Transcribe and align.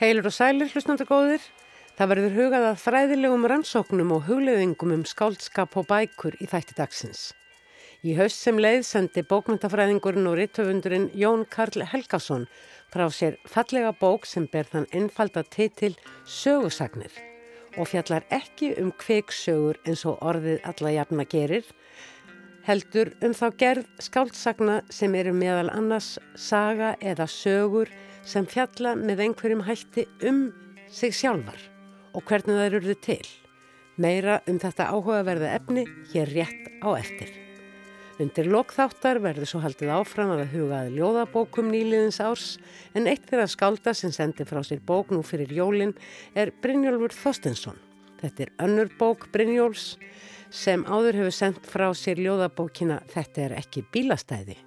Heilur 0.00 0.30
og 0.30 0.32
sælir 0.32 0.70
hlustnandi 0.72 1.04
góðir. 1.04 1.42
Það 1.98 2.08
verður 2.08 2.36
hugað 2.38 2.62
að 2.70 2.78
fræðilegum 2.80 3.42
rannsóknum 3.50 4.14
og 4.16 4.22
hugleðingum 4.30 4.94
um 4.94 5.02
skáldskap 5.04 5.76
og 5.76 5.90
bækur 5.90 6.38
í 6.40 6.48
þætti 6.48 6.76
dagsins. 6.78 7.20
Í 8.00 8.14
haust 8.16 8.40
sem 8.40 8.56
leið 8.56 8.86
sendi 8.88 9.20
bókmyndafræðingurinn 9.28 10.30
og 10.30 10.38
rittöfundurinn 10.40 11.10
Jón 11.12 11.44
Karl 11.52 11.84
Helgason 11.84 12.48
frá 12.88 13.10
sér 13.12 13.36
fallega 13.44 13.92
bók 13.92 14.24
sem 14.24 14.48
ber 14.48 14.72
þann 14.72 14.88
einfalda 14.96 15.44
titil 15.44 15.92
Sögusagnir 16.24 17.12
og 17.76 17.92
fjallar 17.92 18.24
ekki 18.32 18.72
um 18.80 18.94
kveiksögur 18.96 19.82
eins 19.84 20.06
og 20.08 20.24
orðið 20.24 20.64
alla 20.64 20.96
jafna 20.96 21.28
gerir, 21.28 21.66
heldur 22.64 23.12
um 23.20 23.36
þá 23.36 23.50
gerð 23.60 23.92
skáldsagna 24.00 24.80
sem 24.88 25.12
eru 25.20 25.36
meðal 25.36 25.68
annars 25.76 26.14
saga 26.40 26.94
eða 27.04 27.28
sögur 27.28 27.92
sem 28.30 28.46
fjalla 28.46 28.94
með 28.98 29.24
einhverjum 29.26 29.64
hætti 29.66 30.06
um 30.28 30.48
sig 30.90 31.14
sjálfar 31.16 31.58
og 32.14 32.24
hvernig 32.26 32.58
þær 32.58 32.76
eruðu 32.78 32.96
til. 33.02 33.22
Meira 34.00 34.40
um 34.48 34.58
þetta 34.62 34.88
áhugaverða 34.94 35.54
efni 35.58 35.84
hér 36.12 36.30
rétt 36.34 36.68
á 36.80 36.88
eftir. 36.94 37.30
Undir 38.20 38.50
lokþáttar 38.52 39.18
verður 39.24 39.48
svo 39.48 39.62
haldið 39.64 39.92
áfram 39.94 40.34
að 40.34 40.50
hugaði 40.52 40.92
ljóðabókum 40.98 41.70
nýliðins 41.72 42.20
árs 42.20 42.48
en 42.94 43.08
eitt 43.08 43.24
þeirra 43.30 43.48
skálda 43.48 43.94
sem 43.96 44.12
sendi 44.12 44.44
frá 44.48 44.60
sér 44.66 44.82
bók 44.84 45.12
nú 45.14 45.22
fyrir 45.24 45.52
jólinn 45.56 45.94
er 46.36 46.52
Brynjólfur 46.62 47.16
Þostensson. 47.16 47.78
Þetta 48.20 48.44
er 48.44 48.52
önnur 48.66 48.92
bók 49.00 49.30
Brynjóls 49.32 49.94
sem 50.52 50.84
áður 50.84 51.22
hefur 51.22 51.36
sendt 51.36 51.66
frá 51.70 51.88
sér 51.96 52.20
ljóðabókina 52.20 53.00
Þetta 53.08 53.46
er 53.46 53.56
ekki 53.62 53.86
bílastæði 53.94 54.58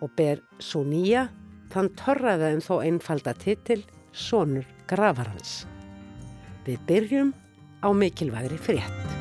og 0.00 0.14
ber 0.16 0.40
svo 0.62 0.80
nýja 0.88 1.28
Þann 1.74 1.88
torraði 1.98 2.52
um 2.54 2.60
þó 2.62 2.74
einfalda 2.86 3.32
titil 3.34 3.80
Sónur 4.14 4.68
Gravarhans. 4.86 5.64
Við 6.62 6.86
byrjum 6.86 7.34
á 7.82 7.90
mikilvægri 7.90 8.60
frétt. 8.62 9.13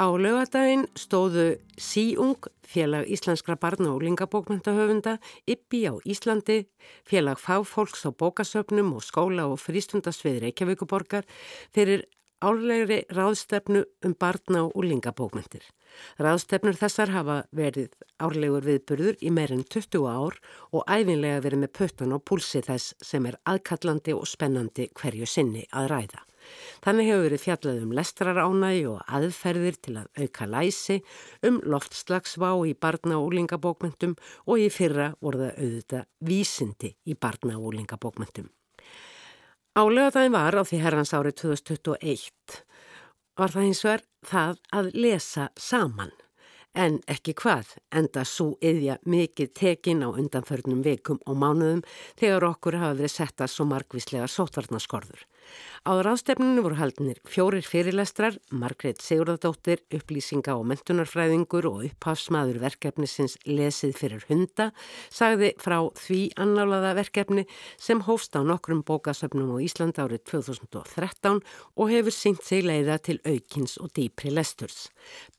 Á 0.00 0.08
lögadaginn 0.16 0.86
stóðu 0.96 1.58
Síung, 1.76 2.38
félag 2.64 3.04
Íslenskra 3.12 3.58
barna 3.60 3.90
og 3.92 4.00
lingabókmyndahöfunda, 4.00 5.18
Ippi 5.44 5.84
á 5.84 6.00
Íslandi, 6.08 6.64
félag 7.04 7.36
Fáfólks 7.36 8.08
á 8.08 8.10
bókasöfnum 8.10 8.94
og 8.96 9.04
skóla 9.04 9.44
og 9.52 9.60
frístundasvið 9.60 10.40
Reykjavíkuborgar 10.46 11.28
fyrir 11.76 12.06
álegri 12.40 13.04
ráðstefnu 13.12 13.84
um 14.00 14.16
barna 14.16 14.64
og 14.72 14.88
lingabókmyndir. 14.88 15.68
Ráðstefnur 16.16 16.80
þessar 16.80 17.12
hafa 17.12 17.36
verið 17.52 17.92
árlegur 18.16 18.64
viðburður 18.64 19.20
í 19.20 19.28
meirinn 19.28 19.68
20 19.68 20.08
ár 20.08 20.40
og 20.72 20.88
æfinlega 20.88 21.44
verið 21.44 21.66
með 21.66 21.74
pötun 21.76 22.16
á 22.16 22.18
púlsi 22.24 22.64
þess 22.64 22.96
sem 23.04 23.28
er 23.28 23.36
aðkallandi 23.44 24.16
og 24.16 24.24
spennandi 24.24 24.88
hverju 24.96 25.28
sinni 25.28 25.68
að 25.68 25.92
ræða. 25.92 26.29
Þannig 26.84 27.10
hefur 27.10 27.26
verið 27.26 27.44
fjallað 27.44 27.82
um 27.84 27.92
lestraránægi 27.98 28.86
og 28.90 29.02
aðferðir 29.18 29.80
til 29.80 29.96
að 30.00 30.24
auka 30.24 30.48
læsi, 30.50 31.00
um 31.46 31.60
loftslagsvá 31.64 32.50
í 32.68 32.74
barna- 32.74 33.18
og 33.18 33.32
úlingabókmyndum 33.32 34.16
og 34.46 34.56
í 34.58 34.70
fyrra 34.70 35.12
voru 35.20 35.44
það 35.46 35.60
auðvita 35.64 36.04
vísindi 36.24 36.94
í 37.06 37.14
barna- 37.14 37.58
og 37.58 37.72
úlingabókmyndum. 37.72 38.48
Álega 39.78 40.28
var 40.30 40.58
á 40.58 40.62
því 40.66 40.78
herrans 40.82 41.14
árið 41.14 41.34
2021 41.46 42.64
var 43.38 43.52
það 43.54 43.68
hins 43.68 43.84
vegar 43.86 44.02
það 44.26 44.58
að 44.76 44.90
lesa 44.94 45.46
saman. 45.56 46.12
En 46.78 47.00
ekki 47.10 47.32
hvað, 47.34 47.72
enda 47.90 48.22
svo 48.28 48.52
yðja 48.62 49.00
mikið 49.02 49.48
tekin 49.58 50.04
á 50.06 50.08
undanförnum 50.12 50.84
vikum 50.86 51.18
og 51.26 51.38
mánuðum 51.40 51.80
þegar 52.20 52.46
okkur 52.46 52.78
hafa 52.78 52.98
verið 53.00 53.14
setta 53.16 53.48
svo 53.50 53.66
margvíslega 53.66 54.28
sótvarnaskorður. 54.30 55.24
Á 55.80 55.96
ráðstefninu 56.04 56.60
voru 56.60 56.76
haldinir 56.76 57.22
fjórir 57.24 57.64
fyrirlestrar, 57.64 58.34
Margrét 58.52 59.00
Sigurðardóttir, 59.00 59.80
upplýsinga 59.96 60.52
og 60.52 60.66
mentunarfræðingur 60.68 61.64
og 61.70 61.86
upphafsmaður 61.86 62.58
verkefnisins 62.60 63.38
Lesið 63.48 63.94
fyrir 63.96 64.26
hunda, 64.28 64.66
sagði 65.08 65.54
frá 65.56 65.78
því 65.96 66.18
annálaða 66.44 66.92
verkefni 66.98 67.46
sem 67.80 68.04
hófst 68.04 68.36
á 68.36 68.44
nokkrum 68.44 68.82
bókasöfnum 68.84 69.56
á 69.56 69.64
Íslanda 69.64 70.04
árið 70.04 70.26
2013 70.34 71.40
og 71.40 71.88
hefur 71.88 72.12
syngt 72.12 72.44
sig 72.44 72.60
leiða 72.60 73.00
til 73.00 73.16
aukins 73.24 73.78
og 73.80 73.94
dýpri 73.96 74.34
lesturs. 74.36 74.90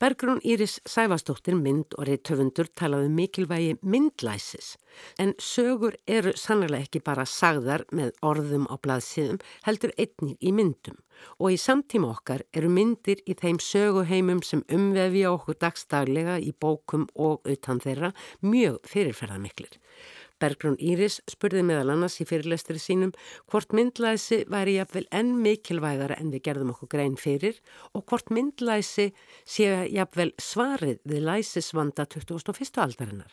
Bergrún 0.02 0.42
Íris 0.42 0.80
Sæfastóttir, 0.82 1.54
mynd 1.54 1.94
og 1.94 2.10
reytöfundur 2.10 2.66
talaði 2.74 3.12
um 3.12 3.14
mikilvægi 3.22 3.78
myndlæsis. 3.86 4.74
En 5.22 5.32
sögur 5.38 5.94
eru 6.06 6.34
sannlega 6.36 6.82
ekki 6.82 7.00
bara 7.04 7.24
sagðar 7.24 7.86
með 7.94 8.10
orðum 8.26 8.66
á 8.68 8.74
blaðsíðum, 8.82 9.38
heldur 9.64 9.94
einnig 9.96 10.31
í 10.40 10.52
myndum. 10.54 10.96
Og 11.38 11.54
í 11.54 11.58
samtíma 11.60 12.10
okkar 12.16 12.42
eru 12.56 12.70
myndir 12.72 13.20
í 13.28 13.36
þeim 13.38 13.60
söguheimum 13.62 14.42
sem 14.46 14.64
umvefja 14.72 15.30
okkur 15.36 15.58
dagstaglega 15.60 16.38
í 16.42 16.50
bókum 16.52 17.06
og 17.14 17.46
utan 17.48 17.82
þeirra 17.82 18.12
mjög 18.42 18.80
fyrirferðarmiklir. 18.90 19.78
Bergrún 20.42 20.74
Íris 20.82 21.20
spurði 21.30 21.62
meðal 21.66 21.92
annars 21.94 22.16
í 22.22 22.26
fyrirlestri 22.26 22.80
sínum 22.82 23.12
hvort 23.52 23.74
myndlæsi 23.76 24.40
væri 24.50 24.74
jafnvel 24.80 25.04
enn 25.14 25.36
mikilvægara 25.44 26.16
en 26.18 26.32
við 26.34 26.42
gerðum 26.48 26.72
okkur 26.74 26.90
grein 26.96 27.14
fyrir 27.20 27.60
og 27.94 28.08
hvort 28.10 28.32
myndlæsi 28.34 29.12
sé 29.46 29.68
jafnvel 29.92 30.32
svarið 30.42 30.98
við 31.06 31.22
læsisvanda 31.28 32.08
21. 32.10 32.82
aldarinnar. 32.82 33.30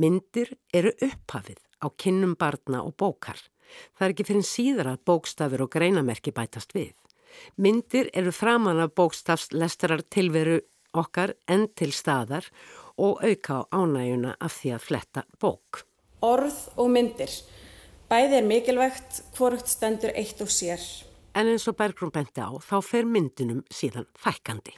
Myndir 0.00 0.54
eru 0.72 0.94
upphafið 1.04 1.60
á 1.84 1.92
kinnum 2.00 2.32
barna 2.40 2.80
og 2.86 2.96
bókar. 2.96 3.36
Það 3.96 4.06
er 4.06 4.14
ekki 4.14 4.28
fyrir 4.30 4.46
síðar 4.46 4.92
að 4.92 5.02
bókstafur 5.10 5.66
og 5.66 5.72
greinamerki 5.72 6.34
bætast 6.36 6.74
við. 6.76 6.94
Myndir 7.60 8.08
eru 8.16 8.32
framan 8.32 8.80
af 8.80 8.94
bókstafslestarar 8.96 10.04
tilveru 10.12 10.60
okkar 10.96 11.34
enn 11.50 11.68
til 11.76 11.92
staðar 11.92 12.48
og 12.96 13.20
auka 13.24 13.60
á 13.60 13.62
ánægjuna 13.76 14.36
af 14.40 14.56
því 14.60 14.72
að 14.76 14.86
fletta 14.88 15.26
bók. 15.42 15.84
Orð 16.24 16.56
og 16.80 16.90
myndir. 16.90 17.32
Bæði 18.08 18.38
er 18.38 18.46
mikilvægt 18.46 19.20
hvorugt 19.36 19.68
stendur 19.68 20.14
eitt 20.14 20.40
og 20.40 20.50
sér. 20.52 20.80
En 21.36 21.50
eins 21.50 21.66
og 21.68 21.76
Bergrún 21.76 22.12
benti 22.14 22.40
á 22.40 22.48
þá 22.64 22.76
fer 22.80 23.04
myndinum 23.04 23.64
síðan 23.68 24.06
fækandi. 24.16 24.72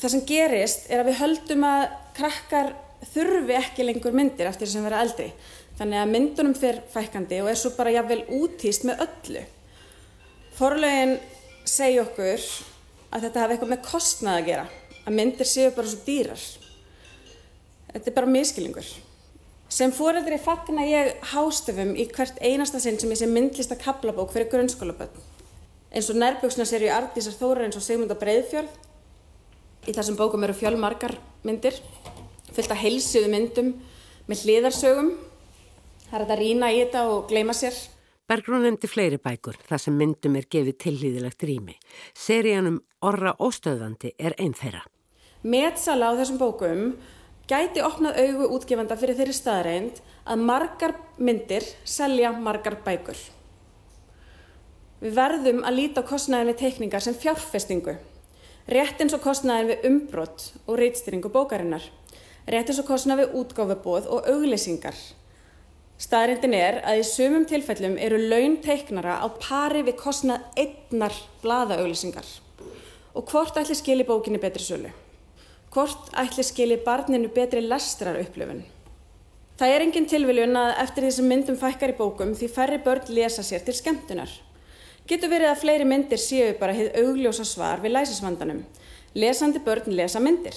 Það 0.00 0.10
sem 0.10 0.24
gerist 0.26 0.88
er 0.90 1.02
að 1.02 1.10
við 1.12 1.20
höldum 1.20 1.66
að 1.68 1.84
krakkar 2.16 2.72
þurfi 3.12 3.54
ekki 3.60 3.86
lengur 3.86 4.16
myndir 4.16 4.48
eftir 4.50 4.70
sem 4.70 4.82
vera 4.82 5.04
eldri. 5.04 5.28
Þannig 5.78 6.00
að 6.00 6.12
myndunum 6.12 6.54
fyrir 6.54 6.82
fækandi 6.92 7.40
og 7.42 7.50
er 7.50 7.58
svo 7.58 7.72
bara 7.74 7.92
jáfnvel 7.94 8.22
útýst 8.36 8.86
með 8.86 9.02
öllu. 9.06 9.42
Forlegin 10.54 11.16
segja 11.66 12.04
okkur 12.04 12.44
að 13.14 13.26
þetta 13.26 13.42
hafi 13.42 13.56
eitthvað 13.56 13.72
með 13.72 13.82
kostnað 13.88 14.38
að 14.38 14.46
gera. 14.50 14.68
Að 15.04 15.16
myndir 15.18 15.50
séu 15.50 15.72
bara 15.74 15.90
svo 15.90 16.04
dýrar. 16.06 16.44
Þetta 17.90 18.10
er 18.10 18.16
bara 18.20 18.32
miskilingur. 18.36 18.86
Sem 19.74 19.90
fóreldri 19.94 20.38
fagna 20.38 20.86
ég 20.86 21.16
hástöfum 21.32 21.94
í 21.98 22.06
hvert 22.14 22.38
einasta 22.38 22.78
sinn 22.82 23.00
sem 23.00 23.10
ég 23.10 23.18
sé 23.18 23.26
myndlista 23.26 23.74
kaplabók 23.80 24.30
fyrir 24.34 24.50
grunnskólaböld. 24.52 25.14
Eins 25.94 26.10
og 26.10 26.18
nærbjóksna 26.22 26.66
serju 26.66 26.92
Ardísar 26.94 27.34
Þóra 27.38 27.66
eins 27.66 27.78
og 27.78 27.82
Sigmund 27.82 28.14
og 28.14 28.20
Breiðfjörð. 28.22 28.70
Í 29.90 29.94
þessum 29.94 30.18
bókum 30.18 30.46
eru 30.46 30.54
fjölmarkar 30.58 31.16
myndir 31.46 31.80
fullt 32.54 32.70
af 32.70 32.80
heilsuðu 32.80 33.30
myndum 33.32 33.72
með 34.30 34.44
hliðarsögum. 34.44 35.14
Það 36.14 36.20
er 36.20 36.28
þetta 36.28 36.34
að 36.34 36.42
rína 36.44 36.66
í 36.70 36.76
þetta 36.78 37.00
og 37.10 37.22
gleima 37.26 37.54
sér. 37.58 37.78
Bergrún 38.30 38.62
nefndi 38.62 38.86
fleiri 38.86 39.16
bækur 39.18 39.56
þar 39.66 39.80
sem 39.82 39.96
myndum 39.98 40.36
er 40.38 40.44
gefið 40.46 40.76
tillýðilegt 40.84 41.42
rými. 41.42 41.72
Seríanum 42.14 42.76
Orra 43.02 43.32
óstöðandi 43.42 44.12
er 44.14 44.36
einn 44.38 44.54
þeirra. 44.54 44.84
Metsala 45.42 46.12
á 46.14 46.18
þessum 46.20 46.38
bókum 46.38 46.84
gæti 47.50 47.82
opnað 47.82 48.20
augu 48.22 48.46
útgefanda 48.54 48.94
fyrir 49.00 49.18
þeirri 49.18 49.34
staðreind 49.34 49.98
að 50.22 50.46
margar 50.52 50.94
myndir 51.18 51.66
selja 51.82 52.30
margar 52.30 52.78
bækur. 52.86 53.18
Við 55.02 55.18
verðum 55.18 55.60
að 55.66 55.78
líta 55.80 56.06
kostnæðin 56.06 56.52
við 56.52 56.60
teikningar 56.62 57.02
sem 57.02 57.18
fjárfestingu, 57.18 57.96
rétt 58.70 59.02
eins 59.02 59.18
og 59.18 59.26
kostnæðin 59.26 59.74
við 59.74 59.90
umbrott 59.90 60.46
og 60.62 60.78
reytstyringu 60.78 61.34
bókarinnar 61.34 61.90
rétt 62.46 62.70
eins 62.70 62.78
og 62.78 62.86
kostna 62.88 63.18
við 63.18 63.34
útgáfubóð 63.42 64.08
og 64.14 64.30
auglýsingar. 64.30 64.94
Staðrindin 66.04 66.52
er 66.58 66.82
að 66.84 67.00
í 67.00 67.04
sumum 67.08 67.46
tilfellum 67.48 67.94
eru 67.96 68.18
laun 68.20 68.58
teiknara 68.60 69.22
á 69.24 69.26
pari 69.40 69.80
við 69.86 69.96
kostnað 70.02 70.42
einnar 70.60 71.14
blaðaauglýsingar 71.40 72.26
og 73.14 73.30
hvort 73.30 73.56
ætli 73.60 73.76
skili 73.78 74.04
bókinni 74.04 74.40
betri 74.42 74.64
sölu. 74.66 74.90
Hvort 75.72 76.10
ætli 76.20 76.44
skili 76.44 76.76
barninu 76.82 77.30
betri 77.32 77.62
lestrar 77.64 78.18
upplöfun. 78.20 78.64
Það 79.54 79.70
er 79.70 79.84
engin 79.84 80.08
tilviljun 80.10 80.58
að 80.58 80.72
eftir 80.82 81.06
því 81.06 81.12
sem 81.14 81.28
myndum 81.30 81.58
fækkar 81.60 81.94
í 81.94 81.96
bókum 81.98 82.34
því 82.34 82.50
færri 82.50 82.80
börn 82.82 83.12
lesa 83.14 83.44
sér 83.46 83.62
til 83.64 83.76
skemmtunar. 83.78 84.32
Getur 85.06 85.30
verið 85.30 85.52
að 85.52 85.60
fleiri 85.62 85.86
myndir 85.86 86.18
séu 86.18 86.52
bara 86.58 86.74
heið 86.74 86.98
augljósa 87.04 87.46
svar 87.46 87.82
við 87.84 87.94
læsisvandanum. 87.94 88.64
Lesandi 89.14 89.62
börn 89.62 89.94
lesa 89.94 90.20
myndir, 90.20 90.56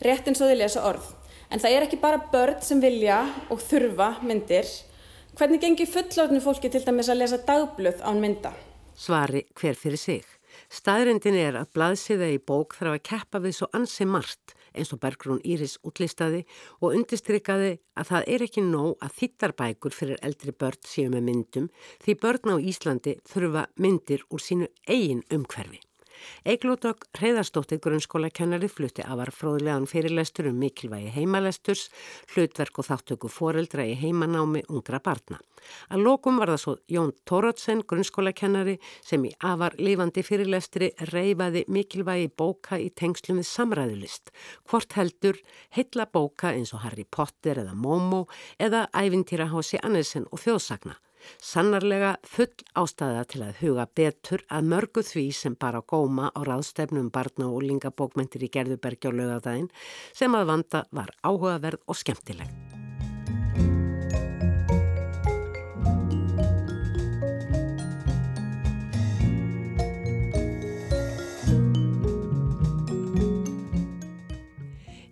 rétt 0.00 0.30
eins 0.30 0.40
og 0.40 0.48
þau 0.48 0.58
lesa 0.62 0.84
orð. 0.88 1.06
En 1.52 1.60
það 1.60 1.76
er 1.76 1.86
ekki 1.86 2.00
bara 2.00 2.24
börn 2.32 2.62
sem 2.64 2.80
vilja 2.80 3.20
og 3.52 3.60
þurfa 3.60 4.14
myndir. 4.24 4.68
Hvernig 5.38 5.60
gengir 5.62 5.86
fullorðinu 5.86 6.40
fólki 6.42 6.66
til 6.66 6.80
dæmis 6.82 7.06
að 7.12 7.20
lesa 7.20 7.36
dagblöð 7.46 8.00
án 8.02 8.18
mynda? 8.18 8.50
Svari 8.98 9.44
hver 9.54 9.76
fyrir 9.78 10.00
sig. 10.02 10.24
Staðrindin 10.66 11.38
er 11.38 11.60
að 11.60 11.68
blaðsiða 11.78 12.32
í 12.34 12.40
bók 12.42 12.74
þarf 12.74 12.96
að 12.96 13.04
keppa 13.06 13.40
við 13.44 13.54
svo 13.60 13.68
ansi 13.78 14.08
margt 14.10 14.56
eins 14.74 14.90
og 14.90 14.98
Bergrún 15.04 15.38
Íris 15.46 15.76
útlistaði 15.86 16.42
og 16.80 16.98
undistrykkaði 16.98 17.76
að 17.94 18.10
það 18.10 18.28
er 18.34 18.46
ekki 18.48 18.66
nóg 18.66 18.98
að 18.98 19.14
þittarbækur 19.20 19.94
fyrir 19.94 20.22
eldri 20.26 20.56
börn 20.58 20.82
séu 20.90 21.06
með 21.14 21.28
myndum 21.30 21.70
því 22.02 22.18
börn 22.24 22.54
á 22.54 22.56
Íslandi 22.58 23.20
þurfa 23.30 23.68
myndir 23.78 24.26
úr 24.34 24.42
sínu 24.42 24.72
eigin 24.90 25.22
umhverfi. 25.30 25.78
Eiglótök 26.44 27.06
Hreðarstóttir 27.18 27.80
grunnskólakennari 27.84 28.68
flutti 28.70 29.04
afar 29.04 29.32
fróðlegan 29.34 29.88
fyrirlestur 29.90 30.50
um 30.50 30.58
mikilvægi 30.62 31.12
heimalesturs, 31.14 31.88
hlutverk 32.34 32.78
og 32.82 32.88
þáttöku 32.88 33.30
foreldra 33.32 33.86
í 33.86 33.96
heimanámi 33.98 34.64
ungra 34.68 35.00
barna. 35.04 35.40
Að 35.92 36.04
lokum 36.06 36.38
var 36.40 36.52
það 36.52 36.60
svo 36.62 36.74
Jón 36.92 37.12
Tórótsen, 37.28 37.82
grunnskólakennari, 37.88 38.76
sem 39.04 39.24
í 39.26 39.32
afar 39.44 39.76
lifandi 39.78 40.24
fyrirlestri 40.26 40.92
reyfaði 41.12 41.64
mikilvægi 41.68 42.30
bóka 42.30 42.78
í 42.78 42.88
tengslum 42.94 43.42
við 43.42 43.50
samræðulist. 43.50 44.32
Hvort 44.68 44.94
heldur 44.98 45.42
heilla 45.76 46.06
bóka 46.06 46.54
eins 46.54 46.74
og 46.76 46.84
Harry 46.86 47.04
Potter 47.04 47.64
eða 47.64 47.74
Momo 47.74 48.26
eða 48.58 48.86
ævintýra 48.94 49.50
Hási 49.52 49.82
Annelsen 49.82 50.28
og 50.32 50.42
þjóðsagna. 50.44 50.98
Sannarlega 51.42 52.16
full 52.26 52.50
ástæða 52.78 53.24
til 53.30 53.42
að 53.46 53.60
huga 53.62 53.86
betur 53.98 54.44
að 54.48 54.70
mörgu 54.72 55.04
því 55.06 55.26
sem 55.34 55.56
bara 55.58 55.82
góma 55.82 56.32
á 56.34 56.40
ráðstefnum 56.46 57.12
barna 57.14 57.50
og 57.50 57.66
lingabókmentir 57.66 58.46
í 58.46 58.52
Gerðubergi 58.54 59.10
á 59.10 59.12
lögadaginn 59.12 59.70
sem 60.16 60.34
að 60.34 60.50
vanda 60.52 60.84
var 60.90 61.14
áhugaverð 61.22 61.84
og 61.86 62.00
skemmtileg. 62.00 62.50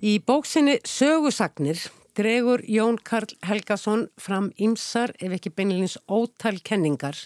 Í 0.07 0.19
bóksinni 0.23 0.77
Sögusagnir 0.87 1.81
dregur 2.17 2.63
Jón 2.65 2.97
Karl 3.05 3.35
Helgason 3.45 4.07
fram 4.17 4.49
ymsar 4.57 5.13
ef 5.21 5.35
ekki 5.37 5.53
beinilins 5.53 5.99
ótal 6.09 6.59
kenningar 6.65 7.19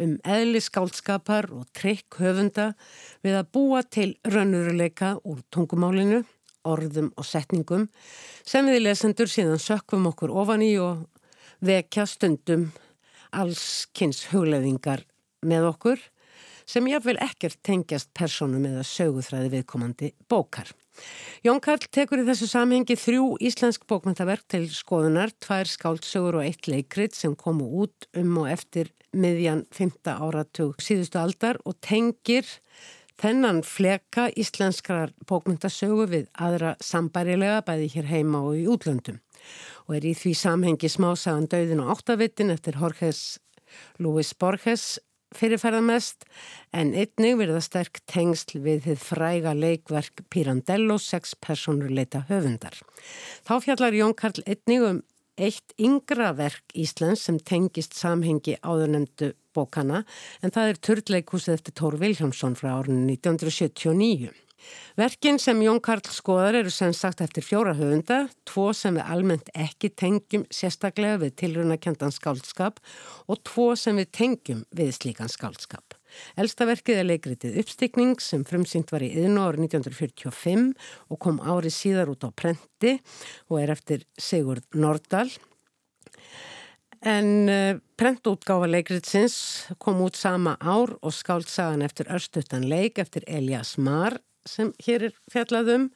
um 0.00 0.16
eðli 0.22 0.60
skálskapar 0.62 1.50
og 1.52 1.66
trikk 1.76 2.20
höfunda 2.22 2.70
við 3.26 3.40
að 3.40 3.50
búa 3.56 3.82
til 3.82 4.12
rönnuruleika 4.24 5.16
úr 5.26 5.42
tungumálinu, 5.52 6.22
orðum 6.64 7.10
og 7.18 7.26
setningum 7.26 7.88
sem 8.46 8.68
við 8.70 8.84
lesendur 8.86 9.30
síðan 9.30 9.60
sökkum 9.60 10.06
okkur 10.12 10.32
ofan 10.42 10.62
í 10.64 10.76
og 10.78 11.06
vekja 11.64 12.06
stundum 12.08 12.70
alls 13.36 13.88
kynns 13.96 14.28
hugleðingar 14.30 15.04
með 15.42 15.72
okkur 15.72 16.04
sem 16.70 16.86
jáfnvel 16.86 17.18
ekkert 17.24 17.58
tengjast 17.66 18.12
personum 18.14 18.68
eða 18.68 18.86
söguþræði 18.86 19.50
viðkomandi 19.56 20.12
bókar. 20.30 20.70
Jón 21.46 21.60
Karl 21.64 21.86
tekur 21.88 22.22
í 22.22 22.26
þessu 22.28 22.48
samhengi 22.50 22.96
þrjú 23.00 23.34
íslensk 23.48 23.86
bókmyndaverk 23.88 24.46
til 24.50 24.66
skoðunar, 24.74 25.32
tvær 25.40 25.70
skáldsögur 25.70 26.40
og 26.40 26.46
eitt 26.46 26.68
leikrit 26.68 27.16
sem 27.16 27.36
komu 27.38 27.68
út 27.84 28.08
um 28.18 28.42
og 28.42 28.50
eftir 28.52 28.92
miðjan 29.16 29.64
5. 29.74 30.04
áratug 30.12 30.78
síðustu 30.84 31.18
aldar 31.20 31.58
og 31.64 31.78
tengir 31.82 32.46
þennan 33.20 33.62
fleka 33.66 34.28
íslenskrar 34.38 35.12
bókmyndasögu 35.28 36.06
við 36.12 36.28
aðra 36.40 36.76
sambærilega 36.84 37.64
bæði 37.66 37.90
hér 37.96 38.10
heima 38.12 38.44
og 38.46 38.56
í 38.60 38.66
útlöndum 38.70 39.20
og 39.88 39.96
er 39.98 40.06
í 40.08 40.14
því 40.16 40.34
samhengi 40.36 40.90
smásagan 40.92 41.48
Dauðin 41.50 41.82
og 41.84 41.96
áttavittin 41.96 42.52
eftir 42.54 42.78
Jorges 42.80 43.40
Luis 43.98 44.32
Borges 44.34 44.98
fyrirferðamest 45.36 46.26
en 46.76 46.92
einnig 46.94 47.36
verða 47.38 47.60
sterk 47.64 48.00
tengsl 48.10 48.58
við 48.64 48.84
þið 48.88 49.04
fræga 49.04 49.54
leikverk 49.54 50.24
Pirandello, 50.32 50.98
sex 50.98 51.36
personur 51.38 51.92
leita 51.92 52.24
höfundar. 52.30 52.76
Þá 53.46 53.54
fjallar 53.64 53.96
Jón 53.96 54.16
Karl 54.18 54.42
einnig 54.46 54.86
um 54.86 55.00
eitt 55.40 55.74
yngra 55.80 56.34
verk 56.36 56.74
Íslands 56.76 57.24
sem 57.26 57.38
tengist 57.40 57.96
samhengi 57.96 58.58
áðurnemdu 58.60 59.32
bókana 59.56 60.04
en 60.42 60.52
það 60.54 60.72
er 60.72 60.80
Turleikúsið 60.86 61.56
eftir 61.56 61.76
Tór 61.80 61.96
Viljámsson 62.00 62.56
frá 62.58 62.74
árunni 62.76 63.16
1979. 63.16 64.34
Verkin 64.98 65.38
sem 65.40 65.60
Jón 65.62 65.80
Karl 65.80 66.02
skoðar 66.12 66.58
eru 66.60 66.72
sem 66.74 66.92
sagt 66.96 67.22
eftir 67.24 67.44
fjóra 67.46 67.72
höfunda, 67.78 68.24
tvo 68.48 68.70
sem 68.76 68.98
við 68.98 69.12
almennt 69.14 69.50
ekki 69.54 69.92
tengjum 69.94 70.44
sérstaklega 70.52 71.20
við 71.22 71.36
tilrunakjöndan 71.44 72.12
skáldskap 72.14 72.82
og 73.30 73.40
tvo 73.46 73.72
sem 73.78 73.96
við 74.00 74.10
tengjum 74.18 74.64
við 74.76 74.92
slíkan 74.98 75.30
skáldskap. 75.32 75.96
Elstaverkið 76.40 77.00
er 77.00 77.06
leikritið 77.06 77.58
uppstikning 77.62 78.16
sem 78.22 78.42
frumsynt 78.46 78.90
var 78.92 79.04
í 79.06 79.12
yðnu 79.14 79.44
árið 79.46 79.66
1945 79.68 80.72
og 81.08 81.20
kom 81.22 81.38
árið 81.40 81.76
síðar 81.76 82.10
út 82.12 82.26
á 82.26 82.30
prenti 82.34 82.96
og 83.48 83.60
er 83.62 83.74
eftir 83.76 84.04
Sigurd 84.18 84.66
Nordal. 84.74 85.28
En 87.00 87.48
uh, 87.48 87.78
prentútgáfa 87.96 88.66
leikritsins 88.68 89.36
kom 89.80 90.02
út 90.04 90.18
sama 90.20 90.58
ár 90.60 90.98
og 91.00 91.14
skáldsagan 91.16 91.86
eftir 91.86 92.10
Örstuttan 92.12 92.66
leik 92.68 93.00
eftir 93.00 93.24
Elias 93.26 93.78
Marr 93.80 94.18
sem 94.50 94.74
hér 94.82 95.08
er 95.08 95.16
fjallaðum 95.32 95.88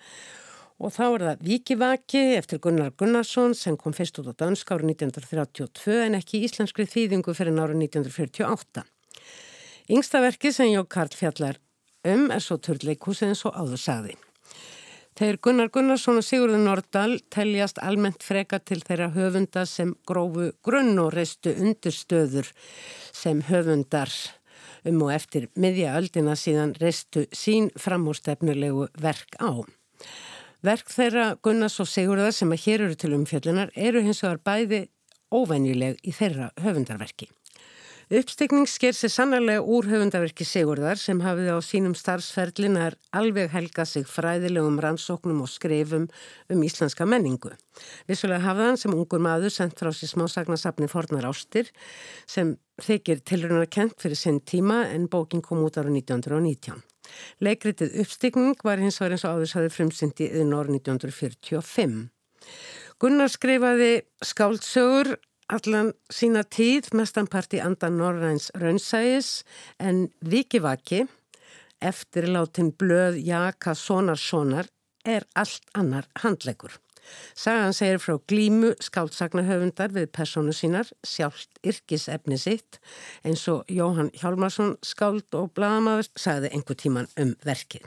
og 0.83 0.93
þá 0.95 1.05
er 1.07 1.25
það 1.29 1.45
Víkivaki 1.49 2.25
eftir 2.39 2.61
Gunnar 2.63 2.95
Gunnarsson 2.99 3.55
sem 3.59 3.77
kom 3.81 3.95
fyrst 3.97 4.19
út 4.23 4.31
á 4.31 4.35
dansk 4.45 4.73
árið 4.75 4.95
1932 4.95 6.01
en 6.07 6.19
ekki 6.19 6.41
í 6.41 6.49
íslenskri 6.49 6.87
þýðingu 6.91 7.35
fyrir 7.37 7.59
árið 7.59 7.83
1948. 7.87 8.85
Yngstaverki 9.95 10.53
sem 10.55 10.73
Jók 10.73 10.91
Karl 10.95 11.15
fjallar 11.15 11.61
um 12.05 12.31
er 12.33 12.43
svo 12.45 12.59
törleikúsið 12.61 13.33
eins 13.33 13.45
og 13.49 13.57
áður 13.57 13.81
sagði. 13.81 14.15
Þeir 15.15 15.37
Gunnar 15.47 15.69
Gunnarsson 15.71 16.19
og 16.19 16.25
Sigurður 16.27 16.65
Nordal 16.65 17.21
teljast 17.31 17.77
almennt 17.79 18.25
freka 18.27 18.59
til 18.59 18.81
þeirra 18.83 19.13
höfunda 19.15 19.63
sem 19.71 19.93
grófu 20.09 20.49
grunn 20.67 20.99
og 20.99 21.13
reistu 21.15 21.53
undirstöður 21.55 22.51
sem 23.15 23.45
höfundar 23.47 24.11
um 24.89 25.03
og 25.07 25.13
eftir 25.15 25.49
miðja 25.61 25.95
öldina 25.99 26.37
síðan 26.39 26.75
reistu 26.81 27.27
sín 27.35 27.71
framhústefnulegu 27.81 28.89
verk 29.01 29.39
á. 29.41 29.65
Verk 30.65 30.89
þeirra 30.89 31.35
Gunnars 31.45 31.77
og 31.83 31.89
Sigurðar 31.91 32.33
sem 32.33 32.53
að 32.55 32.63
hér 32.65 32.87
eru 32.87 32.99
til 32.99 33.13
umfjöllunar 33.17 33.73
eru 33.77 34.01
hins 34.05 34.23
vegar 34.25 34.41
bæði 34.45 34.85
óvenjuleg 35.35 35.99
í 36.05 36.15
þeirra 36.15 36.53
höfundarverki. 36.65 37.29
Uppstekning 38.13 38.67
sker 38.69 38.93
sér 38.93 39.09
sannarlega 39.09 39.63
úr 39.65 39.87
höfundaverki 39.89 40.45
Sigurðar 40.45 40.99
sem 41.01 41.23
hafið 41.25 41.47
á 41.57 41.59
sínum 41.65 41.95
starfsferðlinar 41.97 42.99
alveg 43.17 43.49
helga 43.55 43.87
sig 43.89 44.05
fræðilegum 44.05 44.77
rannsóknum 44.85 45.41
og 45.41 45.49
skrefum 45.49 46.05
um 46.53 46.67
íslenska 46.67 47.07
menningu. 47.09 47.55
Vissulega 48.05 48.45
hafði 48.45 48.69
hann 48.69 48.81
sem 48.83 48.93
ungur 48.93 49.25
maður 49.25 49.57
sendt 49.57 49.81
frá 49.81 49.89
sér 49.89 50.13
smásagnasafni 50.13 50.91
Fornar 50.93 51.31
Ástir 51.31 51.73
sem 52.29 52.59
þykir 52.85 53.25
tilrunar 53.25 53.73
kent 53.73 53.97
fyrir 53.97 54.21
sinn 54.21 54.43
tíma 54.45 54.83
en 54.93 55.09
bókin 55.09 55.41
kom 55.41 55.65
út 55.65 55.81
ára 55.81 55.89
1919. 55.89 56.85
Leikritið 57.41 58.01
Uppstekning 58.05 58.61
var 58.69 58.85
hins 58.85 59.01
vegar 59.01 59.17
eins 59.17 59.25
og 59.25 59.39
áður 59.39 59.55
saði 59.55 59.73
frumsyndi 59.73 60.29
yfir 60.29 60.51
norð 60.53 60.77
1945. 60.77 62.03
Gunnar 63.01 63.33
skrifaði 63.33 63.95
skáldsögur 64.21 65.17
allan 65.53 65.93
sína 66.13 66.45
tíð 66.45 66.93
mestanparti 66.97 67.61
andan 67.63 67.99
Norræns 67.99 68.51
raunsægis 68.61 69.43
en 69.79 70.09
Vikivaki 70.25 71.05
eftir 71.85 72.29
látin 72.33 72.73
blöð 72.73 73.19
Jaka 73.21 73.75
Sonarssonar 73.75 74.71
er 75.05 75.27
allt 75.37 75.69
annar 75.75 76.09
handlegur. 76.23 76.73
Sagan 77.37 77.75
segir 77.77 78.01
frá 78.01 78.17
glímu 78.31 78.71
skáltsagnahöfundar 78.81 79.93
við 79.93 80.09
personu 80.17 80.55
sínar, 80.57 80.89
sjálft 81.05 81.61
yrkisefni 81.61 82.39
sitt, 82.41 82.81
eins 83.25 83.45
og 83.53 83.69
Jóhann 83.69 84.09
Hjálmarsson 84.17 84.79
skáld 84.81 85.29
og 85.37 85.53
bladamaður 85.53 86.09
sagði 86.17 86.55
einhver 86.55 86.81
tíman 86.81 87.11
um 87.21 87.35
verkið. 87.45 87.85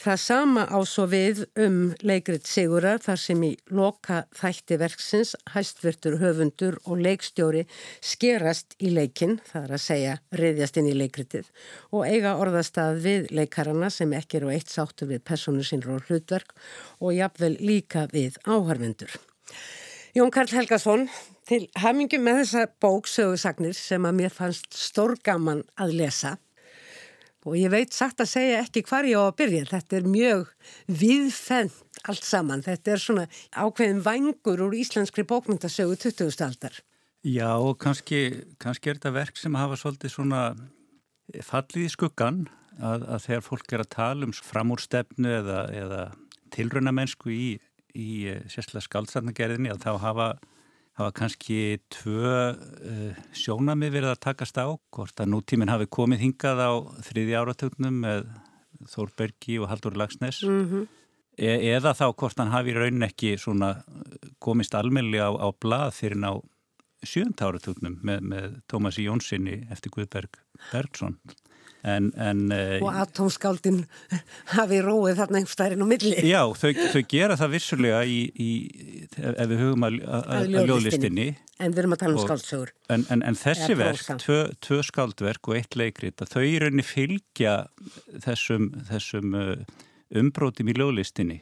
Það 0.00 0.20
sama 0.22 0.62
á 0.64 0.80
svo 0.88 1.02
við 1.12 1.42
um 1.60 1.90
leikrit 2.00 2.46
Sigurar 2.48 3.02
þar 3.04 3.18
sem 3.20 3.42
í 3.44 3.50
loka 3.68 4.22
þætti 4.38 4.78
verksins 4.80 5.34
hæstvirtur 5.52 6.16
höfundur 6.22 6.78
og 6.86 7.02
leikstjóri 7.04 7.66
skerast 8.00 8.78
í 8.80 8.94
leikin, 8.96 9.36
það 9.50 9.66
er 9.66 9.76
að 9.76 9.84
segja 9.84 10.16
reyðjast 10.40 10.80
inn 10.80 10.88
í 10.88 10.96
leikritið 10.96 11.52
og 11.92 12.08
eiga 12.08 12.32
orðastað 12.40 13.02
við 13.04 13.28
leikarana 13.42 13.92
sem 13.92 14.16
ekki 14.16 14.40
eru 14.40 14.54
eitt 14.54 14.72
sáttur 14.72 15.12
við 15.12 15.20
personu 15.28 15.66
sínur 15.68 15.98
og 15.98 16.08
hlutverk 16.08 16.56
og 16.96 17.12
jafnvel 17.18 17.58
líka 17.60 18.08
við 18.08 18.40
áharfundur. 18.48 19.12
Jón 20.16 20.32
Karl 20.32 20.56
Helgason, 20.56 21.10
til 21.44 21.66
hamingjum 21.76 22.24
með 22.24 22.46
þessa 22.46 22.70
bóksögusagnir 22.80 23.76
sem 23.76 24.08
að 24.08 24.22
mér 24.22 24.32
fannst 24.32 24.72
stórgaman 24.80 25.66
að 25.76 25.98
lesa 26.00 26.38
og 27.46 27.56
ég 27.56 27.72
veit 27.72 27.94
sagt 27.96 28.20
að 28.20 28.32
segja 28.34 28.60
ekki 28.64 28.82
hvar 28.88 29.08
ég 29.08 29.16
á 29.16 29.24
að 29.24 29.38
byrja. 29.40 29.64
Þetta 29.70 29.96
er 29.96 30.08
mjög 30.12 30.50
viðfendt 31.00 32.00
allt 32.08 32.26
saman. 32.26 32.64
Þetta 32.64 32.92
er 32.94 33.02
svona 33.02 33.26
ákveðin 33.56 34.04
vangur 34.04 34.64
úr 34.66 34.76
íslenskri 34.76 35.24
bókmyndasögu 35.28 35.96
20. 36.00 36.44
aldar. 36.46 36.80
Já 37.26 37.50
og 37.60 37.76
kannski, 37.80 38.46
kannski 38.60 38.90
er 38.90 39.00
þetta 39.00 39.12
verk 39.12 39.36
sem 39.36 39.56
hafa 39.58 39.76
svolítið 39.76 40.14
svona 40.14 40.44
fallið 41.44 41.84
í 41.84 41.92
skuggan 41.92 42.46
að, 42.80 43.04
að 43.04 43.26
þegar 43.26 43.44
fólk 43.44 43.74
er 43.74 43.84
að 43.84 43.90
tala 43.92 44.28
um 44.28 44.32
framúrstefnu 44.32 45.34
eða, 45.40 45.58
eða 45.76 46.00
tilrönamennsku 46.54 47.32
í, 47.32 47.50
í 47.92 48.08
eh, 48.30 48.40
sérslega 48.50 48.86
skaldsannagerðinni 48.86 49.72
að 49.72 49.84
þá 49.84 49.92
hafa 50.02 50.30
hafa 50.98 51.10
kannski 51.16 51.80
tvö 51.92 52.36
uh, 52.50 53.18
sjónamið 53.36 53.96
verið 53.96 54.12
að 54.12 54.22
takast 54.26 54.58
á 54.60 54.66
hvort 54.68 55.22
að 55.22 55.32
nútíminn 55.34 55.72
hafi 55.72 55.88
komið 55.90 56.24
hingað 56.26 56.62
á 56.62 56.72
þriði 57.06 57.36
áratögnum 57.40 58.00
með 58.04 58.24
Þórbergi 58.90 59.58
og 59.60 59.68
Haldur 59.70 59.96
Lagsnes 59.98 60.40
mm 60.46 60.62
-hmm. 60.70 60.86
e 61.36 61.52
eða 61.74 61.92
þá 61.94 62.06
hvort 62.14 62.38
hann 62.38 62.54
hafi 62.54 62.72
raunin 62.72 63.06
ekki 63.08 63.36
komist 64.38 64.74
almenni 64.74 65.20
á, 65.20 65.30
á 65.30 65.48
blað 65.52 65.94
fyrir 65.94 66.16
ná 66.16 66.40
sjönda 67.04 67.48
áratögnum 67.48 68.00
með, 68.02 68.20
með 68.20 68.60
Tómasi 68.68 69.06
Jónssoni 69.06 69.66
eftir 69.70 69.92
Guðberg 69.94 70.40
Bergson 70.72 71.16
En, 71.80 72.10
en, 72.20 72.40
eh, 72.52 72.76
og 72.84 72.92
atomskáldin 73.00 73.78
hafi 74.56 74.80
róið 74.84 75.20
þarna 75.22 75.40
einhverstærin 75.40 75.84
og 75.84 75.88
milli. 75.88 76.12
Já, 76.28 76.42
þau, 76.60 76.72
þau 76.92 77.02
gera 77.08 77.36
það 77.40 77.54
vissulega 77.54 78.00
í, 78.04 78.18
í, 78.36 78.50
ef 79.16 79.46
við 79.48 79.62
hugum 79.64 79.86
að, 79.88 80.00
að 80.20 80.50
ljóðlistinni. 80.56 81.28
En 81.60 81.72
við 81.72 81.82
erum 81.82 81.96
að 81.96 82.02
tala 82.02 82.16
um 82.18 82.26
skáldsögur. 82.28 82.72
En, 82.92 83.06
en 83.16 83.38
þessi 83.38 83.76
verk, 83.80 84.10
tvö, 84.20 84.40
tvö 84.64 84.80
skáldverk 84.90 85.48
og 85.48 85.56
eitt 85.56 85.76
leikrit, 85.76 86.20
þau 86.28 86.44
í 86.44 86.58
rauninni 86.60 86.84
fylgja 86.84 87.54
þessum, 88.26 88.70
þessum 88.90 89.36
uh, 89.36 89.54
umbrótum 90.20 90.68
í 90.72 90.76
ljóðlistinni. 90.76 91.38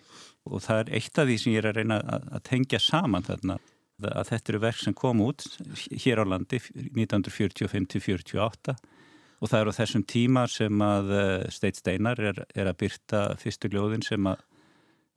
Og 0.49 0.63
það 0.65 0.85
er 0.85 0.95
eitt 1.01 1.19
af 1.19 1.27
því 1.29 1.41
sem 1.43 1.55
ég 1.57 1.65
er 1.65 1.71
að 1.73 1.83
reyna 1.83 1.99
að, 2.03 2.31
að 2.39 2.47
tengja 2.47 2.81
saman 2.83 3.27
þarna 3.27 3.59
að 3.99 4.29
þetta 4.31 4.53
eru 4.53 4.61
verk 4.63 4.79
sem 4.79 4.95
kom 4.95 5.21
út 5.25 5.43
hér 5.91 6.23
á 6.23 6.25
landi 6.31 6.61
1945-48 6.95 8.77
og 9.39 9.51
það 9.51 9.61
er 9.61 9.71
á 9.71 9.79
þessum 9.79 10.05
tíma 10.09 10.45
sem 10.51 10.85
að 10.85 11.13
eh, 11.15 11.49
Steit 11.55 11.79
Steinar 11.79 12.21
er, 12.21 12.41
er 12.55 12.71
að 12.71 12.79
byrta 12.83 13.25
fyrstu 13.39 13.71
ljóðin 13.73 14.05
sem 14.07 14.31
að, 14.31 14.41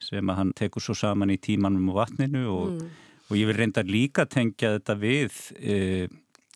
sem 0.01 0.33
að 0.33 0.39
hann 0.41 0.53
tekur 0.57 0.85
svo 0.85 0.97
saman 0.97 1.33
í 1.33 1.39
tímanum 1.41 1.89
og 1.93 2.01
vatninu 2.01 2.43
og, 2.51 2.75
mm. 2.75 2.91
og 3.29 3.39
ég 3.39 3.49
vil 3.49 3.57
reynda 3.57 3.85
líka 3.87 4.27
tengja 4.29 4.75
þetta 4.77 4.97
við 5.01 5.39
e, 5.57 5.79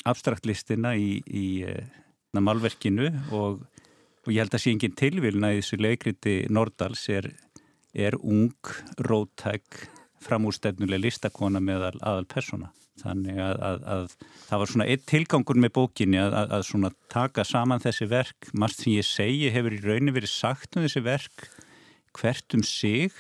abstraktlistina 0.06 0.94
í, 0.98 1.18
í 1.26 1.48
e, 1.66 1.80
málverkinu 2.36 3.10
og, 3.34 3.66
og 4.26 4.32
ég 4.34 4.44
held 4.44 4.58
að 4.58 4.66
sé 4.66 4.76
engin 4.76 4.98
tilvilna 4.98 5.54
í 5.56 5.62
þessu 5.62 5.82
leikriti 5.82 6.38
Nordals 6.54 7.08
er, 7.10 7.32
er 7.96 8.18
ung, 8.22 8.54
rótæk, 9.02 9.86
framúrstefnuleg 10.26 11.06
listakona 11.06 11.62
meðal 11.64 11.96
aðal 12.02 12.26
persóna 12.30 12.74
þannig 13.02 13.42
að, 13.44 13.58
að, 13.68 13.84
að 13.96 14.06
það 14.46 14.62
var 14.62 14.72
svona 14.72 14.88
eitt 14.92 15.04
tilgangur 15.10 15.60
með 15.60 15.74
bókinni 15.76 16.22
að, 16.22 16.38
að 16.46 16.64
svona 16.70 16.92
taka 17.12 17.46
saman 17.48 17.84
þessi 17.84 18.08
verk. 18.12 18.50
Margt 18.54 18.82
því 18.84 18.98
ég 19.00 19.10
segi 19.10 19.52
hefur 19.54 19.76
í 19.76 19.82
raunin 19.84 20.16
verið 20.16 20.32
sagt 20.32 20.78
um 20.78 20.86
þessi 20.86 21.04
verk 21.06 21.50
hvert 22.16 22.56
um 22.56 22.64
sig 22.64 23.12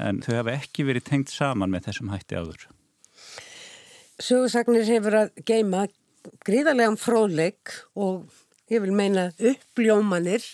en 0.00 0.20
þau 0.24 0.34
hafa 0.40 0.56
ekki 0.56 0.86
verið 0.88 1.06
tengt 1.10 1.32
saman 1.32 1.70
með 1.72 1.90
þessum 1.90 2.12
hætti 2.14 2.38
áður. 2.40 2.66
Sögursagnir 4.20 4.88
hefur 4.88 5.16
að 5.22 5.32
geima 5.48 5.86
gríðarlegan 6.44 6.98
fróðleik 7.00 7.72
og 7.96 8.26
ég 8.72 8.82
vil 8.84 8.94
meina 8.96 9.30
uppljómanir 9.38 10.44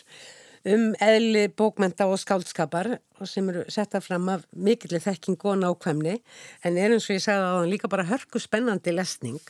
um 0.67 0.87
eðli 1.03 1.47
bókmenta 1.55 2.09
og 2.11 2.19
skáldskapar 2.21 2.97
og 3.21 3.29
sem 3.31 3.47
eru 3.53 3.65
setta 3.73 4.01
fram 4.03 4.29
af 4.33 4.45
mikillir 4.53 5.03
þekking 5.05 5.39
og 5.47 5.61
nákvæmni. 5.63 6.17
En 6.67 6.79
er 6.81 6.95
eins 6.95 7.07
og 7.09 7.17
ég 7.17 7.25
sagði 7.25 7.47
á 7.47 7.55
þann 7.57 7.73
líka 7.73 7.91
bara 7.93 8.07
hörku 8.09 8.43
spennandi 8.43 8.95
lesning. 8.95 9.41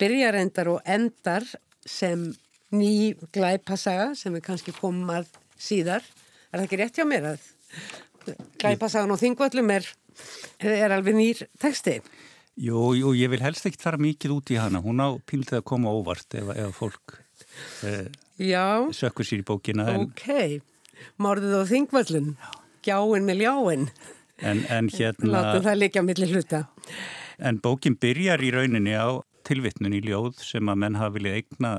Byrjar 0.00 0.38
endar 0.40 0.72
og 0.72 0.80
endar 0.84 1.44
sem 1.86 2.30
ný 2.72 3.14
glæpasaga 3.34 4.14
sem 4.18 4.34
við 4.34 4.46
kannski 4.48 4.74
komum 4.76 5.12
að 5.12 5.28
síðar. 5.58 6.06
Er 6.50 6.60
það 6.60 6.66
ekki 6.66 6.80
rétt 6.80 7.00
hjá 7.00 7.06
mér 7.08 7.28
að 7.34 7.50
glæpasagan 8.62 9.12
og 9.12 9.20
þingvöllum 9.20 9.70
er, 9.76 9.92
er 10.64 10.94
alveg 10.94 11.14
nýr 11.18 11.44
teksti 11.62 12.00
Jú, 12.56 12.94
jú, 12.96 13.10
ég 13.12 13.28
vil 13.28 13.42
helst 13.44 13.66
ekki 13.68 13.82
fara 13.82 14.00
mikið 14.00 14.32
út 14.32 14.50
í 14.54 14.56
hana. 14.56 14.80
Hún 14.80 14.96
á 15.04 15.12
pildið 15.28 15.58
að 15.58 15.66
koma 15.68 15.92
óvart 15.92 16.32
ef, 16.40 16.48
ef 16.56 16.78
fólk 16.78 17.18
eh, 17.86 18.06
sökkur 18.96 19.26
sér 19.26 19.42
í 19.42 19.46
bókina 19.46 19.88
en... 19.92 20.08
Ok, 20.08 20.60
mórðuð 21.22 21.60
á 21.60 21.64
þingvöllun 21.70 22.30
Gjáin 22.86 23.26
með 23.26 23.42
ljáin. 23.42 23.88
En, 24.38 24.62
en 24.70 24.90
hérna 24.92 25.32
Látum 25.32 25.64
það 25.64 25.80
líka 25.80 26.02
millir 26.04 26.34
hluta. 26.34 26.66
En 27.38 27.58
bókin 27.62 27.96
byrjar 27.98 28.42
í 28.44 28.52
rauninni 28.54 28.94
á 28.94 29.20
tilvittnun 29.46 29.96
í 29.96 30.02
ljóð 30.04 30.38
sem 30.44 30.68
að 30.70 30.80
menn 30.82 30.98
hafa 31.00 31.16
viljað 31.16 31.40
eigna 31.40 31.72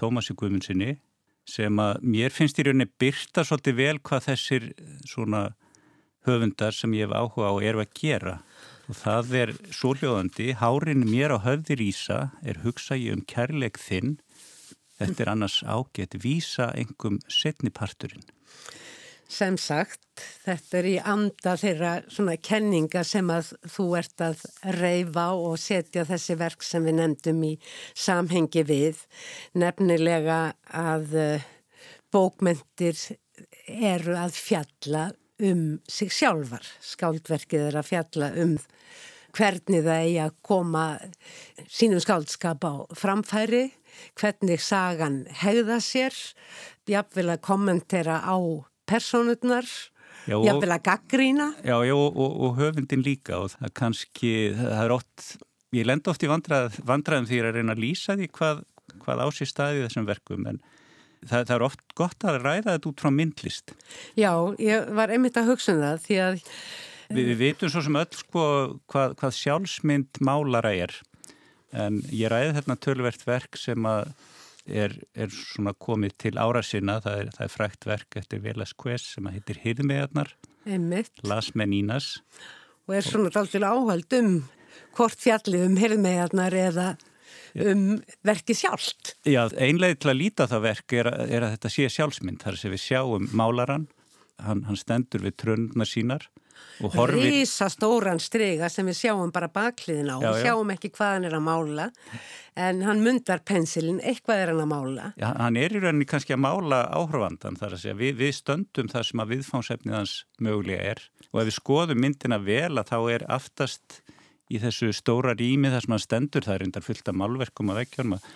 Tómasi 0.00 0.36
Guðmundsinni 0.36 0.96
sem 1.46 1.78
að 1.80 2.02
mér 2.02 2.34
finnst 2.34 2.58
í 2.60 2.66
rauninni 2.66 2.88
byrta 3.00 3.44
svolítið 3.46 3.78
vel 3.80 3.98
hvað 4.00 4.26
þessir 4.30 4.70
svona 5.06 5.42
höfundar 6.26 6.74
sem 6.74 6.94
ég 6.96 7.06
hef 7.06 7.14
áhuga 7.14 7.52
á 7.52 7.54
eru 7.62 7.82
að 7.84 7.92
gera. 8.00 8.38
Og 8.86 8.98
það 8.98 9.34
er 9.40 9.52
svo 9.74 9.94
hljóðandi 9.98 10.52
Hárin 10.60 11.06
mér 11.06 11.34
á 11.34 11.38
höfðir 11.42 11.82
Ísa 11.82 12.18
er 12.42 12.62
hugsa 12.64 12.98
ég 12.98 13.18
um 13.18 13.24
kærleik 13.26 13.78
þinn 13.82 14.16
Þetta 14.96 15.22
er 15.22 15.30
annars 15.32 15.60
ágætt 15.62 16.16
vísa 16.22 16.70
engum 16.78 17.20
setniparturinn. 17.28 18.24
Sem 19.26 19.56
sagt, 19.58 20.22
þetta 20.44 20.78
er 20.78 20.86
í 20.86 20.94
anda 21.02 21.56
þeirra 21.58 21.92
svona 22.06 22.36
kenninga 22.38 23.02
sem 23.04 23.26
að 23.34 23.50
þú 23.74 23.86
ert 23.98 24.22
að 24.22 24.44
reyfa 24.76 25.26
og 25.34 25.58
setja 25.58 26.04
þessi 26.06 26.36
verk 26.38 26.62
sem 26.62 26.86
við 26.86 26.98
nefndum 27.00 27.42
í 27.48 27.52
samhengi 27.98 28.62
við. 28.68 29.02
Nefnilega 29.58 30.38
að 30.70 31.16
uh, 31.18 31.48
bókmentir 32.14 33.02
eru 33.66 34.14
að 34.14 34.38
fjalla 34.38 35.08
um 35.42 35.80
sig 35.90 36.14
sjálfar. 36.14 36.64
Skáldverkið 36.80 37.66
er 37.72 37.80
að 37.82 37.90
fjalla 37.90 38.30
um 38.40 38.54
hvernig 39.36 39.82
það 39.84 40.04
eigi 40.04 40.20
að 40.22 40.36
koma 40.46 40.84
sínum 41.66 42.00
skáldskap 42.00 42.62
á 42.64 42.74
framfæri 42.96 43.66
hvernig 44.18 44.62
sagan 44.62 45.24
hegða 45.42 45.80
sér, 45.84 46.14
jafnvel 46.88 47.28
að 47.34 47.42
kommentera 47.46 48.20
á 48.22 48.36
personurnar, 48.86 49.66
já, 50.28 50.36
jafnvel 50.36 50.76
að 50.76 50.86
gaggrína. 50.86 51.50
Já, 51.66 51.76
já 51.86 51.96
og, 51.96 52.14
og, 52.14 52.38
og 52.46 52.56
höfundin 52.60 53.04
líka 53.06 53.42
og 53.42 53.52
það 53.56 53.74
kannski, 53.82 54.32
það 54.56 54.80
er 54.84 54.96
ótt, 54.96 55.28
ég 55.76 55.88
lend 55.88 56.08
oft 56.12 56.24
í 56.24 56.30
vandrað, 56.30 56.80
vandraðum 56.86 57.28
því 57.30 57.42
að 57.42 57.60
reyna 57.60 57.76
að 57.76 57.84
lýsa 57.84 58.16
því 58.18 58.30
hvað, 58.38 58.64
hvað 59.04 59.24
ásýr 59.26 59.50
staði 59.50 59.86
þessum 59.86 60.08
verkum 60.08 60.50
en 60.52 60.60
það, 61.26 61.46
það 61.46 61.54
er 61.58 61.66
oft 61.68 61.86
gott 61.98 62.26
að 62.28 62.42
ræða 62.44 62.74
þetta 62.74 62.92
út 62.92 63.04
frá 63.04 63.12
myndlist. 63.14 63.72
Já, 64.18 64.32
ég 64.62 64.92
var 64.96 65.14
einmitt 65.14 65.38
að 65.40 65.54
hugsa 65.54 65.74
um 65.74 65.82
það 65.84 66.04
því 66.06 66.20
að 66.26 66.44
Við, 67.06 67.28
við 67.30 67.36
veitum 67.38 67.70
svo 67.70 67.82
sem 67.86 67.96
öll 68.00 68.18
sko 68.18 68.44
hvað, 68.90 69.12
hvað 69.20 69.34
sjálfsmynd 69.36 70.18
málara 70.26 70.72
er 70.74 70.94
en 71.76 72.00
ég 72.10 72.30
ræði 72.32 72.56
þarna 72.56 72.78
tölvert 72.82 73.26
verk 73.28 73.58
sem 73.60 73.88
að 73.88 74.10
er, 74.66 74.94
er 75.14 75.32
svona 75.32 75.74
komið 75.78 76.16
til 76.24 76.34
ára 76.40 76.62
sinna, 76.66 76.98
það 77.04 77.20
er, 77.22 77.32
það 77.36 77.46
er 77.46 77.54
frækt 77.54 77.88
verk 77.88 78.20
eftir 78.20 78.42
Velasquez 78.44 79.08
sem 79.14 79.28
að 79.28 79.38
heitir 79.38 79.60
Hidmeðarnar, 79.62 80.32
Las 81.26 81.52
Meninas 81.54 82.16
og 82.86 82.96
er 82.96 83.06
svona 83.06 83.30
dáltil 83.34 83.66
áhald 83.66 84.16
um 84.18 84.32
hvort 84.96 85.20
fjallið 85.22 85.66
um 85.68 85.76
Hidmeðarnar 85.78 86.56
eða 86.56 86.88
um 87.66 87.84
verkið 88.26 88.60
sjálft. 88.60 89.14
Já, 89.26 89.46
einlega 89.54 89.98
til 90.00 90.12
að 90.12 90.20
líta 90.20 90.48
það 90.50 90.66
verk 90.66 90.96
er, 90.96 91.10
er 91.26 91.46
að 91.46 91.54
þetta 91.56 91.72
sé 91.72 91.86
sjálfsmynd, 91.94 92.42
þar 92.42 92.58
sem 92.60 92.74
við 92.74 92.82
sjáum 92.84 93.30
málaran, 93.36 93.86
hann, 94.42 94.64
hann 94.68 94.78
stendur 94.80 95.24
við 95.24 95.38
tröndna 95.42 95.86
sínar 95.88 96.26
horfir 96.80 97.22
Rísa 97.30 97.68
stóran 97.72 98.20
strega 98.22 98.68
sem 98.72 98.86
við 98.88 98.98
sjáum 99.00 99.32
bara 99.34 99.48
bakliðin 99.52 100.10
á, 100.12 100.16
Já, 100.20 100.28
já. 100.28 100.42
sjáum 100.46 100.72
ekki 100.74 100.90
hvað 100.94 101.14
hann 101.14 101.28
er 101.28 101.36
að 101.38 101.46
mála 101.46 101.86
en 102.56 102.82
hann 102.86 103.02
mundar 103.04 103.42
pensilin, 103.44 103.98
eitthvað 104.00 104.42
er 104.42 104.52
hann 104.52 104.62
að 104.64 104.70
mála. 104.72 105.06
Já, 105.20 105.28
hann 105.36 105.58
er 105.60 105.76
í 105.76 105.80
rauninni 105.82 106.08
kannski 106.08 106.36
að 106.36 106.42
mála 106.46 106.82
áhrufandan 106.96 107.58
þar 107.60 107.76
að 107.76 107.82
segja, 107.84 107.96
við, 108.00 108.14
við 108.22 108.34
stöndum 108.38 108.88
það 108.92 109.08
sem 109.10 109.24
að 109.24 109.32
viðfánsefnið 109.34 109.96
hans 109.98 110.14
mögulega 110.40 110.92
er. 110.94 111.02
Og 111.32 111.42
ef 111.42 111.50
við 111.50 111.58
skoðum 111.58 112.00
myndina 112.00 112.40
vel 112.40 112.72
að 112.80 112.92
þá 112.92 112.98
er 113.16 113.26
aftast 113.36 114.00
í 114.48 114.60
þessu 114.62 114.92
stóra 114.96 115.34
rými 115.36 115.72
þar 115.74 115.84
sem 115.84 115.96
hann 115.96 116.06
stendur, 116.06 116.46
það 116.46 116.54
er 116.54 116.64
reyndar 116.64 116.86
fullt 116.86 117.12
af 117.12 117.18
málverkum 117.18 117.74
og 117.74 117.80
vekkjörnum 117.82 118.16
að, 118.20 118.30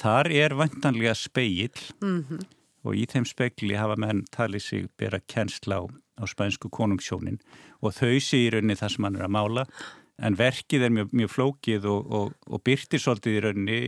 þar 0.00 0.32
er 0.42 0.58
vantanlega 0.58 1.14
speill 1.18 1.86
mm 2.02 2.42
og 2.82 2.98
í 2.98 3.04
þeim 3.06 3.26
spekli 3.28 3.76
hafa 3.78 3.94
menn 4.00 4.24
talið 4.34 4.64
sig 4.64 4.86
bera 4.98 5.20
kennsla 5.30 5.76
á, 5.78 5.82
á 6.20 6.24
spænsku 6.28 6.70
konungssjónin 6.72 7.40
og 7.80 7.94
þau 7.96 8.16
sé 8.20 8.44
í 8.46 8.50
rauninni 8.52 8.78
það 8.78 8.94
sem 8.94 9.06
hann 9.08 9.18
er 9.18 9.26
að 9.26 9.36
mála 9.36 9.66
en 10.22 10.36
verkið 10.38 10.86
er 10.86 10.94
mjög, 10.94 11.14
mjög 11.16 11.30
flókið 11.32 11.86
og, 11.90 12.12
og, 12.18 12.34
og 12.46 12.64
byrtir 12.66 13.02
svolítið 13.02 13.38
í 13.38 13.44
rauninni 13.46 13.80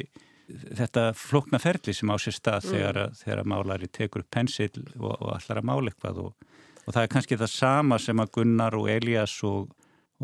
þetta 0.48 1.06
flókna 1.16 1.60
ferli 1.62 1.94
sem 1.96 2.10
á 2.12 2.16
sér 2.20 2.36
stað 2.36 2.68
þegar, 2.72 2.98
að, 3.04 3.14
þegar 3.22 3.40
að 3.42 3.50
málari 3.52 3.88
tekur 3.88 4.24
upp 4.24 4.32
pensil 4.34 4.70
og, 4.98 5.14
og 5.14 5.30
allar 5.36 5.60
að 5.60 5.68
mála 5.70 5.92
eitthvað 5.92 6.20
og, 6.24 6.50
og 6.84 6.90
það 6.90 7.00
er 7.02 7.12
kannski 7.14 7.40
það 7.40 7.52
sama 7.54 8.00
sem 8.02 8.20
að 8.20 8.34
Gunnar 8.38 8.76
og 8.76 8.90
Elias 8.92 9.38
og, 9.48 9.72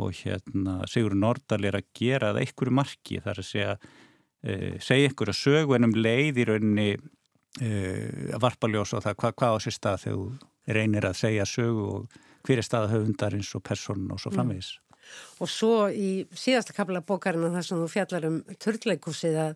og 0.00 0.12
hérna 0.20 0.80
Sigur 0.90 1.16
Nordal 1.16 1.64
er 1.68 1.80
að 1.80 1.88
gera 1.96 2.34
að 2.34 2.42
einhverju 2.44 2.76
marki 2.80 3.22
þar 3.24 3.40
að 3.40 3.48
segja 3.48 3.78
e, 4.44 4.76
segja 4.84 5.08
einhverju 5.08 5.36
sögu 5.40 5.78
en 5.78 5.88
um 5.88 5.96
leið 5.96 6.42
í 6.42 6.48
rauninni 6.50 6.88
e, 6.92 7.72
að 8.34 8.44
varpa 8.44 8.70
ljós 8.70 8.92
á 8.96 9.00
það 9.00 9.18
hvað, 9.22 9.36
hvað 9.40 9.56
á 9.56 9.58
sér 9.64 9.78
stað 9.78 10.04
þegar 10.04 10.20
þú 10.20 10.49
reynir 10.66 11.06
að 11.08 11.18
segja 11.22 11.48
sögu 11.48 11.86
og 11.94 12.20
hver 12.46 12.60
er 12.60 12.66
stað 12.66 12.92
höfundarins 12.94 13.50
og 13.56 13.64
personun 13.66 14.14
og 14.14 14.22
svo 14.22 14.32
framvegis. 14.34 14.78
og 15.42 15.48
svo 15.50 15.74
í 15.90 16.26
síðasta 16.38 16.74
kapla 16.76 17.00
bókarinn 17.02 17.50
þar 17.50 17.66
sem 17.66 17.78
þú 17.80 17.86
fjallar 17.90 18.26
um 18.28 18.40
törleikúsið 18.62 19.38
að, 19.42 19.54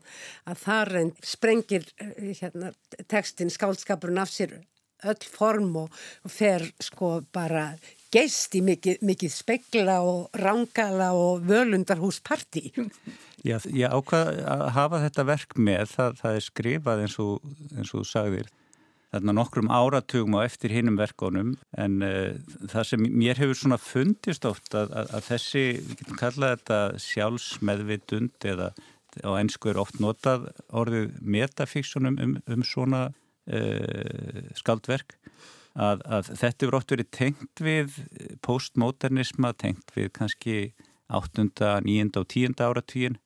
að 0.50 0.62
þar 0.64 0.92
reynd 0.96 1.20
sprengir 1.22 1.84
eh, 2.02 2.32
hérna, 2.40 2.72
tekstin 3.06 3.52
skáldskapurinn 3.54 4.18
af 4.18 4.32
sér 4.32 4.56
öll 5.04 5.28
form 5.28 5.76
og, 5.84 6.00
fer 6.30 6.64
sko 6.82 7.18
bara 7.34 7.74
geist 8.14 8.54
í 8.54 8.62
mikið, 8.64 9.02
mikið 9.04 9.32
spekla 9.34 9.98
og 10.06 10.34
rángala 10.38 11.12
og 11.18 11.44
völundarhúsparti. 11.48 12.70
Já, 13.48 13.58
ég 13.68 13.92
ákvað 13.92 14.38
að 14.48 14.66
hafa 14.78 15.00
þetta 15.04 15.24
verk 15.28 15.56
með, 15.58 15.88
það, 15.92 16.20
það 16.22 16.36
er 16.38 16.44
skrifað 16.46 17.02
eins 17.04 17.16
og, 17.20 17.48
eins 17.74 17.90
og 17.92 18.00
þú 18.00 18.06
sagðir, 18.08 18.52
þarna 19.14 19.36
nokkrum 19.38 19.70
áratugum 19.72 20.36
á 20.36 20.44
eftir 20.44 20.74
hinnum 20.74 20.98
verkonum 20.98 21.54
en 21.78 22.00
uh, 22.04 22.34
það 22.72 22.88
sem 22.90 23.06
mér 23.06 23.40
hefur 23.40 23.60
svona 23.60 23.80
fundist 23.80 24.46
oft 24.48 24.74
að, 24.74 24.92
að, 24.92 25.12
að 25.18 25.28
þessi, 25.30 25.64
við 25.78 26.00
getum 26.02 26.20
kallað 26.20 26.56
þetta 26.56 26.80
sjálfsmeðvitund 27.06 28.48
eða 28.54 28.72
á 29.22 29.30
ennsku 29.38 29.70
er 29.70 29.78
oft 29.78 30.00
notað 30.02 30.48
orðið 30.74 31.12
metafiksjónum 31.22 32.16
um, 32.22 32.38
um 32.50 32.64
svona 32.66 33.04
uh, 33.10 34.40
skaldverk 34.58 35.14
að, 35.74 36.02
að 36.02 36.32
þetta 36.32 36.66
hefur 36.66 36.78
oft 36.80 36.94
verið 36.94 37.10
tengt 37.14 37.62
við 37.62 38.00
postmodernisma, 38.44 39.52
tengt 39.58 39.94
við 39.94 40.10
kannski 40.16 40.58
8., 41.14 41.50
9. 41.84 42.10
og 42.18 42.26
10. 42.26 42.58
áratvíin 42.64 43.18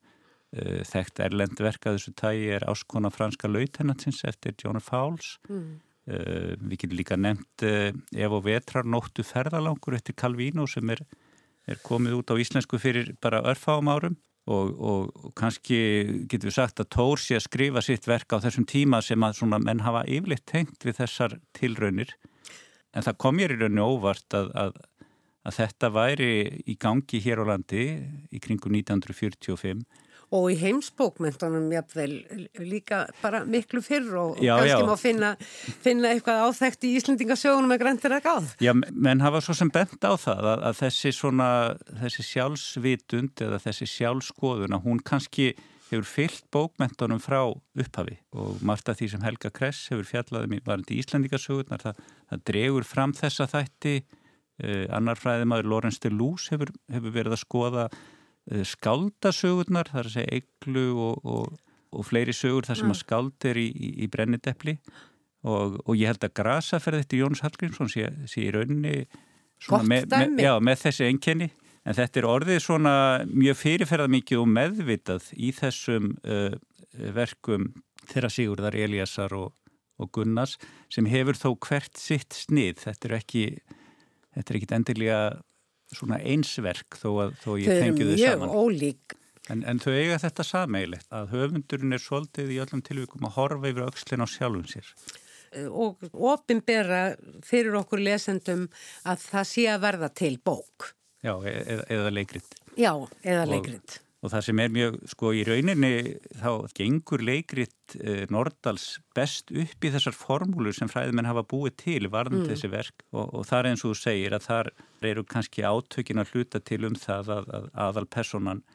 þekkt 0.49 1.21
erlend 1.21 1.59
verk 1.61 1.85
að 1.85 1.99
þessu 1.99 2.13
tægi 2.17 2.47
er 2.55 2.65
áskona 2.71 3.11
franska 3.13 3.49
lautennansins 3.49 4.23
eftir 4.25 4.55
Jónar 4.57 4.81
Fáls 4.81 5.35
mm. 5.49 5.67
uh, 6.09 6.55
við 6.63 6.79
getum 6.83 6.97
líka 6.97 7.17
nefnt 7.19 7.65
Ef 7.65 8.33
og 8.33 8.47
vetrar 8.47 8.87
nóttu 8.87 9.25
ferðalangur 9.25 9.97
eftir 9.99 10.17
Calvino 10.17 10.65
sem 10.67 10.89
er, 10.89 11.03
er 11.69 11.77
komið 11.85 12.17
út 12.17 12.33
á 12.33 12.41
íslensku 12.41 12.81
fyrir 12.81 13.13
bara 13.21 13.43
örfáum 13.45 13.91
árum. 13.93 14.17
Og, 14.49 14.71
og, 14.81 15.09
og 15.13 15.33
kannski 15.37 15.77
getum 16.25 16.49
við 16.49 16.55
sagt 16.55 16.79
að 16.81 16.87
Tór 16.95 17.21
sé 17.21 17.35
að 17.37 17.43
skrifa 17.45 17.83
sitt 17.85 18.07
verk 18.09 18.33
á 18.33 18.41
þessum 18.41 18.65
tíma 18.65 18.97
sem 19.05 19.21
að 19.21 19.35
svona 19.37 19.59
menn 19.61 19.83
hafa 19.85 20.01
yfirleitt 20.09 20.47
tengt 20.49 20.87
við 20.87 20.97
þessar 21.03 21.35
tilraunir. 21.53 22.15
En 22.97 23.05
það 23.05 23.19
kom 23.21 23.37
mér 23.37 23.53
í 23.53 23.59
rauninu 23.59 23.85
óvart 23.85 24.33
að, 24.33 24.49
að, 24.57 24.79
að 25.45 25.57
þetta 25.59 25.91
væri 25.93 26.31
í 26.65 26.77
gangi 26.81 27.21
hér 27.21 27.43
á 27.45 27.49
landi 27.51 27.83
í 28.33 28.41
kringum 28.41 28.73
1945 28.79 29.85
Og 30.35 30.51
í 30.53 30.57
heimsbókmentunum 30.59 31.71
jafnvel 31.73 32.11
líka 32.61 33.07
bara 33.23 33.41
miklu 33.49 33.81
fyrr 33.81 34.11
og 34.21 34.37
Já, 34.43 34.53
kannski 34.59 34.75
já. 34.75 34.85
má 34.85 34.97
finna, 35.01 35.31
finna 35.81 36.11
eitthvað 36.13 36.43
áþekkt 36.45 36.85
í 36.85 36.91
Íslendingasögunum 36.99 37.71
með 37.73 37.81
græntir 37.81 38.13
að 38.13 38.27
gáð. 38.27 38.51
Já, 38.61 38.73
menn 38.77 39.23
hafa 39.25 39.41
svo 39.41 39.55
sem 39.57 39.71
bent 39.73 40.05
á 40.05 40.13
það 40.13 40.51
að, 40.51 40.67
að 40.69 40.77
þessi 40.83 41.13
svona, 41.17 41.49
þessi 42.03 42.27
sjálfsvitund 42.27 43.43
eða 43.47 43.59
þessi 43.65 43.89
sjálfskoðun 43.95 44.77
að 44.77 44.85
hún 44.85 45.01
kannski 45.01 45.49
hefur 45.89 46.05
fyllt 46.05 46.45
bókmentunum 46.53 47.21
frá 47.21 47.41
upphafi 47.49 48.19
og 48.37 48.61
margt 48.65 48.89
af 48.91 48.99
því 48.99 49.09
sem 49.15 49.25
Helga 49.25 49.49
Kress 49.53 49.89
hefur 49.89 50.05
fjallaði 50.05 50.61
varandi 50.61 50.99
Íslandingasögunar 51.01 51.81
það, 51.81 52.03
það 52.29 52.43
dregur 52.51 52.85
fram 52.85 53.15
þessa 53.17 53.49
þætti 53.49 53.95
eh, 53.97 54.85
annar 54.93 55.17
fræðimaður 55.17 55.71
Lorenz 55.73 55.97
de 56.03 56.13
Luz 56.13 56.49
hefur, 56.53 56.69
hefur 56.93 57.15
verið 57.15 57.37
að 57.37 57.41
skoða 57.41 57.87
eh, 58.51 58.65
skáldasögurnar, 58.67 59.91
það 59.91 60.01
er 60.01 60.09
að 60.09 60.15
segja 60.17 60.39
eiglu 60.39 60.85
og, 61.05 61.23
og, 61.23 61.61
og 61.93 62.07
fleiri 62.07 62.35
sögur 62.35 62.67
þar 62.67 62.81
sem 62.81 62.93
að 62.93 63.01
skáld 63.01 63.49
er 63.49 63.61
í, 63.61 63.69
í, 63.69 63.93
í 64.05 64.09
brennidepli. 64.11 64.77
Og, 65.47 65.79
og 65.85 65.95
ég 65.95 66.11
held 66.11 66.25
að 66.27 66.35
grasaferð 66.35 67.05
eftir 67.05 67.21
Jóns 67.21 67.41
Hallgrímsson 67.45 67.91
sé, 67.91 68.09
sé 68.27 68.43
í 68.43 68.51
rauninni 68.51 69.05
dæmi. 69.07 69.87
með, 69.87 70.41
já, 70.43 70.51
með 70.59 70.81
þessi 70.83 71.07
enkenni 71.07 71.47
en 71.87 71.95
þetta 71.95 72.19
er 72.19 72.27
orðið 72.27 72.59
svona 72.63 72.95
mjög 73.29 73.59
fyrirferðað 73.61 74.13
mikið 74.17 74.41
og 74.41 74.49
meðvitað 74.51 75.29
í 75.39 75.53
þessum 75.55 76.11
uh, 76.27 76.57
verkum 77.15 77.69
þeirra 78.09 78.31
Sigurðar 78.33 78.77
Eliasar 78.77 79.35
og, 79.37 79.53
og 79.99 80.11
Gunnars 80.15 80.57
sem 80.91 81.07
hefur 81.09 81.39
þó 81.39 81.53
hvert 81.55 81.99
sitt 81.99 82.35
snið. 82.35 82.83
Þetta 82.83 83.09
er 83.09 83.15
ekki 83.19 83.45
þetta 84.35 84.53
er 84.53 84.59
ekki 84.59 84.71
endilega 84.75 85.21
svona 85.95 86.19
einsverk 86.21 86.97
þó 87.01 87.09
að 87.25 87.31
þó 87.43 87.47
Þau 87.49 87.55
ég 87.59 87.69
eru 87.73 87.79
tengi 87.85 88.03
þau 88.05 88.11
mjög 88.15 88.33
saman 88.33 88.53
ólík. 88.63 89.15
en, 89.49 89.63
en 89.65 89.79
þau 89.81 89.93
eiga 89.95 90.19
þetta 90.25 90.43
sameigilegt 90.45 91.07
að 91.19 91.31
höfundurinn 91.33 91.93
er 91.97 92.03
svolítið 92.03 92.51
í 92.53 92.59
öllum 92.65 92.83
tilvíkum 92.85 93.25
að 93.29 93.35
horfa 93.39 93.71
yfir 93.71 93.87
öxlin 93.89 94.21
á 94.23 94.27
sjálfum 94.29 94.67
sér 94.69 94.91
og 95.73 96.03
opinbera 96.13 96.99
fyrir 97.41 97.73
okkur 97.79 98.03
lesendum 98.05 98.67
að 99.09 99.23
það 99.31 99.47
sé 99.49 99.63
að 99.73 99.79
verða 99.87 100.09
til 100.13 100.35
bók. 100.45 100.91
já, 101.25 101.33
e- 101.41 101.63
eða, 101.65 101.85
eða 101.89 102.11
leikrit 102.13 102.55
Já, 102.77 102.93
eða 103.25 103.47
leikrit. 103.49 103.97
Og 103.97 104.08
það 104.27 104.41
sem 104.49 104.59
er 104.59 104.71
mjög, 104.75 104.95
sko, 105.07 105.29
í 105.31 105.43
rauninni 105.47 105.91
þá 106.41 106.49
gengur 106.75 107.21
leikrit 107.23 107.95
eh, 108.03 108.25
Nordals 108.31 108.87
best 109.15 109.53
upp 109.55 109.85
í 109.87 109.91
þessar 109.93 110.17
formúlur 110.17 110.75
sem 110.75 110.91
fræðimenn 110.91 111.29
hafa 111.29 111.45
búið 111.47 111.77
til 111.79 112.09
varðandi 112.11 112.51
þessi 112.51 112.71
verk. 112.73 113.05
Og, 113.13 113.29
og 113.39 113.47
það 113.47 113.61
er 113.61 113.69
eins 113.69 113.85
og 113.85 113.93
þú 113.93 114.01
segir 114.01 114.35
að 114.35 114.47
þar 114.49 114.71
eru 115.11 115.23
kannski 115.23 115.63
átökin 115.63 116.19
að 116.19 116.33
hluta 116.33 116.59
til 116.59 116.81
um 116.89 116.97
það 116.99 117.31
að, 117.37 117.53
að 117.55 117.69
aðalpersonan 117.85 118.65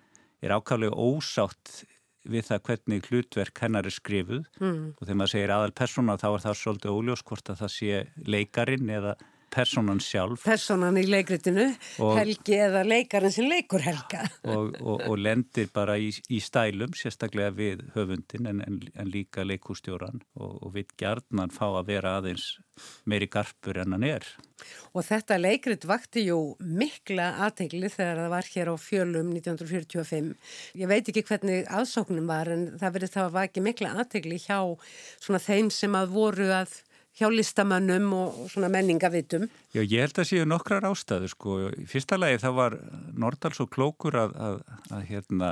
er 0.45 0.57
ákvæmlega 0.57 0.97
ósátt 0.97 1.85
við 2.25 2.49
það 2.49 2.65
hvernig 2.71 3.07
hlutverk 3.11 3.61
hennar 3.61 3.85
er 3.85 3.93
skrifuð. 3.93 4.49
Mm. 4.63 4.95
og 4.97 5.05
þegar 5.05 5.21
maður 5.21 5.35
segir 5.35 5.55
aðalpersona 5.59 6.17
þá 6.21 6.29
er 6.31 6.45
það 6.47 6.61
svolítið 6.63 6.97
óljós 6.97 7.25
hvort 7.29 7.53
að 7.53 7.61
það 7.61 7.75
sé 7.75 8.03
leikarin 8.25 8.93
eða 8.97 9.17
personan 9.55 10.01
sjálf 10.03 10.43
Personan 10.45 10.99
í 11.01 11.05
leikritinu, 11.09 11.69
Og- 12.03 12.17
Helgi 12.19 12.59
eða 12.67 12.83
leikarinn 12.87 13.33
sem 13.35 13.47
leikur 13.51 13.83
Helga. 13.85 14.25
og, 14.45 14.75
og, 14.83 15.05
og 15.09 15.17
lendir 15.23 15.71
bara 15.75 15.97
í, 16.01 16.11
í 16.31 16.41
stælum, 16.43 16.93
sérstaklega 16.99 17.55
við 17.55 17.87
höfundin 17.95 18.51
en, 18.51 18.61
en, 18.67 18.81
en 18.99 19.11
líka 19.15 19.47
leikústjóran 19.47 20.21
og, 20.35 20.59
og 20.67 20.75
við 20.77 20.93
gjarnan 21.01 21.55
fá 21.55 21.67
að 21.71 21.87
vera 21.95 22.17
aðeins 22.19 22.57
meiri 23.07 23.29
garpur 23.31 23.79
en 23.79 23.95
hann 23.95 24.03
er. 24.09 24.25
Og 24.99 25.05
þetta 25.07 25.37
leikrit 25.39 25.85
vakti 25.87 26.25
jú 26.27 26.39
mikla 26.59 27.29
aðtegli 27.47 27.87
þegar 27.93 28.19
það 28.25 28.33
var 28.33 28.49
hér 28.55 28.71
á 28.71 28.77
fjölum 28.83 29.31
1945. 29.37 30.33
Ég 30.83 30.91
veit 30.91 31.11
ekki 31.13 31.23
hvernig 31.29 31.69
aðsóknum 31.71 32.27
var 32.31 32.51
en 32.51 32.65
það 32.81 32.97
verið 32.99 33.13
það 33.15 33.29
að 33.29 33.37
vaki 33.39 33.63
mikla 33.69 33.93
aðtegli 34.03 34.41
hjá 34.43 34.59
svona 35.23 35.43
þeim 35.47 35.71
sem 35.75 35.95
að 35.99 36.11
voru 36.17 36.51
að 36.57 36.75
hjá 37.15 37.29
listamönnum 37.31 38.09
og 38.17 38.39
svona 38.51 38.67
menningavitum. 38.75 39.45
Já, 39.75 39.81
ég 39.87 40.01
held 40.03 40.19
að 40.19 40.27
séu 40.33 40.47
nokkrar 40.51 40.83
ástæður 40.89 41.31
sko. 41.31 41.59
Í 41.79 41.85
fyrsta 41.87 42.19
lagi 42.19 42.41
þá 42.43 42.49
var 42.57 42.75
Nordal 43.15 43.53
svo 43.55 43.69
klókur 43.71 44.17
að, 44.19 44.35
að, 44.35 44.57
að, 44.91 45.05
hérna, 45.13 45.51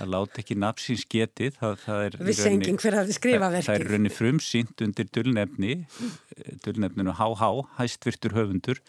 að 0.00 0.08
láta 0.14 0.40
ekki 0.40 0.56
nafnsins 0.62 1.04
getið. 1.12 1.58
Það, 1.60 1.76
það 1.84 2.00
er 2.06 2.16
rauninni- 2.16 2.48
enginn 2.54 2.80
hver 2.80 2.96
hafði 3.02 3.18
skrifað 3.18 3.58
Það, 3.58 3.60
er 3.60 3.68
verkið. 3.68 3.92
raunni 3.92 4.14
frumsýnt 4.16 4.86
undir 4.88 5.12
dullnefni, 5.18 5.74
dullnefninu 6.64 7.12
HH, 7.20 7.52
hæstvirtur 7.78 8.36
höfundur, 8.40 8.80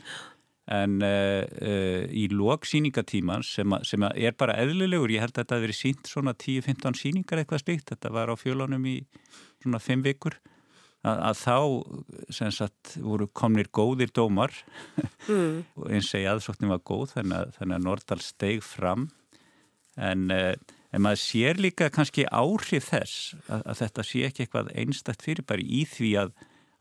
en 0.67 0.97
uh, 0.99 1.43
uh, 1.63 2.01
í 2.11 2.25
loksýningatímans 2.31 3.53
sem, 3.59 3.71
að- 3.75 3.85
sem 3.87 4.03
að 4.03 4.17
er 4.27 4.33
bara 4.35 4.55
eðlilegur, 4.63 5.11
ég 5.15 5.23
held 5.23 5.35
að 5.35 5.43
þetta 5.43 5.55
hafi 5.59 5.67
verið 5.67 5.77
sínt 5.79 6.09
svona 6.11 6.33
10-15 6.35 6.97
síningar 6.99 7.39
eitthvað 7.43 7.63
slíkt, 7.63 7.91
þetta 7.93 8.11
var 8.15 8.31
á 8.31 8.35
fjölunum 8.35 8.83
í 8.91 8.97
svona 9.63 9.79
5 9.79 10.03
vikur, 10.07 10.35
að, 11.07 11.19
að 11.29 11.37
þá 11.41 12.33
sem 12.37 12.53
sagt 12.55 12.95
voru 13.03 13.27
komnir 13.37 13.69
góðir 13.73 14.11
dómar 14.15 14.53
mm. 15.27 15.63
og 15.79 15.91
eins 15.91 16.11
og 16.15 16.27
aðsóknin 16.33 16.73
var 16.73 16.83
góð 16.87 17.13
þannig 17.15 17.37
að, 17.39 17.53
þannig 17.59 17.77
að 17.77 17.87
Nordal 17.87 18.19
steig 18.25 18.65
fram 18.65 19.07
en, 19.95 20.27
eh, 20.33 20.53
en 20.91 21.05
maður 21.05 21.23
sér 21.23 21.61
líka 21.61 21.89
kannski 21.93 22.27
áhrif 22.29 22.91
þess 22.91 23.33
að, 23.47 23.63
að 23.63 23.81
þetta 23.81 24.07
sé 24.11 24.23
ekki 24.27 24.45
eitthvað 24.45 24.71
einstakt 24.83 25.25
fyrirbæri 25.25 25.67
í 25.81 25.83
því 25.89 26.13
að, 26.23 26.33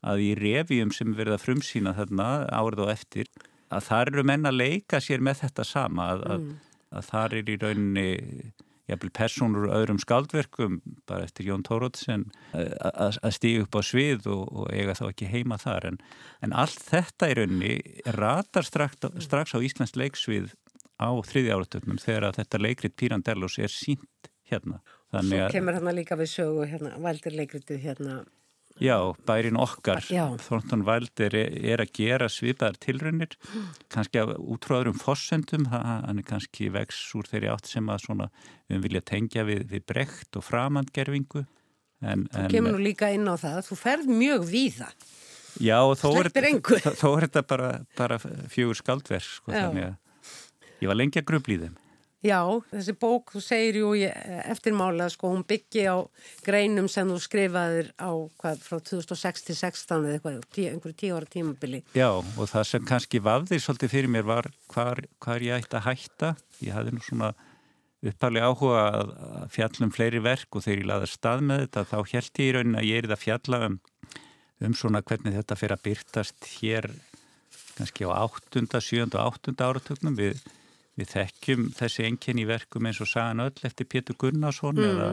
að 0.07 0.23
í 0.27 0.31
revjum 0.39 0.93
sem 0.95 1.17
verða 1.17 1.39
frumsýna 1.41 1.95
þarna 1.97 2.29
árið 2.51 2.85
og 2.85 2.93
eftir 2.93 3.31
að 3.73 3.89
þar 3.89 4.13
eru 4.13 4.27
menna 4.27 4.53
að 4.53 4.61
leika 4.61 5.01
sér 5.03 5.23
með 5.23 5.43
þetta 5.43 5.67
sama 5.67 6.11
að, 6.13 6.23
mm. 6.37 6.55
að 6.95 7.11
þar 7.11 7.37
er 7.39 7.51
í 7.51 7.59
rauninni 7.63 8.09
jafnvel 8.87 9.11
personur 9.15 9.67
öðrum 9.75 9.99
skaldverkum 10.01 10.79
bara 11.09 11.27
eftir 11.27 11.49
Jón 11.49 11.65
Tórótsen 11.67 12.27
að 12.53 13.33
stíga 13.35 13.65
upp 13.65 13.75
á 13.75 13.81
svið 13.83 14.29
og, 14.31 14.45
og 14.47 14.71
eiga 14.71 14.95
þá 14.97 15.03
ekki 15.09 15.31
heima 15.31 15.59
þar 15.61 15.91
en, 15.91 15.99
en 16.45 16.55
allt 16.55 16.79
þetta 16.87 17.31
í 17.31 17.37
raunni 17.41 17.73
ratar 18.17 18.67
strax, 18.67 19.09
strax 19.25 19.55
á 19.55 19.59
Íslands 19.59 19.97
leiksvið 19.99 20.53
á 20.97 21.09
þriði 21.27 21.53
áratögnum 21.53 21.99
þegar 22.01 22.29
að 22.29 22.39
þetta 22.41 22.63
leikrit 22.63 22.97
Pirandellos 22.97 23.59
er 23.61 23.73
sínt 23.73 24.31
hérna. 24.47 24.81
Svo 25.11 25.47
kemur 25.51 25.77
hann 25.77 25.95
líka 25.95 26.17
við 26.19 26.31
sögu 26.33 26.65
hérna, 26.67 26.95
valdir 27.03 27.35
leikritið 27.37 27.83
hérna 27.83 28.21
Já, 28.77 28.97
bærin 29.25 29.57
okkar, 29.57 30.05
Þornton 30.43 30.83
Valdir 30.85 31.33
er, 31.37 31.53
er 31.73 31.81
að 31.81 31.93
gera 31.97 32.27
svipaðar 32.29 32.77
tilrönnir, 32.83 33.33
kannski 33.93 34.21
út 34.21 34.67
frá 34.67 34.77
öðrum 34.79 34.99
fossendum, 35.01 35.65
hann 35.71 36.21
er 36.21 36.27
kannski 36.27 36.69
vex 36.73 36.99
úr 37.17 37.29
þeirri 37.29 37.49
átt 37.53 37.69
sem 37.71 37.89
að 37.89 38.03
svona, 38.05 38.27
við 38.69 38.83
vilja 38.85 39.03
tengja 39.13 39.47
við, 39.47 39.65
við 39.71 39.85
brekt 39.89 40.37
og 40.37 40.45
framandgerfingu. 40.45 41.47
En, 42.05 42.27
þú 42.29 42.43
en, 42.43 42.51
kemur 42.53 42.77
nú 42.77 42.83
líka 42.85 43.09
inn 43.15 43.25
á 43.25 43.33
það, 43.41 43.63
þú 43.71 43.79
ferð 43.81 44.13
mjög 44.13 44.45
víða. 44.51 44.91
Já, 45.57 45.79
þó 45.97 46.09
er, 46.21 46.29
þó 47.01 47.09
er 47.15 47.25
þetta 47.25 47.45
bara, 47.49 47.73
bara 47.97 48.21
fjögur 48.21 48.77
skaldverk, 48.77 49.25
sko, 49.39 49.55
þannig 49.55 49.89
að 49.89 50.83
ég 50.83 50.91
var 50.91 51.01
lengi 51.01 51.23
að 51.23 51.29
grubli 51.31 51.57
þeim. 51.65 51.77
Já, 52.25 52.41
þessi 52.71 52.95
bók, 52.97 53.29
þú 53.35 53.41
segir 53.45 53.75
jú 53.77 53.89
eftirmála, 54.49 55.05
sko, 55.13 55.29
hún 55.35 55.43
byggi 55.45 55.83
á 55.85 56.01
greinum 56.45 56.87
sem 56.89 57.05
þú 57.11 57.19
skrifaðir 57.21 57.91
á 58.01 58.09
hvað, 58.41 58.63
frá 58.65 58.79
2006 58.89 59.45
til 59.45 59.57
16 59.59 60.07
eða 60.07 60.15
eitthvað, 60.17 60.39
tí, 60.49 60.65
einhverju 60.71 60.97
tíu 60.97 61.17
ára 61.19 61.29
tímabili. 61.29 61.83
Já, 61.93 62.09
og 62.17 62.49
það 62.49 62.65
sem 62.71 62.87
kannski 62.89 63.21
vafði 63.21 63.61
svolítið 63.61 63.93
fyrir 63.93 64.13
mér 64.15 64.25
var 64.25 64.49
hvar, 64.73 65.03
hvar 65.21 65.45
ég 65.45 65.61
ætti 65.61 65.77
að 65.77 65.87
hætta. 65.91 66.33
Ég 66.65 66.73
hafði 66.73 66.95
nú 66.97 67.05
svona 67.05 67.31
uppalið 68.07 68.49
áhuga 68.49 68.81
að 68.87 69.13
fjallum 69.53 69.93
fleiri 69.93 70.21
verk 70.25 70.57
og 70.57 70.65
þegar 70.65 70.81
ég 70.81 70.89
laði 70.89 71.11
stað 71.11 71.45
með 71.49 71.63
þetta 71.65 71.85
þá 71.91 71.97
held 72.11 72.41
ég 72.41 72.47
í 72.47 72.51
raunin 72.55 72.79
að 72.81 72.89
ég 72.89 73.01
er 73.01 73.09
það 73.13 73.23
fjalla 73.23 73.61
um, 73.67 73.79
um 74.65 74.77
svona 74.77 75.01
hvernig 75.05 75.37
þetta 75.37 75.57
fyrir 75.57 75.77
að 75.77 75.85
byrtast 75.87 76.49
hér 76.59 76.89
kannski 77.77 78.09
á 78.09 78.25
8. 78.25 78.65
7. 78.81 79.05
og 79.05 79.17
8. 79.41 79.57
áratögnum 79.57 80.17
við 80.17 80.41
Við 80.97 81.11
þekkjum 81.13 81.65
þessi 81.77 82.05
enginni 82.07 82.45
í 82.45 82.49
verkum 82.49 82.87
eins 82.89 83.01
og 83.03 83.09
sagan 83.11 83.43
öll 83.43 83.65
eftir 83.67 83.85
Pétur 83.89 84.17
Gunnarsson 84.17 84.79
mm. 84.79 84.87
eða 84.91 85.09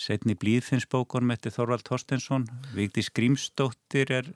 setni 0.00 0.34
blíðfinnsbókonum 0.36 1.32
eftir 1.34 1.54
Þorvald 1.54 1.86
Þorstensson. 1.88 2.48
Vigdi 2.76 3.04
Skrimsdóttir 3.06 4.12
er 4.12 4.32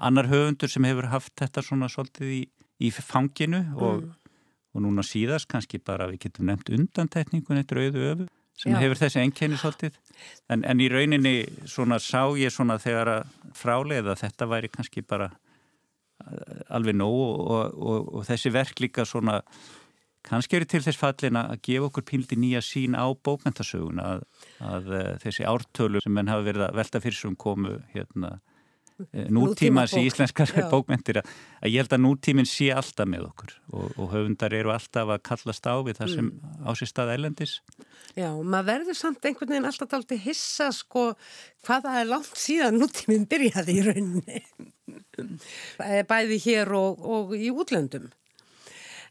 annar 0.00 0.30
höfundur 0.30 0.70
sem 0.72 0.86
hefur 0.88 1.10
haft 1.12 1.34
þetta 1.38 1.62
svona 1.64 1.90
svolítið 1.92 2.34
í, 2.34 2.40
í 2.86 2.90
fanginu 2.94 3.62
og, 3.76 4.02
mm. 4.02 4.34
og 4.74 4.84
núna 4.86 5.04
síðast 5.06 5.50
kannski 5.50 5.82
bara 5.82 6.08
við 6.10 6.26
getum 6.26 6.50
nefnt 6.50 6.72
undantekningun 6.74 7.60
eitt 7.60 7.74
rauðu 7.76 8.06
öfu 8.14 8.28
sem 8.60 8.74
Já. 8.74 8.80
hefur 8.82 8.98
þessi 9.00 9.20
enginni 9.22 9.58
svolítið. 9.60 10.00
En, 10.52 10.64
en 10.68 10.82
í 10.82 10.88
rauninni 10.92 11.34
svona 11.68 12.00
sá 12.02 12.26
ég 12.36 12.52
svona 12.52 12.76
þegar 12.82 13.14
að 13.14 13.36
frálega 13.56 14.16
þetta 14.20 14.48
væri 14.50 14.68
kannski 14.72 15.04
bara 15.06 15.30
eh, 15.30 16.64
alveg 16.68 16.98
nóg 16.98 17.20
og, 17.40 17.78
og, 17.78 18.10
og 18.18 18.26
þessi 18.28 18.52
verk 18.52 18.82
líka 18.84 19.06
svona 19.08 19.40
kannski 20.26 20.58
eru 20.58 20.68
til 20.68 20.82
þess 20.84 21.00
fallin 21.00 21.38
að 21.40 21.56
gefa 21.66 21.88
okkur 21.88 22.06
píldi 22.10 22.38
nýja 22.40 22.62
sín 22.64 22.96
á 22.98 23.08
bókmentasögun 23.08 24.02
að, 24.02 24.22
að 24.60 24.92
uh, 24.92 25.08
þessi 25.22 25.48
ártölu 25.48 26.02
sem 26.04 26.14
menn 26.14 26.30
hafa 26.30 26.46
verið 26.46 26.66
að 26.68 26.78
velta 26.80 27.02
fyrir 27.02 27.18
sem 27.18 27.36
komu 27.40 27.78
hérna, 27.94 28.34
uh, 29.00 29.24
nútímans 29.32 29.94
í 29.96 30.04
íslenskar 30.10 30.52
Já. 30.52 30.66
bókmentir 30.72 31.22
að, 31.22 31.32
að 31.62 31.72
ég 31.72 31.84
held 31.84 31.96
að 31.96 32.04
nútíminn 32.04 32.48
sé 32.48 32.68
alltaf 32.76 33.08
með 33.08 33.30
okkur 33.30 33.56
og, 33.72 33.96
og 33.96 34.12
höfundar 34.12 34.56
eru 34.60 34.74
alltaf 34.74 35.14
að 35.16 35.24
kallast 35.30 35.70
á 35.72 35.74
við 35.88 36.02
það 36.02 36.14
sem 36.18 36.28
mm. 36.28 36.62
á 36.68 36.70
sér 36.76 36.92
stað 36.92 37.14
ælendis 37.16 37.56
Já, 38.18 38.28
maður 38.36 38.70
verður 38.74 39.00
samt 39.00 39.24
einhvern 39.24 39.54
veginn 39.54 39.72
alltaf 39.72 39.96
aldrei 39.96 40.20
hissa 40.20 40.68
sko 40.74 41.10
hvaða 41.64 41.96
er 42.02 42.12
langt 42.12 42.36
síðan 42.36 42.80
nútíminn 42.82 43.28
byrjaði 43.30 43.80
í 43.80 43.84
rauninni 43.88 44.44
bæði 46.10 46.40
hér 46.44 46.76
og, 46.76 47.00
og 47.00 47.36
í 47.38 47.48
útlöndum 47.54 48.10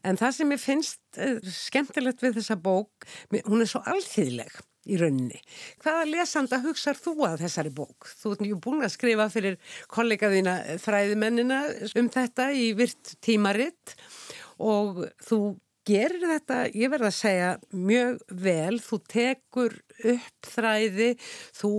En 0.06 0.18
það 0.20 0.34
sem 0.36 0.54
ég 0.54 0.62
finnst 0.62 1.00
uh, 1.20 1.38
skemmtilegt 1.44 2.24
við 2.24 2.40
þessa 2.40 2.56
bók, 2.60 3.08
hún 3.46 3.64
er 3.64 3.70
svo 3.70 3.82
alþýðleg 3.90 4.60
í 4.88 4.98
rauninni. 5.00 5.40
Hvaða 5.82 6.06
lesanda 6.08 6.60
hugsað 6.64 7.00
þú 7.04 7.14
að 7.28 7.42
þessari 7.44 7.72
bók? 7.76 8.10
Þú 8.20 8.34
ert 8.34 8.44
nýju 8.44 8.60
búin 8.64 8.84
að 8.86 8.94
skrifa 8.94 9.26
fyrir 9.32 9.58
kollegaðina 9.92 10.56
fræðimennina 10.80 11.64
um 12.00 12.08
þetta 12.12 12.50
í 12.56 12.70
virt 12.78 13.16
tímaritt 13.24 13.96
og 14.60 15.04
þú 15.26 15.40
gerir 15.90 16.22
þetta, 16.28 16.58
ég 16.76 16.90
verð 16.92 17.08
að 17.08 17.16
segja, 17.16 17.50
mjög 17.72 18.18
vel. 18.44 18.80
Þú 18.84 18.98
tekur 19.10 19.76
upp 20.12 20.50
þræði, 20.54 21.10
þú 21.56 21.72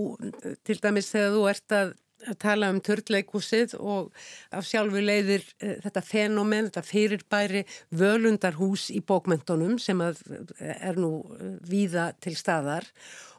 til 0.66 0.78
dæmis 0.82 1.10
þegar 1.12 1.36
þú 1.36 1.44
ert 1.52 1.76
að 1.78 1.92
að 2.30 2.38
tala 2.44 2.70
um 2.72 2.80
törleikúsið 2.84 3.74
og 3.80 4.12
af 4.54 4.66
sjálfu 4.68 5.02
leiðir 5.02 5.44
uh, 5.62 5.74
þetta 5.84 6.04
fenomen, 6.06 6.70
þetta 6.70 6.84
fyrirbæri 6.86 7.64
völundarhús 7.98 8.88
í 8.94 9.02
bókmentunum 9.06 9.78
sem 9.82 10.00
uh, 10.04 10.14
er 10.60 11.00
nú 11.00 11.18
uh, 11.22 11.52
víða 11.68 12.12
til 12.22 12.36
staðar. 12.38 12.88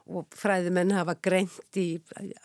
Og 0.04 0.28
fræðimenn 0.36 0.90
hafa 0.92 1.14
greint 1.24 1.78
í 1.80 1.96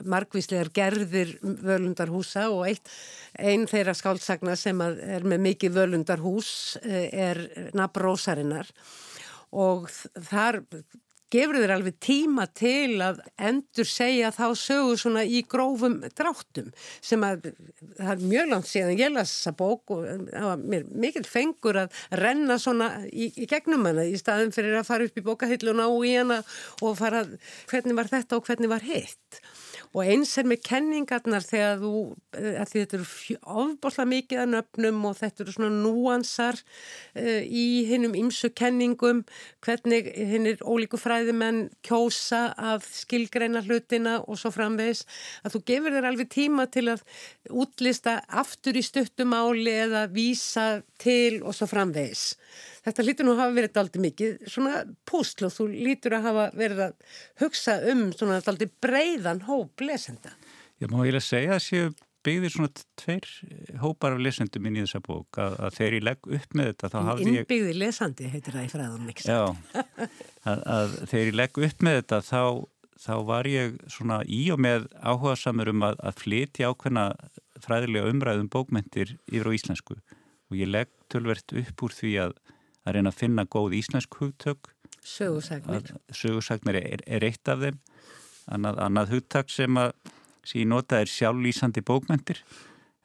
margvíslegar 0.07 0.69
gerðir 0.71 1.33
völundarhúsa 1.43 2.45
og 2.53 2.69
eitt, 2.69 2.87
einn 3.35 3.65
þeirra 3.67 3.91
skáldsagna 3.99 4.55
sem 4.55 4.79
er 4.79 5.27
með 5.27 5.43
mikið 5.43 5.75
völundarhús 5.75 6.53
er 6.87 7.41
nabrósarinnar 7.75 8.71
og 9.51 9.89
þar 10.29 10.61
gefur 11.33 11.59
þér 11.61 11.73
alveg 11.75 11.97
tíma 12.03 12.47
til 12.57 12.99
að 13.05 13.21
endur 13.49 13.87
segja 13.89 14.31
þá 14.33 14.45
sögu 14.57 14.97
svona 14.99 15.23
í 15.25 15.43
grófum 15.49 15.99
dráttum 16.17 16.71
sem 17.05 17.23
að 17.25 17.51
það 17.99 18.11
er 18.15 18.25
mjög 18.33 18.51
langt 18.53 18.69
síðan 18.69 18.99
ég 18.99 19.13
las 19.13 19.33
þessa 19.35 19.55
bók 19.59 19.93
og 19.95 20.05
það 20.07 20.47
var 20.49 20.65
mér 20.73 20.89
mikil 21.05 21.25
fengur 21.29 21.81
að 21.83 22.03
renna 22.21 22.59
svona 22.61 22.89
í, 23.09 23.29
í 23.29 23.47
gegnum 23.49 23.85
hana 23.89 24.07
í 24.09 24.17
staðin 24.19 24.53
fyrir 24.55 24.79
að 24.79 24.89
fara 24.89 25.09
upp 25.09 25.21
í 25.21 25.25
bókahilluna 25.25 25.89
og 25.91 26.05
í 26.09 26.15
hana 26.17 26.41
og 26.81 26.97
fara 26.99 27.25
hvernig 27.69 27.97
var 27.99 28.11
þetta 28.11 28.39
og 28.39 28.49
hvernig 28.49 28.71
var 28.71 28.85
hitt 28.85 29.41
og 29.95 30.05
eins 30.05 30.35
er 30.37 30.45
með 30.45 30.61
kenningarnar 30.67 31.45
þegar 31.45 31.79
þú, 31.81 31.93
eh, 32.37 32.59
þetta 32.69 32.99
eru 32.99 33.37
ofbosla 33.63 34.05
mikið 34.09 34.43
að 34.43 34.51
nöfnum 34.53 34.99
og 35.09 35.15
þetta 35.17 35.43
eru 35.43 35.55
svona 35.55 35.81
núansar 35.81 36.59
uh, 36.59 37.41
í 37.41 37.65
hinnum 37.89 38.13
ymsu 38.19 38.51
kenningum, 38.53 39.23
hvernig 39.65 40.11
hinnir 40.13 40.61
ólíku 40.61 40.99
fræðimenn 41.01 41.69
kjósa 41.85 42.53
að 42.53 42.85
skilgreina 42.99 43.63
hlutina 43.65 44.19
og 44.21 44.37
svo 44.41 44.53
framvegs, 44.53 45.05
að 45.43 45.57
þú 45.57 45.63
gefur 45.71 45.97
þér 45.97 46.09
alveg 46.11 46.31
tíma 46.37 46.67
til 46.69 46.85
að 46.93 47.05
útlista 47.49 48.19
aftur 48.29 48.77
í 48.77 48.85
stuttumáli 48.85 49.73
eða 49.87 50.05
vísa 50.13 50.69
til 51.01 51.41
og 51.41 51.57
svo 51.57 51.69
framvegs. 51.69 52.35
Þetta 52.89 53.05
lítur 53.05 53.27
nú 53.27 53.35
að 53.35 53.41
hafa 53.43 53.55
verið 53.59 53.79
aldrei 53.83 54.03
mikið 54.07 54.37
svona 54.49 54.83
púsl 55.05 55.45
og 55.45 55.51
þú 55.53 55.65
lítur 55.69 56.15
að 56.17 56.23
hafa 56.25 56.45
verið 56.57 56.85
að 56.87 57.17
hugsa 57.43 57.75
um 57.91 58.07
svona 58.17 58.39
aldrei 58.41 58.69
breiðan 58.81 59.43
hóp 59.45 59.83
lesenda. 59.85 60.33
Já, 60.79 60.87
má 60.89 61.03
ég 61.05 61.13
lega 61.13 61.27
segja 61.27 61.57
að 61.59 61.65
séu 61.67 61.91
byggðir 62.25 62.53
svona 62.53 62.71
tveir 62.99 63.27
hópar 63.83 64.15
af 64.15 64.23
lesendum 64.23 64.65
inn 64.67 64.79
í 64.79 64.83
þessa 64.83 65.01
bók 65.05 65.39
að, 65.39 65.55
að 65.67 65.77
þegar 65.77 65.95
ég 65.95 66.05
legg 66.07 66.29
upp 66.39 66.57
með 66.57 66.69
þetta 66.71 66.89
þá 66.91 66.97
hafði 67.09 67.29
ég... 67.29 67.45
Innbyggði 67.45 67.75
lesandi 67.77 68.31
heitir 68.33 68.57
það 68.57 68.65
í 68.65 68.71
fræðan 68.73 69.13
ekki. 69.13 69.27
Já, 69.29 69.43
að, 70.49 70.65
að 70.75 70.97
þegar 71.11 71.29
ég 71.29 71.39
legg 71.39 71.61
upp 71.69 71.85
með 71.87 71.97
þetta 71.99 72.21
þá, 72.27 72.43
þá 73.05 73.13
var 73.29 73.51
ég 73.53 73.79
svona 73.95 74.19
í 74.25 74.41
og 74.55 74.63
með 74.65 74.89
áhuga 74.99 75.35
samur 75.39 75.71
um 75.71 75.87
að, 75.87 75.99
að 76.11 76.21
flytja 76.25 76.73
ákveðna 76.73 77.05
fræðilega 77.63 78.13
umræðum 78.13 78.51
bókmentir 78.51 79.15
yfir 79.29 79.51
á 79.51 79.55
íslensku 79.55 79.99
og 80.49 80.57
ég 80.57 80.71
legg 80.71 80.91
tölvert 81.11 81.55
upp 81.55 81.85
úr 81.85 81.95
því 81.95 82.15
að 82.25 82.37
að 82.87 82.97
reyna 82.97 83.11
að 83.13 83.19
finna 83.19 83.45
góð 83.45 83.75
íslensk 83.79 84.19
hugtök. 84.21 84.71
Sögursagnir 85.05 85.93
Sögursagnir 86.11 86.79
er, 86.79 87.03
er 87.07 87.25
eitt 87.27 87.51
af 87.51 87.61
þeim. 87.63 87.77
Annað, 88.49 88.81
annað 88.85 89.13
hugtök 89.15 89.51
sem 89.53 89.77
að 89.79 89.93
síðan 90.47 90.73
nota 90.73 90.99
er 91.03 91.11
sjálflýsandi 91.11 91.83
bókmyndir 91.85 92.41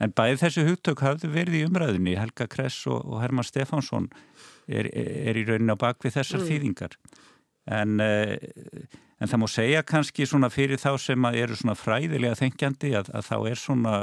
en 0.02 0.14
bæði 0.16 0.40
þessu 0.40 0.64
hugtök 0.68 1.02
hafðu 1.04 1.30
verið 1.34 1.58
í 1.60 1.64
umræðinni 1.68 2.16
Helga 2.18 2.46
Kress 2.50 2.86
og, 2.90 3.04
og 3.04 3.20
Herman 3.22 3.46
Stefánsson 3.46 4.08
er, 4.66 4.88
er 4.90 5.38
í 5.38 5.44
raunin 5.46 5.74
á 5.74 5.76
bakvið 5.78 6.16
þessar 6.18 6.42
mm. 6.42 6.48
þýðingar. 6.50 6.96
En, 7.74 8.00
uh, 8.02 8.34
en 9.20 9.30
það 9.30 9.40
má 9.40 9.46
segja 9.50 9.84
kannski 9.86 10.26
svona 10.28 10.50
fyrir 10.52 10.80
þá 10.80 10.92
sem 11.00 11.28
eru 11.32 11.56
svona 11.58 11.76
fræðilega 11.78 12.40
þengjandi 12.40 12.94
að, 12.98 13.12
að 13.14 13.28
þá 13.28 13.36
er 13.52 13.60
svona 13.60 13.94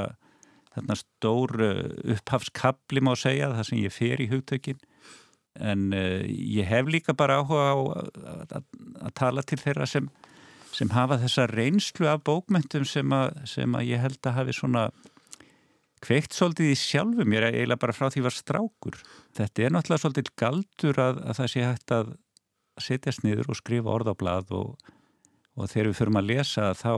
þarna 0.72 0.96
stór 0.96 1.66
upphafskabli 2.14 3.02
má 3.04 3.12
segja 3.18 3.52
það 3.52 3.68
sem 3.68 3.82
ég 3.82 3.94
fer 3.94 4.22
í 4.24 4.30
hugtökin 4.30 4.80
en 5.60 5.88
uh, 5.92 6.20
ég 6.26 6.68
hef 6.68 6.88
líka 6.88 7.14
bara 7.16 7.40
áhuga 7.42 7.72
á 7.72 7.76
að 8.52 9.14
tala 9.18 9.44
til 9.44 9.58
þeirra 9.60 9.86
sem, 9.88 10.08
sem 10.72 10.92
hafa 10.94 11.20
þessa 11.22 11.48
reynslu 11.50 12.08
af 12.08 12.22
bókmentum 12.26 12.86
sem 12.88 13.12
að, 13.12 13.34
sem 13.50 13.76
að 13.76 13.88
ég 13.90 14.04
held 14.04 14.20
að 14.24 14.38
hafi 14.38 14.56
svona 14.56 14.86
kveikt 16.02 16.34
svolítið 16.34 16.72
í 16.72 16.78
sjálfu 16.78 17.26
mér 17.28 17.50
eiginlega 17.50 17.82
bara 17.84 17.94
frá 17.94 18.08
því 18.10 18.24
var 18.24 18.34
strákur. 18.34 18.96
Þetta 19.36 19.62
er 19.62 19.74
náttúrulega 19.74 20.02
svolítið 20.02 20.32
galdur 20.40 21.02
að, 21.02 21.20
að 21.22 21.38
það 21.38 21.52
sé 21.52 21.66
hægt 21.66 21.94
að 21.94 22.14
setjast 22.82 23.22
niður 23.26 23.52
og 23.52 23.58
skrifa 23.60 23.92
orð 23.92 24.10
á 24.10 24.14
blad 24.18 24.50
og, 24.56 24.72
og 25.54 25.68
þegar 25.70 25.90
við 25.90 25.98
förum 26.00 26.18
að 26.18 26.30
lesa 26.32 26.72
þá, 26.74 26.94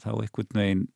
þá 0.00 0.10
einhvern 0.14 0.62
veginn 0.62 0.86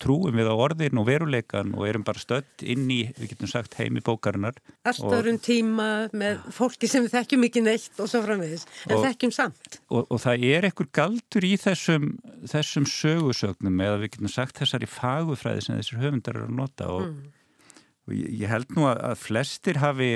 trúum 0.00 0.36
við 0.36 0.50
á 0.50 0.54
orðin 0.54 1.00
og 1.00 1.06
veruleikan 1.08 1.72
og 1.76 1.86
erum 1.88 2.04
bara 2.06 2.22
stödd 2.22 2.64
inn 2.64 2.86
í, 2.92 3.00
við 3.18 3.32
getum 3.32 3.50
sagt, 3.50 3.76
heimi 3.80 4.02
bókarinnar. 4.04 4.58
Allt 4.88 5.04
árum 5.10 5.40
tíma 5.42 5.88
með 6.16 6.42
fólki 6.54 6.90
sem 6.90 7.04
við 7.06 7.16
þekkjum 7.16 7.46
ekki 7.48 7.64
neitt 7.64 8.00
og 8.00 8.10
svo 8.10 8.22
framvegis, 8.24 8.66
en 8.88 8.96
og, 8.96 9.04
þekkjum 9.08 9.34
samt. 9.34 9.80
Og, 9.88 10.06
og 10.06 10.22
það 10.22 10.46
er 10.50 10.68
ekkur 10.70 10.90
galdur 10.96 11.46
í 11.46 11.54
þessum, 11.60 12.10
þessum 12.50 12.88
sögusögnum 12.90 13.84
eða 13.86 14.00
við 14.02 14.14
getum 14.16 14.32
sagt 14.32 14.60
þessari 14.62 14.90
fagufræði 14.90 15.66
sem 15.66 15.80
þessir 15.80 16.02
höfundar 16.04 16.38
eru 16.38 16.50
að 16.50 16.58
nota 16.60 16.90
og, 16.94 17.08
mm. 17.08 17.80
og 18.08 18.16
ég, 18.18 18.28
ég 18.44 18.52
held 18.52 18.76
nú 18.76 18.86
að 18.90 19.16
flestir 19.20 19.80
hafi 19.82 20.14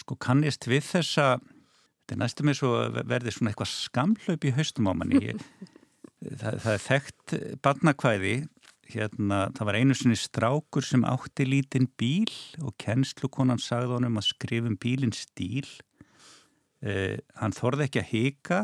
sko 0.00 0.16
kannist 0.20 0.68
við 0.70 0.86
þessa, 0.94 1.34
þetta 1.40 2.16
er 2.16 2.22
næstum 2.22 2.52
eins 2.52 2.62
og 2.66 3.02
verði 3.10 3.34
svona 3.34 3.52
eitthvað 3.52 3.74
skamlaup 3.74 4.46
í 4.46 4.54
haustum 4.56 4.90
á 4.90 4.92
manni. 4.96 5.36
Það, 6.20 6.56
það 6.60 6.74
er 6.74 6.82
þekkt 6.84 7.32
barnakvæði 7.64 8.32
hérna, 8.92 9.38
það 9.56 9.68
var 9.68 9.78
einu 9.78 9.96
sinni 9.96 10.18
strákur 10.18 10.84
sem 10.86 11.04
átti 11.08 11.46
lítinn 11.48 11.88
bíl 12.00 12.32
og 12.64 12.74
kennslukonan 12.80 13.60
sagði 13.62 13.96
honum 13.96 14.20
að 14.20 14.28
skrifum 14.30 14.76
bílinn 14.80 15.14
stíl. 15.16 15.68
Eh, 16.80 17.18
hann 17.40 17.56
þorði 17.56 17.86
ekki 17.86 18.02
að 18.02 18.10
hika, 18.10 18.60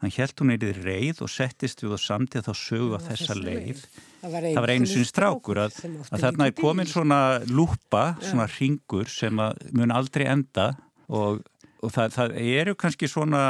hann 0.00 0.14
held 0.16 0.40
hún 0.40 0.54
eða 0.54 0.72
reið 0.80 1.20
og 1.26 1.32
settist 1.32 1.84
við 1.84 1.96
og 1.96 2.02
samtið 2.02 2.46
þá 2.48 2.52
sögu 2.56 2.96
á 2.96 3.00
þessa 3.10 3.36
leið. 3.36 3.84
Það 4.20 4.34
var 4.36 4.48
einu, 4.48 4.64
einu 4.72 4.90
sinni 4.90 5.08
strákur 5.08 5.60
að, 5.66 5.76
að 6.08 6.24
þarna 6.24 6.48
er 6.48 6.56
komin 6.56 6.88
svona 6.88 7.20
lúpa, 7.48 8.04
svona 8.24 8.48
ja. 8.48 8.54
ringur 8.56 9.12
sem 9.12 9.36
mun 9.36 9.94
aldrei 9.94 10.26
enda 10.32 10.72
og, 11.08 11.44
og 11.84 11.94
það, 11.94 12.16
það 12.16 12.36
eru 12.46 12.76
kannski 12.80 13.10
svona 13.10 13.44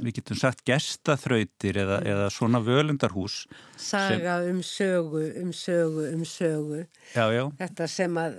við 0.00 0.16
getum 0.18 0.38
sagt 0.40 0.62
gestaþrautir 0.68 1.76
eða, 1.82 1.98
eða 2.08 2.28
svona 2.32 2.62
völundarhús 2.64 3.42
Saga 3.76 4.38
sem, 4.40 4.54
um 4.54 4.62
sögu, 4.64 5.24
um 5.42 5.50
sögu, 5.52 6.06
um 6.14 6.22
sögu 6.28 6.78
já, 7.12 7.26
já. 7.34 7.42
Þetta 7.58 7.88
sem, 7.92 8.20
að, 8.22 8.38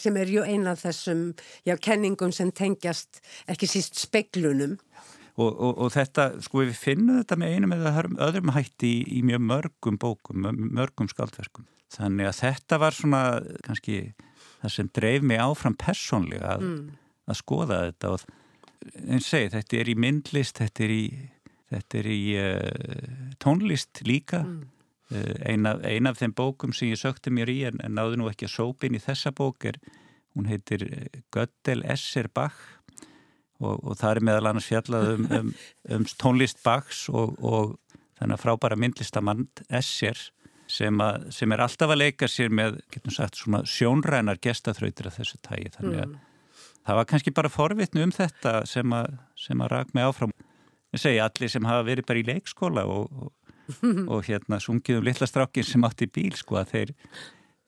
sem 0.00 0.16
er 0.20 0.32
ju 0.32 0.46
eina 0.46 0.72
af 0.72 0.84
þessum 0.86 1.26
já, 1.66 1.76
kenningum 1.76 2.32
sem 2.32 2.52
tengjast 2.54 3.20
ekki 3.50 3.68
síst 3.68 4.00
speklunum 4.00 4.78
og, 5.34 5.50
og, 5.50 5.72
og 5.84 5.92
þetta, 5.92 6.30
sko 6.44 6.62
við 6.62 6.78
finnum 6.78 7.20
þetta 7.20 7.38
með 7.42 7.56
einum 7.58 7.76
eða 7.76 7.94
öðrum 8.28 8.54
hætti 8.56 8.94
í, 9.02 9.04
í 9.18 9.24
mjög 9.26 9.44
mörgum 9.50 10.00
bókum, 10.00 10.48
mörgum 10.54 11.10
skaldverkum 11.12 11.68
þannig 11.94 12.30
að 12.30 12.40
þetta 12.40 12.80
var 12.80 12.96
svona 12.96 13.24
kannski 13.66 13.98
það 14.62 14.72
sem 14.78 14.88
dreif 14.96 15.26
mig 15.26 15.42
áfram 15.42 15.76
persónlega 15.78 16.56
að, 16.56 16.64
mm. 16.64 16.88
að 17.28 17.40
skoða 17.42 17.82
þetta 17.90 18.14
og 18.14 18.24
eins 19.04 19.30
segi, 19.30 19.50
þetta 19.54 19.80
er 19.80 19.90
í 19.90 19.96
myndlist, 19.98 20.60
þetta 20.60 20.84
er 20.86 20.94
í, 20.94 21.02
þetta 21.72 21.98
er 22.00 22.08
í 22.10 22.20
uh, 22.40 23.34
tónlist 23.42 24.02
líka. 24.08 24.44
Mm. 24.44 24.62
Uh, 25.12 25.18
eh, 25.20 25.52
Eina 25.52 25.74
ein 25.84 26.08
af 26.08 26.20
þeim 26.20 26.34
bókum 26.36 26.72
sem 26.76 26.92
ég 26.92 27.00
sökti 27.00 27.32
mér 27.34 27.52
í 27.52 27.60
en, 27.68 27.80
en 27.84 27.96
náðu 27.98 28.20
nú 28.20 28.30
ekki 28.30 28.48
að 28.48 28.54
sópin 28.56 28.96
í 28.96 29.02
þessa 29.04 29.34
bók 29.36 29.66
er, 29.68 29.78
hún 30.34 30.48
heitir 30.48 30.86
eh, 30.88 31.20
Göttel 31.34 31.84
Esser 31.92 32.30
Bach 32.32 32.56
og, 33.60 33.82
og 33.84 33.98
það 34.00 34.10
er 34.10 34.22
meðal 34.30 34.50
annars 34.50 34.70
fjallað 34.70 35.10
um, 35.12 35.26
um, 35.38 35.52
um 35.98 36.06
tónlist 36.20 36.62
Bachs 36.64 37.04
og, 37.12 37.36
og 37.44 37.76
þannig 38.16 38.38
að 38.38 38.44
frábæra 38.46 38.80
myndlistamann 38.80 39.44
Esser 39.68 40.18
sem, 40.72 41.04
að, 41.04 41.28
sem 41.36 41.52
er 41.52 41.62
alltaf 41.62 41.92
að 41.92 42.00
leika 42.00 42.28
sér 42.30 42.48
með, 42.48 42.80
getum 42.90 43.12
sagt, 43.12 43.44
sjónrænar 43.68 44.40
gestaþrautir 44.42 45.12
af 45.12 45.20
þessu 45.20 45.38
tægi, 45.44 45.76
þannig 45.76 46.00
að 46.00 46.08
mm 46.08 46.22
það 46.84 46.98
var 47.00 47.08
kannski 47.10 47.34
bara 47.34 47.52
forvitnu 47.52 48.04
um 48.06 48.12
þetta 48.14 48.56
sem 48.68 48.96
að, 48.96 49.16
að 49.54 49.70
rak 49.72 49.94
mig 49.96 50.06
áfram. 50.06 50.34
Ég 50.94 51.02
segi 51.02 51.22
allir 51.22 51.50
sem 51.50 51.66
hafa 51.66 51.86
verið 51.88 52.08
bara 52.08 52.20
í 52.20 52.26
leikskóla 52.28 52.84
og, 52.86 53.08
og, 53.24 53.54
og 54.12 54.28
hérna 54.28 54.60
sungið 54.62 55.00
um 55.00 55.08
litla 55.08 55.28
strákin 55.28 55.66
sem 55.66 55.86
átti 55.88 56.08
bíl 56.10 56.34
sko 56.38 56.60
að 56.60 56.74
þeir, 56.74 56.92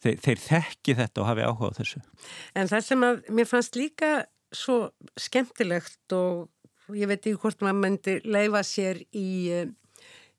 þeir, 0.05 0.21
þeir 0.27 0.43
þekki 0.45 0.99
þetta 1.01 1.23
og 1.23 1.31
hafi 1.31 1.47
áhuga 1.49 1.73
á 1.73 1.77
þessu. 1.81 2.03
En 2.55 2.71
það 2.71 2.87
sem 2.91 3.09
að 3.09 3.25
mér 3.39 3.51
fannst 3.51 3.79
líka 3.79 4.13
svo 4.55 4.79
skemmtilegt 5.19 6.15
og 6.15 6.95
ég 6.95 7.11
veit 7.11 7.19
ekki 7.25 7.41
hvort 7.41 7.65
maður 7.65 7.83
myndi 7.83 8.21
leifa 8.25 8.63
sér 8.67 9.03
í 9.11 9.67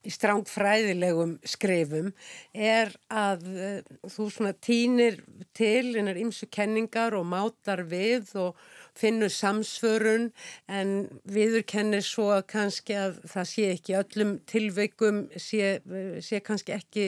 í 0.08 0.14
strángfræðilegum 0.14 1.38
skrifum 1.48 2.12
er 2.54 2.94
að 3.12 3.46
uh, 3.52 3.94
þú 4.08 4.30
svona 4.32 4.54
týnir 4.56 5.20
til 5.58 5.98
einar 5.98 6.20
ymsu 6.20 6.50
kenningar 6.52 7.18
og 7.18 7.28
mátar 7.28 7.84
við 7.88 8.32
og 8.40 8.56
finnur 8.98 9.32
samsförun 9.34 10.30
en 10.68 10.94
viður 11.30 11.64
kennir 11.70 12.04
svo 12.06 12.30
kannski 12.50 12.98
að 12.98 13.20
það 13.30 13.50
sé 13.52 13.68
ekki 13.76 13.98
öllum 14.00 14.34
tilveikum 14.50 15.24
sé, 15.40 15.78
sé 16.24 16.42
kannski 16.46 16.76
ekki 16.76 17.08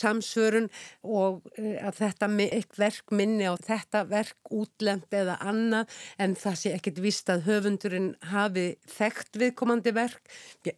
samsförun 0.00 0.68
og 1.04 1.44
eh, 1.56 1.78
að 1.84 2.00
þetta 2.02 2.30
verk 2.80 3.14
minni 3.14 3.48
á 3.48 3.54
þetta 3.60 4.04
verk 4.10 4.52
útlend 4.54 5.08
eða 5.14 5.36
annað 5.44 5.90
en 6.20 6.36
það 6.38 6.58
sé 6.62 6.74
ekkit 6.76 7.00
vist 7.02 7.30
að 7.32 7.46
höfundurinn 7.48 8.10
hafi 8.32 8.66
þekkt 8.90 9.38
viðkomandi 9.40 9.94
verk. 9.96 10.22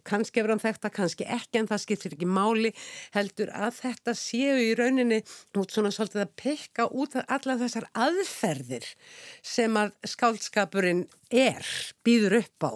Kannski 0.08 0.40
hefur 0.40 0.54
hann 0.54 0.62
þekkt 0.62 0.88
að 0.88 0.96
kannski 0.98 1.28
ekki 1.28 1.62
en 1.62 1.70
það 1.70 1.84
skiptir 1.84 2.16
ekki 2.16 2.28
máli 2.28 2.72
heldur 3.16 3.52
að 3.54 3.78
þetta 3.80 4.16
séu 4.18 4.58
í 4.62 4.72
rauninni 4.78 5.22
út 5.58 5.74
svona 5.74 5.92
svolítið 5.94 6.24
að 6.24 6.34
pekka 6.42 6.88
út 6.90 7.16
alla 7.22 7.58
þessar 7.60 7.88
aðferðir 7.92 8.86
sem 9.46 9.76
að 9.78 9.94
ská 10.08 10.31
skáldskapurinn 10.32 11.06
er, 11.30 11.66
býður 12.04 12.40
upp 12.40 12.64
á. 12.64 12.72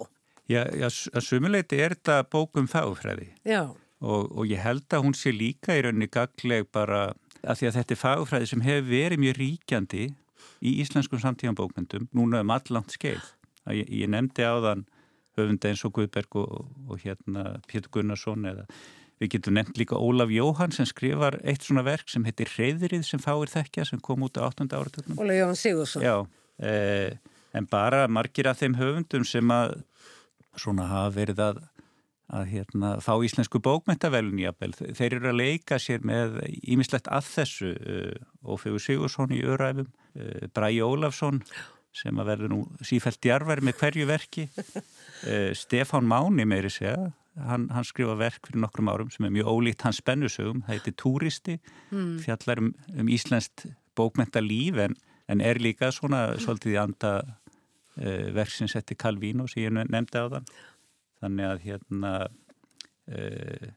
Já, 0.47 0.63
já 0.71 0.87
sumuleiti 1.19 1.79
er 1.81 1.95
þetta 1.97 2.23
bókum 2.31 2.67
fagfræði 2.71 3.33
og, 3.47 4.29
og 4.31 4.45
ég 4.47 4.61
held 4.63 4.85
að 4.93 5.03
hún 5.03 5.15
sé 5.17 5.33
líka 5.35 5.75
í 5.75 5.81
rauninni 5.83 6.07
gagleg 6.07 6.69
bara 6.71 7.13
að 7.43 7.59
því 7.59 7.67
að 7.67 7.79
þetta 7.79 7.95
er 7.95 8.01
fagfræði 8.01 8.49
sem 8.51 8.63
hefur 8.63 8.87
verið 8.87 9.23
mjög 9.23 9.39
ríkjandi 9.41 10.05
í 10.61 10.75
íslenskum 10.83 11.19
samtíðan 11.19 11.57
bókmyndum 11.57 12.07
núna 12.15 12.43
um 12.45 12.53
allangt 12.53 12.95
skeið. 12.95 13.25
Ég, 13.73 13.89
ég 13.91 14.07
nefndi 14.07 14.47
á 14.47 14.55
þann 14.63 14.85
höfunda 15.37 15.69
eins 15.69 15.83
og 15.85 15.97
Guðberg 15.97 16.39
og, 16.39 16.71
og 16.87 17.03
hérna 17.03 17.57
Pétur 17.67 17.91
Gunnarsson 17.97 18.47
eða 18.47 18.65
Við 19.17 19.31
getum 19.33 19.55
nefnt 19.57 19.79
líka 19.81 19.97
Ólaf 19.97 20.29
Jóhann 20.29 20.73
sem 20.75 20.85
skrifar 20.85 21.39
eitt 21.41 21.63
svona 21.65 21.81
verk 21.81 22.05
sem 22.11 22.25
heitir 22.27 22.51
Reyðrið 22.53 23.01
sem 23.07 23.21
fáir 23.21 23.49
þekkja 23.49 23.87
sem 23.89 24.01
kom 24.05 24.21
út 24.27 24.37
á 24.37 24.45
8. 24.45 24.67
áratögnum. 24.69 25.17
Ólaf 25.17 25.39
Jóhann 25.39 25.57
Sigursson. 25.57 26.03
Já, 26.05 26.27
eh, 26.61 27.17
en 27.57 27.67
bara 27.69 28.05
margir 28.07 28.49
af 28.49 28.61
þeim 28.61 28.77
höfundum 28.79 29.25
sem 29.27 29.51
að 29.53 29.79
svona 30.57 30.87
hafa 30.89 31.13
verið 31.15 31.41
að, 31.43 31.61
að 32.33 32.51
hérna, 32.53 32.91
fá 33.03 33.13
íslensku 33.23 33.61
bókmentavelun 33.63 34.41
jábel, 34.41 34.73
þeir 34.77 35.19
eru 35.19 35.31
að 35.31 35.39
leika 35.41 35.79
sér 35.81 36.05
með 36.07 36.39
ímislegt 36.63 37.09
að 37.13 37.31
þessu 37.35 37.73
uh, 37.77 38.51
Ófegur 38.53 38.83
Sigursson 38.83 39.35
í 39.35 39.43
öðræfum 39.45 39.89
uh, 39.89 40.47
Bræi 40.53 40.79
Ólafsson 40.85 41.43
sem 41.97 42.19
að 42.21 42.29
verður 42.33 42.53
nú 42.53 42.59
sífælt 42.85 43.21
djarver 43.23 43.63
með 43.65 43.79
hverju 43.81 44.09
verki 44.09 44.49
uh, 44.57 45.51
Stefán 45.57 46.09
Máni 46.09 46.45
meiri 46.49 46.73
segja 46.73 47.11
hann, 47.47 47.67
hann 47.69 47.85
skrifa 47.85 48.17
verk 48.17 48.49
fyrir 48.49 48.63
nokkrum 48.63 48.89
árum 48.89 49.11
sem 49.13 49.27
er 49.27 49.33
mjög 49.35 49.51
ólíkt 49.53 49.83
hans 49.85 50.01
spennusögum, 50.01 50.63
það 50.65 50.73
heiti 50.73 50.95
Túristi 50.97 51.59
mm. 51.91 52.15
fjallar 52.25 52.63
um, 52.63 52.71
um 52.97 53.11
íslenskt 53.13 53.67
bókmentalíf 53.97 54.81
en 54.87 54.97
en 55.27 55.43
er 55.43 55.59
líka 55.61 55.91
svona 55.91 56.31
svolítið 56.39 56.75
í 56.75 56.79
anda 56.81 57.11
uh, 57.97 58.29
verksins 58.35 58.75
eftir 58.79 58.97
Calvino 58.99 59.47
sem 59.49 59.65
ég 59.65 59.73
nefndi 59.75 60.21
á 60.21 60.25
það 60.27 60.53
þannig 61.21 61.49
að 61.49 61.65
hérna 61.65 62.13
uh, 63.11 63.67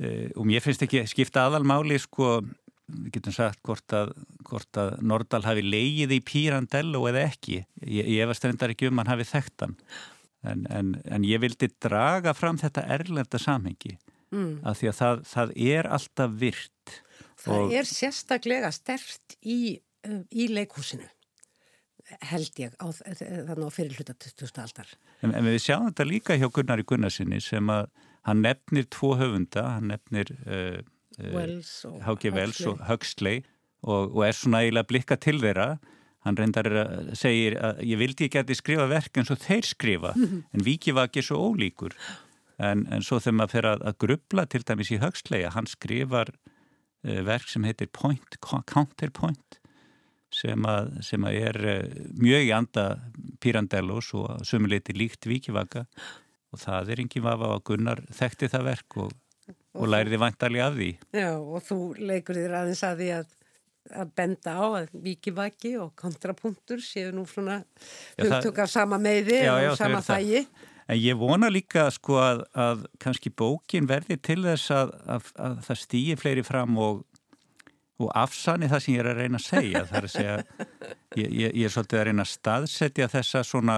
og 0.00 0.46
mér 0.48 0.64
finnst 0.64 0.86
ekki 0.86 1.04
skipta 1.10 1.44
aðalmáli 1.44 1.98
sko 2.00 2.38
við 2.40 3.10
getum 3.18 3.34
sagt 3.36 3.60
hvort 3.66 3.92
að, 3.94 4.14
hvort 4.48 4.78
að 4.80 4.94
Nordal 5.04 5.42
hafi 5.44 5.62
leigið 5.62 6.14
í 6.16 6.22
Pirandello 6.26 7.04
eða 7.06 7.26
ekki. 7.28 7.60
Ég, 7.84 8.08
ég 8.16 8.26
var 8.26 8.38
strendar 8.38 8.72
ekki 8.72 8.88
um 8.88 8.98
hann 8.98 9.12
hafi 9.12 9.28
þekktan 9.28 9.76
en, 10.42 10.64
en, 10.72 10.94
en 11.04 11.26
ég 11.28 11.42
vildi 11.44 11.68
draga 11.84 12.32
fram 12.34 12.58
þetta 12.58 12.86
erlenda 12.96 13.38
samhengi 13.38 13.92
mm. 14.32 14.64
af 14.64 14.80
því 14.80 14.90
að 14.90 14.98
það, 15.02 15.22
það 15.34 15.54
er 15.76 15.90
alltaf 15.98 16.34
virt 16.40 16.98
Það 17.40 17.60
og... 17.60 17.70
er 17.76 17.86
sérstaklega 17.88 18.68
stert 18.74 19.36
í 19.48 19.60
Um, 20.08 20.22
í 20.32 20.46
leikhúsinu 20.48 21.04
held 22.30 22.60
ég 22.60 22.74
á, 22.80 22.86
þannig 22.90 23.66
á 23.66 23.72
fyrirluta 23.74 24.14
2000 24.18 24.62
aldar. 24.64 24.94
En, 25.22 25.34
en 25.34 25.46
við 25.46 25.60
sjáum 25.64 25.88
þetta 25.90 26.06
líka 26.08 26.38
hjá 26.40 26.48
Gunnar 26.54 26.82
í 26.82 26.86
Gunnarsinni 26.88 27.40
sem 27.44 27.70
að 27.72 27.90
hann 28.28 28.42
nefnir 28.44 28.88
tvo 28.92 29.14
höfunda, 29.20 29.66
hann 29.76 29.90
nefnir 29.92 30.32
uh, 30.46 30.80
uh, 31.20 32.02
Háki 32.06 32.32
Wells 32.34 32.60
og 32.68 32.82
Huxley. 32.88 33.44
Og, 33.80 34.10
og 34.12 34.26
er 34.26 34.36
svona 34.36 34.60
eiginlega 34.60 34.90
blikka 34.90 35.16
til 35.16 35.38
þeirra. 35.40 35.78
Hann 36.26 36.36
reyndar 36.36 36.68
að 36.68 37.14
segir 37.16 37.54
að 37.64 37.78
ég 37.88 38.00
vildi 38.00 38.26
ekki 38.26 38.42
að 38.42 38.50
þið 38.50 38.58
skrifa 38.58 38.88
verk 38.90 39.14
eins 39.16 39.30
og 39.32 39.38
þeir 39.40 39.64
skrifa 39.64 40.10
en 40.20 40.64
Viki 40.66 40.92
var 40.92 41.08
ekki 41.08 41.24
svo 41.24 41.38
ólíkur. 41.48 41.94
En, 42.60 42.84
en 42.92 43.00
svo 43.00 43.16
þegar 43.24 43.38
maður 43.38 43.54
fer 43.54 43.68
að, 43.70 43.84
að 43.88 43.96
grubla 44.04 44.44
til 44.52 44.60
dæmis 44.68 44.92
í 44.92 44.98
Huxley 45.00 45.46
að 45.48 45.54
hann 45.56 45.70
skrifar 45.70 46.34
uh, 46.36 47.22
verk 47.24 47.48
sem 47.48 47.64
heitir 47.64 47.88
Point, 47.96 48.36
Counterpoint 48.44 49.59
sem 50.34 50.66
að, 50.70 50.92
sem 51.06 51.26
að 51.26 51.38
er 51.40 51.60
uh, 51.72 52.02
mjög 52.20 52.46
í 52.46 52.52
anda 52.54 52.84
Pirandellos 53.42 54.12
og 54.18 54.44
sömuleiti 54.46 54.94
líkt 54.96 55.28
Víkivaka 55.30 55.86
og 56.50 56.62
það 56.62 56.94
er 56.94 57.02
engin 57.04 57.26
vafa 57.26 57.50
að 57.54 57.66
Gunnar 57.70 58.04
þekkti 58.14 58.50
það 58.52 58.66
verk 58.70 58.96
og, 59.04 59.12
og, 59.50 59.58
og 59.82 59.92
læriði 59.92 60.22
vantarlega 60.22 60.70
af 60.70 60.78
því. 60.78 60.90
Já 61.14 61.30
og 61.38 61.66
þú 61.66 61.78
leikur 61.98 62.40
þér 62.40 62.56
aðeins 62.62 62.86
að 62.86 63.02
því 63.02 63.12
að 63.18 63.36
að 63.96 64.10
benda 64.16 64.54
á 64.54 64.64
að 64.80 64.90
vikivaki 65.04 65.74
og 65.80 65.94
kontrapunktur 65.98 66.82
séu 66.84 67.10
nú 67.14 67.24
svona 67.28 67.60
hugtök 68.18 68.60
af 68.62 68.70
sama 68.70 68.98
meði 69.00 69.40
já, 69.40 69.54
já, 69.64 69.70
og 69.72 69.78
sama 69.78 70.02
þægi. 70.04 70.44
En 70.90 70.98
ég 70.98 71.18
vona 71.18 71.50
líka 71.52 71.86
sko 71.94 72.18
að, 72.18 72.42
að 72.58 72.84
kannski 73.02 73.30
bókin 73.30 73.86
verði 73.90 74.18
til 74.18 74.40
þess 74.42 74.72
að, 74.74 74.94
að, 75.06 75.28
að 75.38 75.58
það 75.68 75.80
stýi 75.84 76.16
fleiri 76.18 76.44
fram 76.46 76.78
og, 76.82 77.04
og 78.00 78.12
afsani 78.16 78.68
það 78.70 78.84
sem 78.84 78.94
ég 78.94 79.02
er 79.02 79.10
að 79.10 79.20
reyna 79.20 79.40
að 79.40 79.46
segja. 79.46 79.82
Það 79.88 79.98
er 79.98 80.06
að 80.08 80.14
segja, 80.14 80.36
ég, 81.20 81.26
ég, 81.26 81.48
ég 81.48 81.64
er 81.66 81.74
svolítið 81.74 82.00
að 82.00 82.06
reyna 82.08 82.26
að 82.26 82.32
staðsetja 82.32 83.08
þessa 83.12 83.42
svona, 83.46 83.76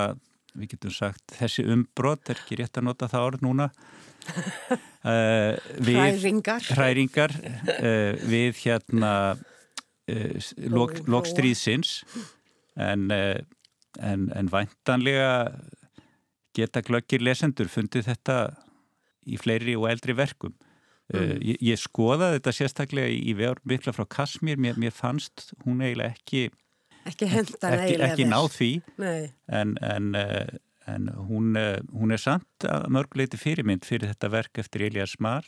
við 0.53 0.73
getum 0.75 0.95
sagt, 0.95 1.25
þessi 1.39 1.67
umbrot, 1.75 2.31
er 2.31 2.43
ekki 2.43 2.61
rétt 2.61 2.81
að 2.81 2.89
nota 2.89 3.11
það 3.11 3.29
orð 3.31 3.47
núna, 3.47 3.69
uh, 4.33 5.55
við, 5.83 5.99
hræringar, 5.99 6.69
hræringar 6.79 7.37
uh, 7.43 8.13
við 8.31 8.63
hérna 8.63 9.13
uh, 9.35 10.51
lokstríðsins 11.11 12.03
en, 12.79 13.09
en, 13.13 14.29
en 14.33 14.51
væntanlega 14.53 15.33
geta 16.57 16.83
glöggir 16.85 17.25
lesendur 17.25 17.71
fundið 17.73 18.07
þetta 18.11 18.37
í 19.29 19.39
fleiri 19.41 19.75
og 19.79 19.89
eldri 19.91 20.15
verkum. 20.17 20.55
Mm. 21.13 21.45
Ég, 21.53 21.63
ég 21.73 21.81
skoðaði 21.81 22.39
þetta 22.39 22.57
sérstaklega 22.59 23.13
í, 23.13 23.23
í 23.29 23.37
veður 23.39 23.63
mikla 23.69 23.95
frá 23.97 24.07
Kasmír, 24.19 24.61
mér, 24.61 24.81
mér 24.81 24.95
fannst 24.97 25.51
hún 25.67 25.85
eiginlega 25.85 26.17
ekki 26.17 26.45
ekki, 27.09 27.29
ekki, 27.29 27.97
ekki 28.07 28.29
náð 28.31 28.53
því. 28.57 28.73
En, 29.53 29.75
en 29.83 30.13
en 30.87 31.09
hún, 31.29 31.57
eh, 31.57 31.81
hún 31.93 32.13
er 32.13 32.19
samt 32.19 32.67
mörguleiti 32.91 33.39
fyrirmynd 33.39 33.87
fyrir 33.87 34.11
þetta 34.13 34.31
verk 34.33 34.59
eftir 34.59 34.87
Elias 34.89 35.15
Marr, 35.23 35.47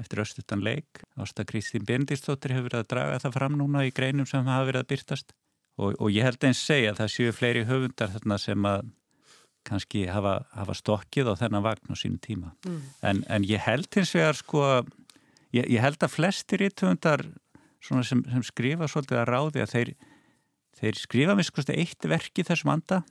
eftir 0.00 0.22
Östutan 0.24 0.62
Leik. 0.62 1.04
Ásta 1.16 1.44
Kristín 1.44 1.86
Bendistóttir 1.86 2.54
hefur 2.54 2.70
verið 2.70 2.82
að 2.82 2.88
draga 2.94 3.20
það 3.22 3.36
fram 3.38 3.58
núna 3.58 3.84
í 3.86 3.92
greinum 3.94 4.26
sem 4.26 4.46
hafa 4.46 4.66
verið 4.70 4.82
að 4.82 4.90
byrtast 4.94 5.36
og, 5.78 5.94
og 5.98 6.10
ég 6.10 6.26
held 6.26 6.48
eins 6.48 6.64
segja 6.66 6.92
að 6.92 7.02
það 7.02 7.14
séu 7.14 7.36
fleiri 7.36 7.64
höfundar 7.68 8.12
þarna 8.12 8.38
sem 8.38 8.68
að 8.68 8.90
kannski 9.62 10.08
hafa, 10.10 10.40
hafa 10.56 10.74
stokkið 10.74 11.30
á 11.30 11.34
þennan 11.38 11.62
vagn 11.62 11.94
á 11.94 11.96
sínu 11.96 12.18
tíma. 12.18 12.50
Mm. 12.66 12.80
en, 13.06 13.24
en 13.30 13.46
ég 13.46 13.62
held 13.62 13.86
hins 13.94 14.10
vegar 14.16 14.34
sko 14.34 14.64
ég, 15.56 15.68
ég 15.68 15.80
held 15.82 16.02
að 16.02 16.14
flestir 16.16 16.64
íttöfundar 16.66 17.24
sem, 17.82 18.02
sem 18.02 18.44
skrifa 18.46 18.88
svolítið 18.90 19.22
að 19.22 19.30
ráði 19.30 19.64
að 19.64 19.72
þeir, 19.74 19.94
þeir 20.80 21.00
skrifa 21.00 21.48
sko 21.48 21.64
eitt 21.74 22.08
verk 22.10 22.38
í 22.38 22.46
þessum 22.46 22.76
anda. 22.76 23.02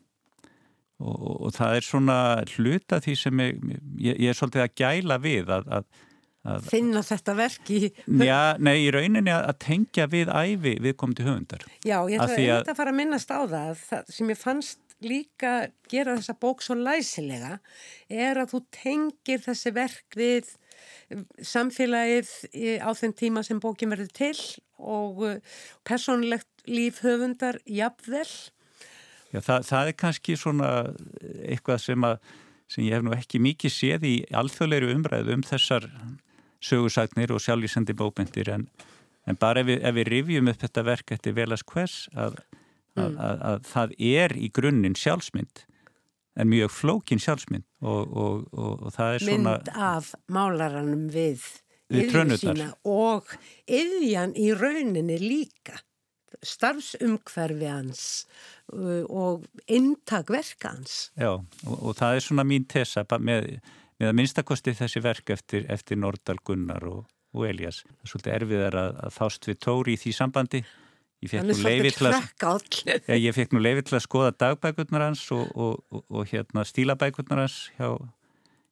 Og, 1.01 1.47
og 1.47 1.53
það 1.55 1.79
er 1.79 1.85
svona 1.87 2.15
hluta 2.53 3.01
því 3.01 3.17
sem 3.17 3.41
ég, 3.41 3.59
ég, 3.97 4.17
ég 4.21 4.29
er 4.29 4.37
svolítið 4.37 4.65
að 4.67 4.75
gæla 4.77 5.17
við 5.23 5.49
að, 5.55 5.71
að, 5.79 5.87
að 6.45 6.67
finna 6.69 7.01
þetta 7.05 7.35
verk 7.39 7.71
í 7.73 7.79
já, 8.29 8.37
nei, 8.61 8.75
í 8.83 8.91
rauninni 8.93 9.33
að, 9.33 9.47
að 9.49 9.57
tengja 9.65 10.05
við 10.11 10.29
æfi 10.29 10.75
við 10.85 10.95
komum 11.01 11.17
til 11.17 11.25
höfundar. 11.25 11.65
Já, 11.81 11.97
ég 12.05 12.21
ætla 12.21 12.61
að 12.61 12.77
fara 12.77 12.93
að 12.93 12.99
minnast 13.01 13.33
á 13.33 13.41
það, 13.41 13.83
það 13.89 14.13
sem 14.13 14.33
ég 14.33 14.41
fannst 14.43 14.97
líka 15.01 15.53
gera 15.89 16.15
þessa 16.19 16.37
bók 16.37 16.61
svo 16.61 16.77
læsilega 16.77 17.57
er 18.05 18.37
að 18.37 18.53
þú 18.53 18.59
tengir 18.77 19.41
þessi 19.41 19.73
verk 19.73 20.17
við 20.17 20.51
samfélagið 21.43 22.31
á 22.81 22.89
þenn 22.97 23.17
tíma 23.17 23.43
sem 23.43 23.59
bókin 23.61 23.91
verður 23.93 24.11
til 24.15 24.35
og 24.81 25.23
personlegt 25.87 26.49
líf 26.69 27.01
höfundar 27.05 27.59
jafnvel 27.65 28.27
Já, 29.31 29.39
það, 29.39 29.67
það 29.69 29.89
er 29.89 29.97
kannski 29.99 30.37
svona 30.39 30.69
eitthvað 31.47 31.83
sem, 31.85 32.03
að, 32.07 32.17
sem 32.71 32.83
ég 32.83 32.97
hef 32.97 33.05
nú 33.05 33.13
ekki 33.15 33.39
mikið 33.43 33.73
séð 33.73 34.07
í 34.09 34.15
alþjóðleiru 34.35 34.91
umræðu 34.97 35.37
um 35.37 35.45
þessar 35.47 35.87
sögursagnir 36.61 37.31
og 37.33 37.41
sjálflýsandi 37.43 37.95
bókmyndir 37.97 38.51
en, 38.53 38.67
en 39.25 39.39
bara 39.39 39.63
ef 39.63 39.69
við, 39.71 39.85
ef 39.87 39.97
við 39.97 40.11
rifjum 40.11 40.51
upp 40.51 40.65
þetta 40.65 40.85
verk 40.89 41.15
eftir 41.15 41.37
velas 41.37 41.63
hvers 41.71 41.95
að, 42.11 42.41
mm. 42.99 43.15
að, 43.15 43.45
að 43.51 43.63
það 43.71 43.95
er 44.11 44.35
í 44.37 44.51
grunninn 44.53 44.99
sjálfsmynd 44.99 45.63
en 46.39 46.51
mjög 46.51 46.71
flókin 46.71 47.21
sjálfsmynd 47.21 47.65
og, 47.81 48.01
og, 48.07 48.47
og, 48.53 48.73
og 48.87 48.95
það 48.95 49.15
er 49.15 49.25
svona... 49.25 49.55
Mynd 49.57 49.71
af 49.75 50.11
málaranum 50.31 51.07
við, 51.11 51.45
við 51.91 52.15
yðjusína 52.15 52.71
og 52.87 53.31
yðjan 53.67 54.35
í 54.39 54.51
rauninni 54.55 55.19
líka 55.21 55.81
starfsumhverfi 56.41 57.69
hans 57.69 58.03
uh, 58.73 59.03
og 59.05 59.45
intakverka 59.69 60.75
hans. 60.75 61.11
Já, 61.19 61.35
og, 61.35 61.77
og 61.77 61.97
það 61.99 62.17
er 62.17 62.25
svona 62.25 62.45
mín 62.47 62.67
tesa 62.69 63.03
með, 63.19 63.57
með 63.99 64.11
að 64.11 64.17
minnstakosti 64.17 64.75
þessi 64.77 65.03
verk 65.03 65.33
eftir, 65.35 65.67
eftir 65.69 65.99
Nordal 66.01 66.39
Gunnar 66.47 66.87
og, 66.89 67.03
og 67.35 67.47
Elias. 67.49 67.83
Það 67.83 68.05
er 68.07 68.13
svolítið 68.13 68.37
erfiðar 68.37 68.79
að, 68.85 69.01
að 69.05 69.17
þást 69.19 69.51
við 69.51 69.59
Tóri 69.67 69.97
í 69.97 70.01
því 70.01 70.15
sambandi. 70.17 70.63
Ég 71.21 71.29
fekk 73.35 73.51
nú 73.53 73.61
leiði 73.61 73.83
til 73.85 73.97
að 73.97 74.05
skoða 74.07 74.31
dagbækurnar 74.43 75.03
hans 75.05 75.21
og, 75.35 75.51
og 76.01 76.23
hérna 76.31 76.65
stílabækurnar 76.65 77.43
hans 77.43 77.57
hjá, 77.77 77.93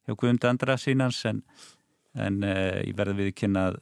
hjá 0.06 0.12
Guðmund 0.16 0.46
Andra 0.50 0.74
sínans 0.80 1.20
en, 1.30 1.44
en 2.18 2.42
uh, 2.42 2.80
ég 2.82 2.96
verði 2.98 3.14
við 3.20 3.36
kynna 3.42 3.68
að 3.70 3.78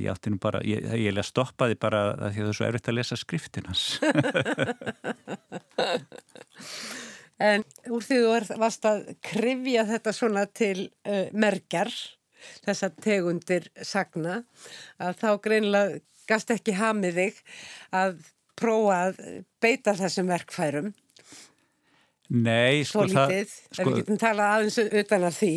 ég 0.00 0.12
átti 0.12 0.32
nú 0.32 0.38
bara, 0.40 0.60
ég, 0.64 0.84
ég 1.00 1.24
stoppaði 1.24 1.76
bara 1.80 2.02
því 2.16 2.28
að 2.28 2.36
það 2.36 2.48
er 2.50 2.58
svo 2.58 2.68
erfitt 2.68 2.88
að 2.92 2.98
lesa 2.98 3.16
skriftinans 3.20 3.82
En 7.42 7.64
úr 7.90 8.04
því 8.04 8.16
þú 8.22 8.56
varst 8.60 8.84
að 8.86 8.98
krifja 9.24 9.82
þetta 9.88 10.12
svona 10.14 10.44
til 10.46 10.90
uh, 11.08 11.26
merkjar 11.32 11.90
þessa 12.62 12.90
tegundir 13.02 13.68
sagna 13.86 14.42
að 15.02 15.18
þá 15.22 15.28
greinlega 15.42 16.00
gast 16.30 16.52
ekki 16.54 16.76
hamið 16.78 17.18
þig 17.20 17.40
að 17.98 18.20
prófa 18.58 18.98
að 19.08 19.22
beita 19.62 19.96
þessum 19.98 20.30
verkfærum? 20.30 20.92
Nei, 22.32 22.84
sko 22.88 23.04
það 23.10 23.34
Ef 23.40 23.56
sko, 23.68 23.88
við 23.90 23.98
getum 24.00 24.20
talað 24.20 24.54
aðeins 24.56 24.78
utan 25.02 25.26
að 25.28 25.34
því. 25.36 25.54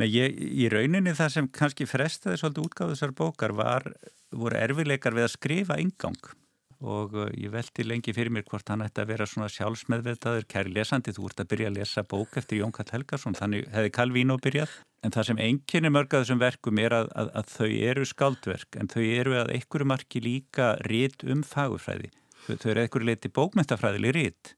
Nei, 0.00 0.08
ég, 0.12 0.34
í 0.36 0.66
rauninni 0.72 1.14
það 1.16 1.30
sem 1.36 1.48
kannski 1.60 1.86
frestaði 1.88 2.40
svolítið 2.40 2.66
útgáðu 2.66 2.96
þessar 2.96 3.14
bókar 3.16 3.54
var, 3.56 3.88
voru 4.34 4.58
erfileikar 4.60 5.16
við 5.16 5.28
að 5.28 5.34
skrifa 5.36 5.78
engang 5.80 6.34
og 6.78 7.14
uh, 7.16 7.30
ég 7.34 7.50
veldi 7.50 7.86
lengi 7.86 8.14
fyrir 8.14 8.30
mér 8.34 8.44
hvort 8.46 8.68
hann 8.70 8.84
ætti 8.84 9.02
að 9.02 9.10
vera 9.12 9.26
svona 9.26 9.48
sjálfsmeðvitaður 9.50 10.46
kæri 10.50 10.74
lesandi, 10.76 11.14
þú 11.16 11.30
ert 11.30 11.42
að 11.42 11.50
byrja 11.52 11.70
að 11.72 11.80
lesa 11.80 12.04
bók 12.06 12.38
eftir 12.38 12.60
Jón 12.60 12.74
Kall 12.74 12.92
Helgarsson, 12.92 13.38
þannig 13.38 13.66
hefði 13.74 13.94
Calvín 13.96 14.34
og 14.34 14.42
byrjað, 14.44 14.76
en 15.02 15.14
það 15.14 15.28
sem 15.30 15.42
enginni 15.46 15.90
mörgað 15.94 16.24
þessum 16.24 16.42
verkum 16.42 16.82
er 16.82 16.94
að, 17.00 17.10
að, 17.18 17.32
að 17.40 17.50
þau 17.56 17.70
eru 17.90 18.06
skaldverk, 18.12 18.78
en 18.78 18.92
þau 18.94 19.02
eru 19.02 19.40
að 19.40 19.52
einhverju 19.56 19.90
marki 19.90 20.22
líka 20.22 20.70
rít 20.86 21.26
um 21.26 21.42
fagurfræði. 21.46 22.12
Þau, 22.46 22.54
þau 22.54 22.70
eru 22.70 22.84
einhverju 22.84 23.10
leiti 23.10 23.34
bókmyndafræðili 23.34 24.14
rít 24.14 24.54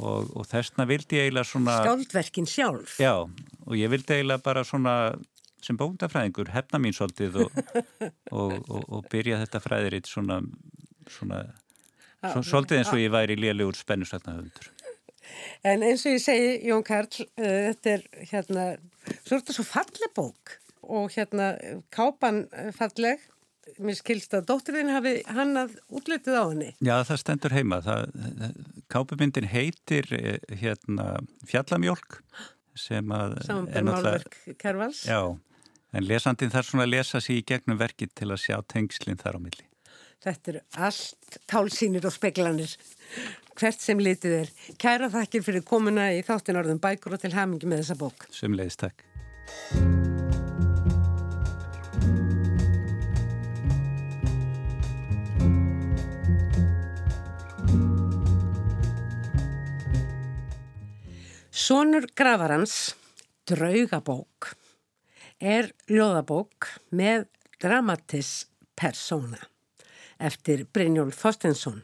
og, 0.00 0.30
og 0.34 0.46
þessna 0.48 0.86
vildi 0.88 1.18
ég 1.18 1.28
eiginlega 1.28 1.48
svona 1.48 1.78
Skáldverkin 1.82 2.48
sjálf. 2.48 2.96
Já, 3.00 3.14
og 3.22 3.74
ég 3.76 3.92
vildi 3.92 4.16
eiginlega 4.16 4.42
bara 4.44 4.64
svona 4.66 4.96
sem 5.62 5.78
bóndafræðingur 5.78 6.50
hefna 6.52 6.80
mín 6.82 6.94
svolítið 6.96 7.44
og, 7.44 7.58
og, 8.32 8.70
og 8.82 9.04
byrja 9.12 9.38
þetta 9.44 9.60
fræðiritt 9.62 10.10
svona, 10.10 10.40
svona 11.10 11.44
svolítið 12.22 12.80
eins 12.80 12.92
og 12.92 13.02
ég 13.02 13.12
væri 13.14 13.38
lélegur 13.40 13.78
spennusvætnahöndur 13.78 14.70
En 15.66 15.84
eins 15.86 16.02
og 16.06 16.16
ég 16.16 16.22
segi, 16.22 16.56
Jón 16.68 16.82
Karl 16.86 17.08
uh, 17.08 17.28
þetta 17.38 17.96
er 17.96 18.08
hérna 18.30 18.64
svo 19.22 19.36
er 19.36 19.42
þetta 19.42 19.56
svo 19.56 19.66
falleg 19.66 20.16
bók 20.16 20.56
og 20.82 21.12
hérna 21.14 21.54
kápan 21.94 22.44
falleg 22.76 23.22
mér 23.82 23.98
skilst 23.98 24.34
að 24.36 24.48
dóttirinn 24.50 24.90
hafi 24.92 25.14
hann 25.30 25.54
að 25.58 25.76
útlitið 25.92 26.38
á 26.38 26.44
henni. 26.50 26.70
Já, 26.82 26.94
það 27.06 27.20
stendur 27.22 27.54
heima. 27.54 27.78
Kápumyndin 28.92 29.48
heitir 29.52 30.08
eh, 30.18 30.38
hérna, 30.60 31.22
Fjallamjólk 31.48 32.20
sem 32.78 33.14
að... 33.14 33.38
Samanbjörn 33.46 33.90
Málverk 33.90 34.38
Kervals. 34.60 35.04
Já, 35.08 35.20
en 35.92 36.08
lesandin 36.08 36.52
þarf 36.52 36.72
svona 36.72 36.86
að 36.88 36.94
lesa 36.96 37.22
sér 37.22 37.40
í 37.40 37.44
gegnum 37.52 37.80
verkið 37.80 38.14
til 38.18 38.32
að 38.32 38.42
sjá 38.46 38.58
tengslinn 38.72 39.20
þar 39.20 39.38
á 39.38 39.40
milli. 39.46 39.68
Þetta 40.22 40.52
eru 40.52 40.60
allt 40.86 41.38
tálsýnir 41.50 42.04
og 42.06 42.14
speklanir. 42.14 42.70
Hvert 43.58 43.82
sem 43.82 43.98
litið 43.98 44.36
er. 44.36 44.52
Kæra 44.80 45.10
þakkir 45.10 45.42
fyrir 45.42 45.64
komuna 45.66 46.12
í 46.14 46.22
þáttin 46.26 46.60
orðum 46.60 46.78
bækur 46.82 47.16
og 47.16 47.24
til 47.24 47.34
hamingi 47.34 47.66
með 47.66 47.82
þessa 47.82 47.98
bók. 47.98 48.28
Sumleiðis 48.30 48.78
takk. 48.78 49.02
Sónur 61.62 62.08
Gravarans, 62.18 62.94
Draugabók, 63.46 64.54
er 65.38 65.70
ljóðabók 65.90 66.70
með 66.94 67.26
dramatis 67.62 68.34
persóna 68.78 69.51
eftir 70.18 70.66
Brynjólf 70.72 71.18
Þorstensson 71.20 71.82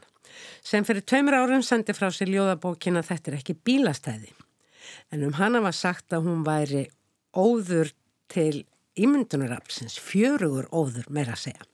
sem 0.63 0.85
fyrir 0.87 1.03
tveimur 1.03 1.35
árum 1.35 1.63
sendi 1.65 1.95
frá 1.95 2.09
sér 2.13 2.31
ljóðabókina 2.33 3.03
Þetta 3.05 3.31
er 3.31 3.39
ekki 3.39 3.57
bílastæði 3.65 4.33
en 5.13 5.25
um 5.25 5.35
hana 5.39 5.61
var 5.63 5.75
sagt 5.75 6.13
að 6.13 6.29
hún 6.29 6.43
væri 6.45 6.87
óður 7.33 7.91
til 8.29 8.65
ímyndunarapsins, 8.99 9.97
fjörugur 10.01 10.67
óður 10.75 11.07
meira 11.13 11.35
að 11.35 11.43
segja. 11.47 11.67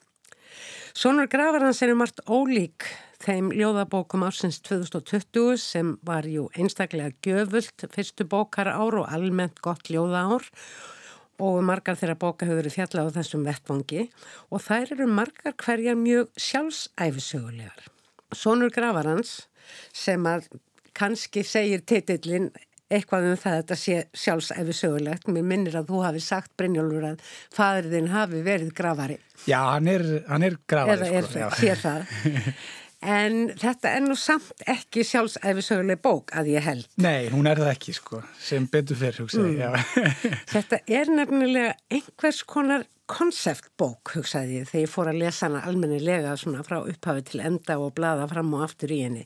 Sónur 0.96 1.28
Gravarans 1.32 1.82
er 1.84 1.92
um 1.92 2.04
allt 2.06 2.22
ólík 2.32 2.86
þeim 3.24 3.50
ljóðabókum 3.56 4.24
ársins 4.28 4.62
2020 4.64 5.58
sem 5.60 5.96
var 6.08 6.28
jú 6.30 6.48
einstaklega 6.56 7.16
gjöfult 7.26 7.88
fyrstu 7.92 8.28
bókar 8.32 8.70
ár 8.72 9.02
og 9.02 9.10
almennt 9.12 9.60
gott 9.66 9.90
ljóða 9.92 10.24
ár 10.36 10.48
og 11.44 11.58
margar 11.68 11.98
þeirra 12.00 12.18
bóka 12.20 12.48
hefur 12.48 12.62
verið 12.62 12.78
fjallað 12.78 13.10
á 13.12 13.16
þessum 13.18 13.48
vettvangi 13.48 14.06
og 14.50 14.64
þær 14.64 14.94
eru 14.96 15.08
margar 15.12 15.56
hverjar 15.60 15.98
mjög 16.00 16.30
sjálfsæfisögulegar. 16.40 17.90
Sónur 18.36 18.72
Gravarans 18.74 19.46
sem 19.96 20.24
að 20.30 20.48
kannski 20.96 21.44
segir 21.44 21.84
titillin 21.84 22.52
eitthvað 22.94 23.32
um 23.32 23.38
það 23.42 23.52
að 23.52 23.60
þetta 23.62 23.78
sé 23.82 23.98
sjálfsæfisögulegt. 24.22 25.28
Mér 25.34 25.48
minnir 25.50 25.78
að 25.80 25.90
þú 25.90 26.02
hafi 26.06 26.22
sagt 26.24 26.54
Brynjólfur 26.60 27.10
að 27.10 27.30
fadriðin 27.56 28.12
hafi 28.14 28.42
verið 28.46 28.72
gravari. 28.78 29.20
Já, 29.50 29.60
hann 29.74 29.90
er, 29.92 30.06
hann 30.30 30.46
er 30.46 30.58
gravari. 30.70 31.10
Eða 31.10 31.20
er, 31.20 31.30
sko, 31.32 31.52
sé 31.60 31.78
það. 31.82 32.10
En 33.06 33.52
þetta 33.54 33.92
er 33.94 34.02
nú 34.02 34.16
samt 34.18 34.66
ekki 34.72 35.04
sjálfsæfisöguleg 35.06 36.02
bók 36.02 36.34
að 36.38 36.50
ég 36.56 36.66
held. 36.66 36.88
Nei, 37.02 37.30
hún 37.30 37.46
er 37.50 37.62
það 37.62 37.72
ekki 37.76 37.94
sko, 37.94 38.22
sem 38.42 38.66
betur 38.72 38.98
fyrr, 38.98 39.22
hugsaði, 39.22 39.56
mm. 39.62 40.10
Þetta 40.56 40.82
er 40.90 41.12
nefnilega 41.14 41.76
einhvers 41.94 42.42
konar 42.50 42.88
konseptbók, 43.12 44.16
hugsaði 44.16 44.62
ég, 44.62 44.70
þegar 44.72 44.86
ég 44.88 44.94
fór 44.96 45.12
að 45.12 45.22
lesa 45.22 45.46
hana 45.46 45.64
almennilega 45.70 46.34
svona 46.42 46.66
frá 46.66 46.80
upphafi 46.82 47.26
til 47.30 47.46
enda 47.46 47.78
og 47.82 47.94
blada 47.98 48.26
fram 48.32 48.54
og 48.58 48.66
aftur 48.66 48.96
í 48.96 49.04
henni. 49.06 49.26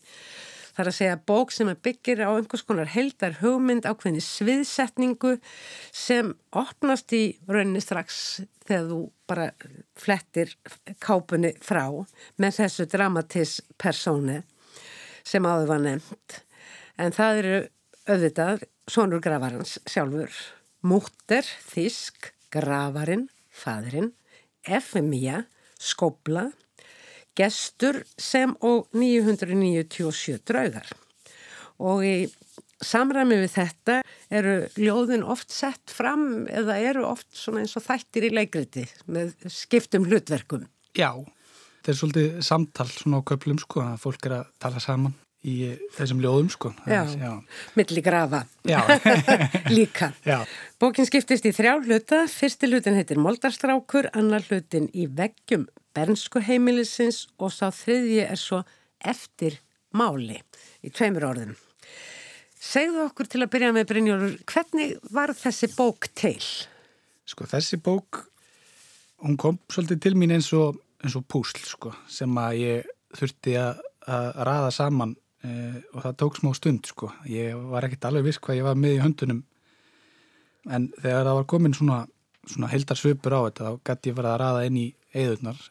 Það 0.69 0.83
er 0.83 0.91
að 0.91 0.95
segja 0.95 1.15
bók 1.27 1.51
sem 1.51 1.71
byggir 1.87 2.21
á 2.23 2.31
einhvers 2.31 2.63
konar 2.67 2.91
heldar 2.91 3.39
hugmynd 3.41 3.87
ákveðni 3.87 4.21
sviðsetningu 4.23 5.33
sem 5.91 6.29
opnast 6.55 7.11
í 7.15 7.23
rauninni 7.49 7.81
strax 7.83 8.39
þegar 8.69 8.87
þú 8.91 8.99
bara 9.29 9.47
flettir 9.99 10.53
kápunni 11.01 11.55
frá 11.65 11.83
með 12.39 12.61
þessu 12.61 12.85
dramatis 12.89 13.57
persóni 13.81 14.39
sem 15.25 15.45
áður 15.45 15.73
var 15.73 15.83
nefnt. 15.83 16.39
En 16.99 17.15
það 17.15 17.41
eru 17.41 17.57
auðvitað 18.09 18.63
sonur 18.89 19.21
gravarins 19.23 19.77
sjálfur, 19.89 20.33
mútter, 20.81 21.45
þísk, 21.69 22.31
gravarinn, 22.53 23.27
fadurinn, 23.53 24.13
efemía, 24.65 25.43
skobla, 25.79 26.49
gestur 27.37 28.01
sem 28.19 28.55
og 28.65 28.89
997 28.97 30.41
draugar. 30.49 30.89
Og 31.79 32.03
í 32.03 32.15
samræmi 32.85 33.39
við 33.43 33.55
þetta 33.55 33.99
eru 34.39 34.55
ljóðin 34.79 35.25
oft 35.27 35.51
sett 35.53 35.93
fram 35.93 36.45
eða 36.47 36.77
eru 36.91 37.05
oft 37.09 37.27
svona 37.35 37.63
eins 37.63 37.75
og 37.79 37.85
þættir 37.85 38.29
í 38.29 38.33
leikriti 38.35 38.85
með 39.07 39.33
skiptum 39.51 40.07
hlutverkum. 40.09 40.67
Já, 40.97 41.11
þetta 41.79 41.93
er 41.93 41.99
svolítið 42.01 42.37
samtal 42.45 42.87
svona 42.91 43.23
á 43.23 43.27
köplum 43.31 43.59
sko 43.61 43.83
að 43.85 43.97
fólk 44.05 44.29
er 44.29 44.37
að 44.41 44.53
tala 44.61 44.83
saman 44.83 45.17
í 45.47 45.55
þessum 45.95 46.19
ljóðum 46.23 46.49
sko. 46.51 46.73
Já, 46.89 47.05
já. 47.15 47.31
milli 47.79 48.03
grafa. 48.03 48.43
Já. 48.67 48.81
Líka. 49.77 50.11
Já. 50.27 50.41
Bókin 50.81 51.07
skiptist 51.07 51.47
í 51.47 51.53
þrjá 51.55 51.77
hluta. 51.85 52.25
Fyrsti 52.31 52.67
hlutin 52.67 52.97
heitir 52.99 53.21
Moldarstrákur, 53.23 54.11
annar 54.11 54.43
hlutin 54.49 54.89
í 54.91 55.07
veggjum 55.07 55.69
bernsku 55.95 56.43
heimilisins 56.43 57.25
og 57.39 57.53
sá 57.55 57.69
þriðji 57.73 58.21
er 58.27 58.39
svo 58.39 58.61
eftir 58.99 59.61
máli 59.95 60.41
í 60.83 60.91
tveimur 60.91 61.31
orðum. 61.31 61.57
Segðu 62.59 63.05
okkur 63.05 63.29
til 63.31 63.39
að 63.45 63.51
byrja 63.53 63.71
með 63.71 63.85
Brynjólfur, 63.87 64.33
hvernig 64.51 64.95
var 65.15 65.31
þessi 65.37 65.69
bók 65.77 66.09
til? 66.17 66.41
Sko 67.29 67.47
þessi 67.47 67.79
bók, 67.79 68.25
hún 69.23 69.37
kom 69.39 69.61
svolítið 69.71 70.01
til 70.03 70.17
mín 70.19 70.33
eins 70.35 70.49
og, 70.57 70.81
og 71.07 71.23
púsl 71.31 71.61
sko, 71.63 71.93
sem 72.11 72.35
að 72.41 72.57
ég 72.59 72.89
þurfti 73.15 73.55
að, 73.61 73.79
að 74.11 74.41
raða 74.49 74.73
saman 74.75 75.15
e, 75.15 75.53
og 75.93 76.03
það 76.03 76.17
tók 76.19 76.41
smá 76.41 76.51
stund 76.57 76.91
sko. 76.91 77.13
Ég 77.31 77.55
var 77.71 77.87
ekkert 77.87 78.09
alveg 78.09 78.27
viss 78.27 78.43
hvað 78.43 78.59
ég 78.59 78.67
var 78.67 78.79
með 78.79 78.97
í 78.97 79.01
höndunum 79.05 79.41
en 80.67 80.91
þegar 80.99 81.29
það 81.29 81.37
var 81.39 81.49
komin 81.55 81.77
svona, 81.79 82.01
svona 82.43 82.71
heldar 82.73 82.99
svipur 82.99 83.39
á 83.39 83.41
þetta 83.47 83.69
þá 83.69 83.83
gæti 83.87 84.11
ég 84.11 84.19
verið 84.19 84.33
að 84.33 84.41
raða 84.43 84.65
inn 84.67 84.81
í 84.83 84.87
eðurnar 85.15 85.63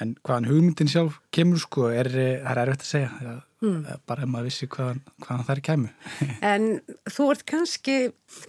En 0.00 0.14
hvaðan 0.24 0.48
hugmyndin 0.48 0.88
sjálf 0.90 1.18
kemur 1.34 1.60
sko 1.60 1.90
er, 1.92 2.08
er 2.16 2.60
erfitt 2.62 2.84
að 2.86 2.88
segja, 2.88 3.34
mm. 3.60 3.80
bara 4.08 4.24
ef 4.24 4.30
maður 4.32 4.48
vissi 4.48 4.68
hvaðan, 4.72 5.02
hvaðan 5.26 5.50
er 5.52 5.60
kemur. 5.66 6.14
En 6.52 6.68
þú 7.10 7.26
ert 7.34 7.44
kannski, 7.50 7.98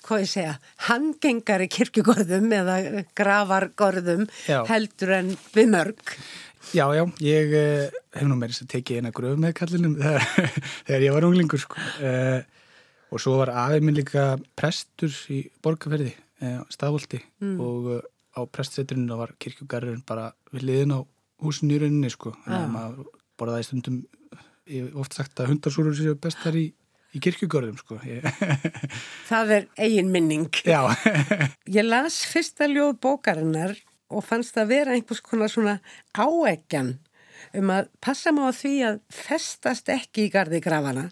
hvað 0.06 0.24
ég 0.24 0.32
segja, 0.32 0.54
hangengari 0.88 1.68
kirkugorðum 1.72 2.47
eða 2.56 2.78
gravargorðum 3.20 4.30
já. 4.47 4.62
heldur 4.72 5.14
en 5.18 5.36
við 5.56 5.76
mörg. 5.76 6.16
Já, 6.72 6.86
já, 6.93 7.04
ég 7.26 7.54
eh, 7.58 8.02
hef 8.16 8.28
nú 8.30 8.38
meirins 8.39 8.62
að 8.64 8.72
tekið 8.78 9.02
eina 9.02 9.12
gröf 9.16 9.39
með 9.41 9.56
kallinum 9.58 9.95
þegar, 9.99 11.04
ég 11.04 11.16
var 11.16 11.28
unglingur 11.28 11.60
sko. 11.60 11.84
Eh, 12.06 12.39
og 13.12 13.20
svo 13.20 13.36
var 13.41 13.52
aðeins 13.66 13.84
minn 13.88 13.97
líka 13.97 14.26
prestur 14.56 15.12
í 15.34 15.43
borgarferði, 15.64 16.14
eh, 16.45 16.60
staðvolti 16.72 17.20
mm. 17.43 17.58
og 17.60 17.89
eh, 17.97 18.06
á 18.39 18.41
prestseturinu 18.47 19.18
var 19.20 19.34
kirkugarurinn 19.41 20.06
bara 20.08 20.30
við 20.54 20.70
liðin 20.70 20.95
á 20.95 20.99
húsin 21.42 21.74
í 21.74 21.80
rauninni 21.82 22.12
sko. 22.14 22.34
Að 22.48 22.68
maður 22.72 23.10
borðaði 23.39 23.68
stundum 23.68 24.02
oft 25.02 25.18
sagt 25.18 25.42
að 25.42 25.52
hundarsúrur 25.52 25.98
séu 25.98 26.16
bestar 26.22 26.56
í, 26.58 26.68
í 27.12 27.22
kirkugörðum 27.24 27.80
sko. 27.82 28.00
Það 29.30 29.56
er 29.58 29.70
eigin 29.78 30.12
minning. 30.14 30.50
Já. 30.66 30.86
Ég 31.78 31.88
las 31.88 32.22
fyrsta 32.30 32.70
ljóð 32.72 32.98
bókarinnar 33.04 33.76
og 34.12 34.26
fannst 34.28 34.58
það 34.58 34.72
vera 34.74 34.96
einhvers 34.96 35.22
konar 35.24 35.52
svona 35.52 35.78
áegjan 36.12 36.98
um 37.58 37.70
að 37.74 37.88
passa 38.04 38.34
má 38.36 38.44
að 38.50 38.58
því 38.60 38.74
að 38.89 38.98
festast 39.16 39.92
ekki 39.92 40.28
í 40.28 40.32
gardi 40.34 40.60
grafana 40.64 41.06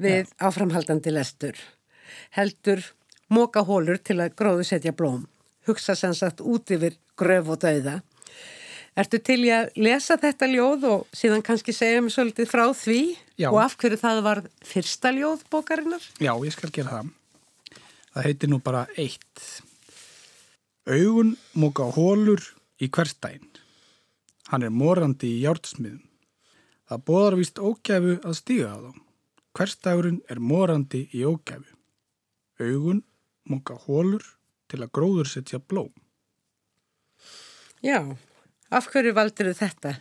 við 0.00 0.26
Já. 0.28 0.34
áframhaldandi 0.44 1.14
lestur 1.14 1.56
heldur 2.36 2.84
móka 3.32 3.64
hólur 3.64 4.00
til 4.04 4.18
að 4.20 4.36
gróðu 4.36 4.66
setja 4.68 4.92
blóm. 4.92 5.24
Hugsa 5.66 5.94
sem 5.96 6.12
sagt 6.16 6.42
út 6.44 6.68
yfir 6.74 6.98
gröf 7.16 7.48
og 7.54 7.62
dauða 7.64 8.00
Ertu 8.92 9.16
til 9.24 9.38
í 9.46 9.50
að 9.54 9.70
lesa 9.80 10.18
þetta 10.20 10.46
ljóð 10.52 10.82
og 10.90 11.16
síðan 11.16 11.44
kannski 11.44 11.72
segja 11.72 12.02
mér 12.04 12.12
svolítið 12.12 12.48
frá 12.50 12.64
því 12.76 13.00
Já. 13.40 13.48
og 13.48 13.58
af 13.62 13.76
hverju 13.80 13.98
það 14.02 14.18
var 14.26 14.40
fyrsta 14.68 15.12
ljóð 15.16 15.44
bókarinnar? 15.52 16.04
Já, 16.20 16.32
ég 16.44 16.52
skal 16.52 16.68
gera 16.74 16.98
það. 16.98 17.12
Það 18.12 18.26
heitir 18.28 18.50
nú 18.52 18.58
bara 18.60 18.82
eitt. 19.00 19.44
Augun 20.84 21.36
móka 21.56 21.86
hólur 21.94 22.44
í 22.82 22.90
hverstæn. 22.92 23.46
Hann 24.52 24.66
er 24.66 24.74
morandi 24.74 25.38
í 25.38 25.40
hjártsmiðum. 25.46 26.02
Það 26.90 27.04
bóðar 27.08 27.38
vist 27.40 27.62
ógæfu 27.62 28.18
að 28.20 28.36
stíga 28.36 28.74
á 28.74 28.76
þá. 28.76 28.90
Hverstægurinn 29.56 30.20
er 30.28 30.40
morandi 30.40 31.06
í 31.16 31.22
ógæfu. 31.24 31.78
Augun 32.60 33.00
móka 33.48 33.78
hólur 33.86 34.26
til 34.68 34.82
að 34.84 34.92
gróður 34.92 35.32
setja 35.32 35.62
blóm. 35.64 35.88
Já, 37.80 38.12
Af 38.72 38.88
hverju 38.88 39.12
valdur 39.16 39.50
þetta 39.56 39.96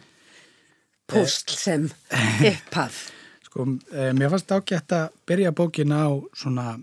pústl 1.11 1.57
sem 1.59 1.89
upphaf? 2.51 3.03
Sko, 3.49 3.67
eh, 3.91 4.11
mér 4.15 4.31
fannst 4.31 4.53
ágætt 4.55 4.95
að 4.95 5.17
byrja 5.27 5.51
bókin 5.55 5.91
á 5.91 6.07
svona, 6.31 6.77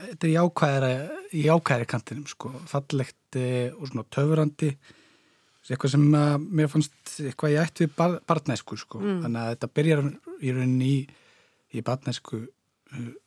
þetta 0.00 0.28
er 0.28 0.32
í 1.36 1.48
ákvæðari 1.52 1.88
kantinum, 1.90 2.24
sko, 2.30 2.52
fallegt 2.70 3.36
eh, 3.36 3.74
og 3.76 3.90
svona 3.90 4.06
töfurandi, 4.08 4.72
eitthvað 5.68 5.94
sem 5.94 6.08
mér 6.08 6.72
fannst 6.72 7.14
eitthvað 7.20 7.54
ég 7.54 7.68
ætti 7.68 7.86
við 7.86 7.94
bar, 7.96 8.18
barnæsku, 8.28 8.80
sko, 8.80 9.00
mm. 9.04 9.20
þannig 9.24 9.42
að 9.42 9.52
þetta 9.54 9.72
byrjar 9.76 10.02
í 10.40 10.56
rauninni 10.56 10.90
í, 10.90 10.98
í 11.76 11.84
barnæsku 11.84 12.40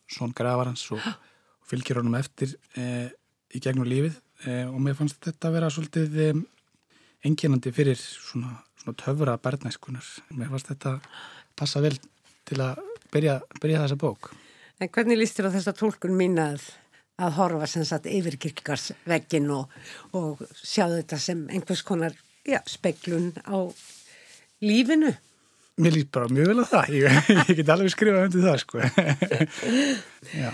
svon 0.08 0.34
gravarans 0.36 0.84
og, 0.94 1.02
og 1.02 1.70
fylgir 1.70 2.00
honum 2.00 2.16
eftir 2.18 2.54
uh, 2.78 3.08
í 3.52 3.60
gegnum 3.62 3.88
lífið. 3.88 4.18
Uh, 4.46 4.70
og 4.70 4.78
mér 4.84 4.96
fannst 4.98 5.18
þetta 5.24 5.50
að 5.50 5.58
vera 5.58 5.72
svolítið 5.74 6.14
enginandi 7.26 7.72
fyrir 7.74 7.98
svona 7.98 8.58
svona 8.88 8.96
töfra 8.96 9.38
barnæskunar. 9.38 10.04
Mér 10.34 10.50
fannst 10.52 10.70
þetta 10.72 10.98
passa 11.56 11.80
vel 11.82 11.96
til 12.48 12.60
að 12.62 12.80
byrja, 13.12 13.40
byrja 13.60 13.84
þessa 13.84 13.98
bók. 14.00 14.32
En 14.80 14.88
hvernig 14.88 15.18
líst 15.18 15.38
þér 15.38 15.50
á 15.50 15.56
þessa 15.56 15.74
tólkun 15.76 16.16
mín 16.16 16.38
að, 16.38 16.62
að 17.18 17.36
horfa 17.38 17.66
sem 17.66 17.84
sagt 17.84 18.06
yfir 18.06 18.38
kirkgarsveggin 18.38 19.50
og, 19.50 19.72
og 20.14 20.42
sjá 20.54 20.86
þetta 20.92 21.18
sem 21.18 21.46
einhvers 21.50 21.82
konar 21.82 22.14
já, 22.46 22.60
speklun 22.66 23.32
á 23.44 23.68
lífinu? 24.62 25.12
Mér 25.78 25.94
líst 25.94 26.10
bara 26.14 26.30
mjög 26.30 26.52
vel 26.52 26.64
á 26.64 26.66
það. 26.66 26.94
Ég, 26.94 27.20
ég 27.50 27.54
get 27.60 27.74
alveg 27.74 27.94
skrifað 27.94 28.26
undir 28.28 28.46
það, 28.46 28.58
sko. 28.64 28.82
Já. 30.42 30.50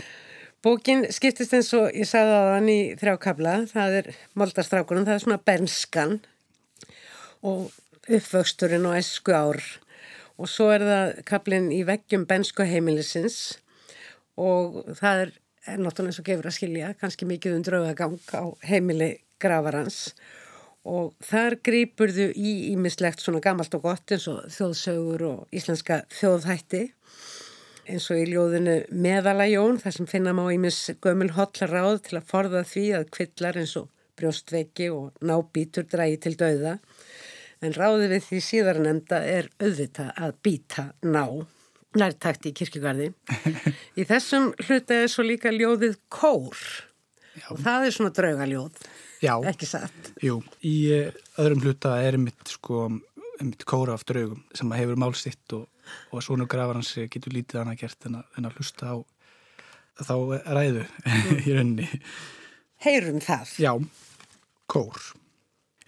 Bókin 0.65 1.03
skiptist 1.13 1.53
eins 1.53 1.69
og 1.77 1.91
ég 1.93 2.09
sagði 2.09 2.37
á 2.41 2.45
þann 2.55 2.69
í 2.73 2.79
þrjákabla, 2.97 3.55
það 3.69 3.97
er 3.99 4.07
Moldastrákunum, 4.41 5.05
það 5.05 5.17
er 5.19 5.25
svona 5.27 5.41
bernskan 5.45 6.15
og 7.45 7.71
uppvöxturinn 8.09 8.87
og 8.89 8.99
esku 8.99 9.35
ár 9.37 9.61
og 10.41 10.51
svo 10.51 10.71
er 10.75 10.85
það 10.85 11.11
kaplinn 11.29 11.71
í 11.73 11.83
veggjum 11.87 12.27
bensku 12.29 12.67
heimilisins 12.67 13.59
og 14.41 14.81
það 14.99 15.27
er, 15.27 15.35
er 15.71 15.83
náttúrulega 15.83 16.11
eins 16.11 16.23
og 16.23 16.29
gefur 16.29 16.49
að 16.51 16.57
skilja, 16.57 16.95
kannski 16.99 17.29
mikið 17.29 17.59
um 17.59 17.67
draugagang 17.69 18.19
á 18.35 18.45
heimili 18.67 19.11
gravarans 19.43 20.01
og 20.85 21.15
þar 21.25 21.57
grýpurðu 21.65 22.29
í 22.37 22.55
ímislegt 22.73 23.23
svona 23.23 23.41
gamalt 23.45 23.77
og 23.79 23.87
gott 23.87 24.13
eins 24.13 24.27
og 24.29 24.43
þjóðsögur 24.53 25.25
og 25.31 25.57
íslenska 25.57 26.03
þjóðhætti 26.13 26.83
eins 27.89 28.09
og 28.13 28.21
í 28.21 28.29
ljóðinu 28.33 28.77
meðalajón 28.93 29.81
þar 29.81 29.97
sem 29.97 30.09
finna 30.09 30.35
má 30.37 30.45
ímis 30.53 30.81
gömul 31.05 31.31
hotla 31.37 31.69
ráð 31.71 32.03
til 32.09 32.19
að 32.19 32.29
forða 32.33 32.65
því 32.69 32.85
að 32.99 33.11
kvillar 33.17 33.61
eins 33.61 33.77
og 33.81 33.91
brjóstveiki 34.19 34.91
og 34.95 35.25
nábítur 35.25 35.87
drægi 35.91 36.21
til 36.27 36.37
dauða 36.41 36.79
en 37.65 37.77
ráði 37.77 38.11
við 38.13 38.27
því 38.29 38.41
síðar 38.49 38.81
nefnda 38.85 39.21
er 39.27 39.51
auðvita 39.59 40.11
að 40.15 40.37
býta 40.47 40.87
ná 41.07 41.25
nærtakt 41.95 42.49
í 42.51 42.55
kirkjugarði 42.57 43.13
í 44.01 44.07
þessum 44.09 44.53
hluta 44.67 45.03
er 45.05 45.13
svo 45.13 45.27
líka 45.27 45.53
ljóðið 45.55 45.99
kór 46.13 46.59
Já. 47.35 47.49
og 47.51 47.61
það 47.65 47.89
er 47.89 47.97
svona 47.99 48.15
draugaljóð 48.15 48.83
Já. 49.25 49.35
ekki 49.51 49.71
satt 49.71 50.13
Jú, 50.23 50.41
í 50.63 50.77
eh, 50.95 51.15
öðrum 51.41 51.65
hluta 51.65 51.97
er 52.03 52.19
mitt 52.21 52.57
sko, 52.57 52.89
mitt 53.41 53.65
kóra 53.69 53.99
af 53.99 54.07
draugum 54.09 54.43
sem 54.55 54.75
hefur 54.79 55.01
málsitt 55.01 55.57
og 55.57 55.69
og 56.13 56.23
svona 56.25 56.47
grafarans 56.51 56.95
getur 57.11 57.35
lítið 57.35 57.63
annað 57.63 57.83
gert 57.83 58.09
en 58.09 58.21
að, 58.21 58.31
en 58.39 58.49
að 58.49 58.59
hlusta 58.59 58.95
á 58.95 58.97
þá 60.05 60.15
ræðu 60.57 60.85
mm. 60.85 61.35
í 61.47 61.57
rauninni. 61.57 61.89
Heyrum 62.85 63.21
það. 63.25 63.53
Já, 63.63 63.73
kór. 64.71 65.11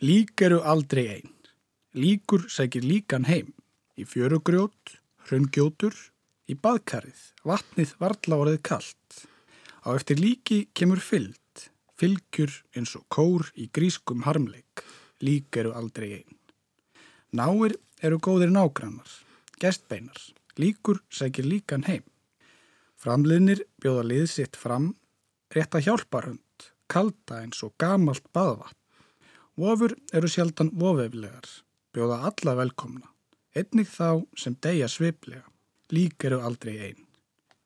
Lík 0.04 0.44
eru 0.46 0.60
aldrei 0.62 1.06
einn. 1.16 1.32
Líkur 1.96 2.46
sækir 2.52 2.84
líkan 2.84 3.24
heim. 3.24 3.54
Í 3.96 4.04
fjörugrjót, 4.04 4.98
hraungjótur, 5.26 5.94
í 6.46 6.54
baðkarið, 6.54 7.20
vatnið 7.48 7.94
varla 8.02 8.40
orðið 8.42 8.62
kallt. 8.68 9.20
Á 9.80 9.96
eftir 9.96 10.20
líki 10.20 10.66
kemur 10.76 11.00
fyllt, 11.00 11.70
fylgjur 11.96 12.52
eins 12.76 12.92
og 12.98 13.06
kór 13.08 13.48
í 13.56 13.70
grískum 13.72 14.26
harmleik. 14.28 14.84
Lík 15.24 15.56
eru 15.56 15.72
aldrei 15.72 16.10
einn. 16.18 16.36
Náir 17.32 17.78
eru 18.04 18.20
góðir 18.20 18.52
nágrannar 18.52 19.22
gestbeinar, 19.60 20.18
líkur 20.60 21.00
sækir 21.10 21.46
líkan 21.48 21.86
heim. 21.88 22.04
Framliðnir 23.00 23.62
bjóða 23.80 24.04
lið 24.10 24.26
sitt 24.32 24.56
fram, 24.56 24.94
rétta 25.52 25.80
hjálparhund, 25.84 26.68
kalda 26.92 27.42
eins 27.42 27.62
og 27.64 27.74
gamalt 27.80 28.24
baðvatn. 28.36 28.76
Vofur 29.56 29.94
eru 30.12 30.28
sjaldan 30.28 30.72
vofeflegar, 30.76 31.46
bjóða 31.96 32.20
alla 32.28 32.56
velkomna, 32.58 33.08
einnig 33.56 33.88
þá 33.88 34.26
sem 34.36 34.56
deyja 34.60 34.88
sviplega. 34.92 35.46
Lík 35.94 36.26
eru 36.28 36.42
aldrei 36.44 36.76
einn. 36.90 37.04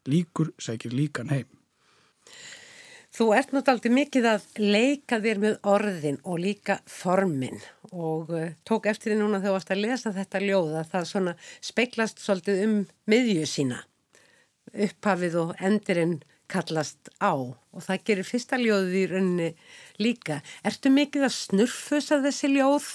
Líkur 0.06 0.52
sækir 0.60 0.94
líkan 0.94 1.32
heim. 1.32 1.48
Þú 3.10 3.26
ert 3.34 3.50
náttúrulega 3.50 3.90
mikið 3.90 4.26
að 4.30 4.44
leika 4.62 5.18
þér 5.18 5.40
með 5.42 5.56
orðin 5.66 6.20
og 6.22 6.38
líka 6.38 6.76
formin 6.86 7.58
og 7.90 8.30
uh, 8.30 8.52
tók 8.62 8.86
eftir 8.86 9.10
því 9.10 9.16
núna 9.18 9.40
þegar 9.40 9.50
þú 9.50 9.54
varst 9.56 9.72
að 9.74 9.82
lesa 9.82 10.12
þetta 10.14 10.42
ljóða 10.44 10.84
það 10.92 11.08
svona 11.10 11.34
speiklast 11.72 12.22
svolítið 12.22 12.62
um 12.68 12.76
miðju 13.10 13.48
sína 13.50 13.80
upphafið 14.70 15.38
og 15.40 15.50
endurinn 15.58 16.20
kallast 16.50 17.10
á 17.22 17.32
og 17.32 17.84
það 17.84 18.04
gerir 18.10 18.28
fyrsta 18.28 18.58
ljóðið 18.60 18.98
í 18.98 19.06
rauninni 19.12 19.48
líka. 20.02 20.40
Ertu 20.66 20.92
mikið 20.92 21.26
að 21.28 21.34
snurfusa 21.36 22.20
þessi 22.24 22.52
ljóð? 22.56 22.88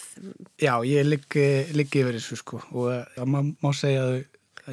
Já, 0.62 0.74
ég 0.88 1.08
liggi 1.10 2.04
yfir 2.04 2.18
þessu 2.20 2.40
sko 2.42 2.62
og 2.74 3.06
það 3.16 3.32
má, 3.32 3.40
má 3.64 3.70
segja 3.76 4.08
að 4.10 4.24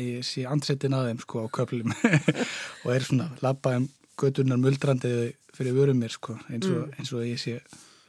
ég 0.00 0.24
sé 0.26 0.46
andsetin 0.48 0.96
að 0.96 1.10
þeim 1.10 1.22
sko 1.22 1.44
á 1.44 1.46
köflum 1.52 1.92
og 2.84 2.90
er 2.94 3.06
svona 3.06 3.28
labbaðum 3.44 3.88
gödunar 4.20 4.60
muldrandið 4.60 5.32
fyrir 5.52 5.76
vörum 5.76 6.00
mér 6.00 6.14
sko 6.14 6.36
eins 6.48 6.68
og, 6.68 6.86
mm. 6.86 6.94
eins 6.98 7.12
og 7.12 7.26
ég 7.26 7.40
sé 7.40 7.58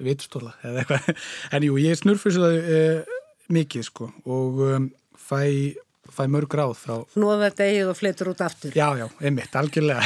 vitstóla 0.03 0.53
eða 0.63 0.83
eitthvað 0.83 1.23
en 1.57 1.67
jú, 1.67 1.79
ég 1.81 1.99
snurfursaði 1.99 2.61
uh, 2.77 3.17
mikið 3.53 3.87
sko 3.89 4.09
og 4.23 4.61
um, 4.69 4.87
fæ, 5.19 5.41
fæ 6.11 6.25
mörg 6.27 6.55
ráð 6.59 6.73
frá 6.79 6.95
Nóða 7.19 7.51
degið 7.55 7.91
og 7.93 7.99
fletur 7.99 8.33
út 8.33 8.43
aftur 8.43 8.75
Já, 8.75 8.89
já, 8.99 9.07
einmitt, 9.23 9.55
algjörlega 9.55 10.03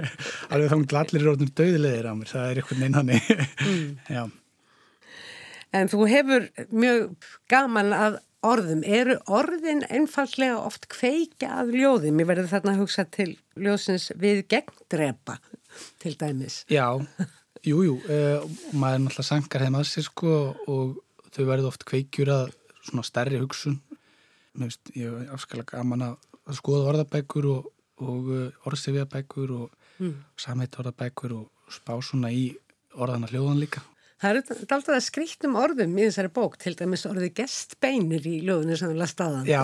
alveg 0.52 0.70
þá 0.70 0.76
er 0.78 1.00
allir 1.02 1.26
rótnum 1.26 1.54
döðilegir 1.58 2.10
á 2.10 2.14
mér 2.14 2.30
það 2.30 2.50
er 2.50 2.62
eitthvað 2.62 2.82
neina 2.84 3.02
mm. 3.06 4.36
En 5.70 5.86
þú 5.90 6.06
hefur 6.10 6.48
mjög 6.74 7.28
gaman 7.50 7.92
að 7.94 8.18
orðum, 8.46 8.80
eru 8.86 9.18
orðin 9.30 9.84
einfallega 9.92 10.58
oft 10.64 10.88
kveika 10.92 11.50
að 11.60 11.74
ljóðum, 11.76 12.22
ég 12.22 12.28
verði 12.30 12.48
þarna 12.50 12.74
að 12.74 12.80
hugsa 12.82 13.04
til 13.12 13.28
ljóðsins 13.60 14.08
við 14.20 14.42
gegndrepa 14.50 15.38
til 16.02 16.16
dæmis. 16.18 16.62
Já, 16.72 16.86
jújú, 17.62 17.84
jú, 17.86 17.96
uh, 18.08 18.48
maður 18.72 18.96
er 18.96 19.04
náttúrulega 19.04 19.28
sankar 19.28 19.66
heim 19.66 19.78
að 19.78 19.86
sér 19.92 20.08
sko 20.08 20.34
og 20.66 20.98
þau 21.30 21.44
verði 21.44 21.70
oft 21.70 21.86
kveikjur 21.88 22.32
að 22.34 22.56
svona 22.80 23.06
stærri 23.06 23.40
hugsun. 23.42 23.78
Finnst, 24.56 24.90
ég 24.98 25.12
er 25.12 25.30
afskalega 25.34 25.78
gaman 25.78 26.08
að, 26.08 26.16
skoða 26.56 26.90
orðabækur 26.94 27.46
og, 27.52 27.70
og 28.02 28.30
uh, 28.34 28.66
orðsefjabækur 28.66 29.54
og 29.54 29.68
mm. 30.02 30.16
samheit 30.40 30.74
orðabækur 30.80 31.36
og 31.36 31.70
spá 31.70 31.94
svona 32.02 32.32
í 32.34 32.48
orðana 32.98 33.30
hljóðan 33.30 33.60
líka. 33.62 33.84
Það 34.20 34.30
er 34.36 34.40
alltaf 34.74 34.92
að 34.92 35.04
skrýttum 35.06 35.54
orðum 35.56 35.94
í 35.96 36.02
þessari 36.04 36.30
bók, 36.36 36.58
til 36.60 36.74
dæmis 36.76 37.06
orðið 37.08 37.30
gestbeinir 37.38 38.26
í 38.28 38.40
lögunu 38.44 38.76
sem 38.76 38.90
við 38.92 39.00
lasta 39.00 39.30
þann. 39.32 39.46
Já, 39.48 39.62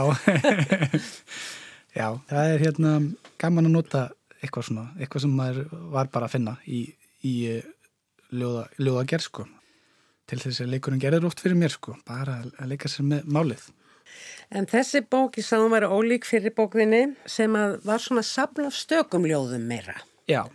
já, 1.99 2.07
það 2.31 2.53
er 2.55 2.65
hérna 2.65 2.93
gaman 3.43 3.69
að 3.69 3.75
nota 3.75 4.05
eitthvað 4.41 4.69
svona, 4.71 4.87
eitthvað 4.97 5.27
sem 5.27 5.35
maður 5.37 5.61
var 5.93 6.09
bara 6.15 6.31
að 6.31 6.37
finna 6.39 6.57
í, 6.65 6.81
í 7.27 7.35
eh, 7.51 7.69
ljóða, 8.33 8.65
ljóða 8.81 9.05
gerð 9.13 9.27
sko. 9.29 9.47
Til 10.27 10.41
þess 10.43 10.65
að 10.65 10.73
leikurinn 10.73 11.03
gerir 11.05 11.29
oft 11.29 11.43
fyrir 11.43 11.59
mér 11.61 11.77
sko, 11.77 11.99
bara 12.09 12.41
að 12.47 12.73
leika 12.73 12.89
sér 12.91 13.07
með 13.13 13.29
málið. 13.37 13.69
En 14.51 14.69
þessi 14.71 15.03
bók 15.03 15.41
í 15.41 15.45
sáum 15.47 15.73
var 15.75 15.89
ólík 15.89 16.29
fyrir 16.29 16.55
bókvinni 16.55 17.17
sem 17.27 17.57
að 17.59 17.81
var 17.87 18.03
svona 18.03 18.23
sabla 18.27 18.71
stökum 18.75 19.27
ljóðum 19.27 19.67
meira. 19.67 19.99
Já 20.31 20.47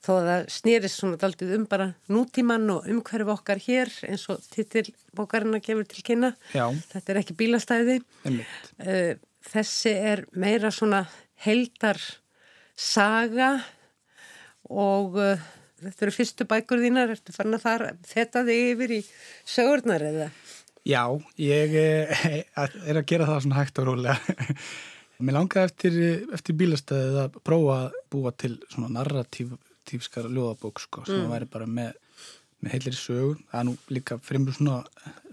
þó 0.00 0.12
að 0.16 0.28
það 0.28 0.46
snýrist 0.54 1.00
svona 1.00 1.18
daldið 1.20 1.50
um 1.58 1.64
bara 1.68 1.90
nútíman 2.12 2.70
og 2.72 2.86
umhverf 2.88 3.32
okkar 3.34 3.60
hér 3.60 3.90
eins 4.08 4.24
og 4.32 4.40
titilbókarina 4.52 5.60
gefur 5.64 5.88
til 5.88 6.04
kynna. 6.06 6.32
Já. 6.56 6.64
Þetta 6.92 7.12
er 7.12 7.20
ekki 7.20 7.36
bílastæði. 7.36 7.98
Einmitt. 8.24 8.70
Eh, 8.80 9.12
þessi 9.50 9.92
er 10.12 10.24
meira 10.32 10.72
svona 10.72 11.04
heldar 11.44 12.00
saga 12.80 13.52
og 14.70 15.16
uh, 15.20 15.48
þetta 15.80 16.06
eru 16.06 16.14
fyrstu 16.14 16.46
bækur 16.48 16.80
þínar, 16.80 17.12
ertu 17.16 17.34
farin 17.34 17.56
að 17.56 17.64
fara 17.64 17.92
þetta 18.06 18.44
þig 18.46 18.68
yfir 18.74 18.94
í 18.94 19.00
sögurnar 19.48 20.04
eða? 20.06 20.28
Já, 20.88 21.04
ég 21.40 21.74
eh, 21.76 22.44
er 22.88 23.00
að 23.00 23.06
gera 23.08 23.28
það 23.28 23.42
svona 23.44 23.60
hægt 23.60 23.80
og 23.82 23.90
rólega. 23.90 24.36
Mér 25.20 25.36
langaði 25.36 25.68
eftir, 25.68 25.96
eftir 26.32 26.56
bílastæðið 26.56 27.18
að 27.26 27.34
prófa 27.44 27.74
að 27.76 27.98
búa 28.12 28.30
til 28.40 28.54
svona 28.70 28.88
narratív 28.94 29.58
tífskar 29.88 30.30
ljóðabók 30.30 30.80
sko, 30.80 31.04
sem 31.08 31.20
mm. 31.20 31.34
væri 31.34 31.48
bara 31.50 31.66
með, 31.68 31.98
með 32.64 32.76
heilir 32.76 32.96
sögu. 32.96 33.34
Það 33.50 33.60
er 33.60 33.66
nú 33.68 33.74
líka 33.92 34.16
fyrir 34.24 34.56
svona, 34.56 34.78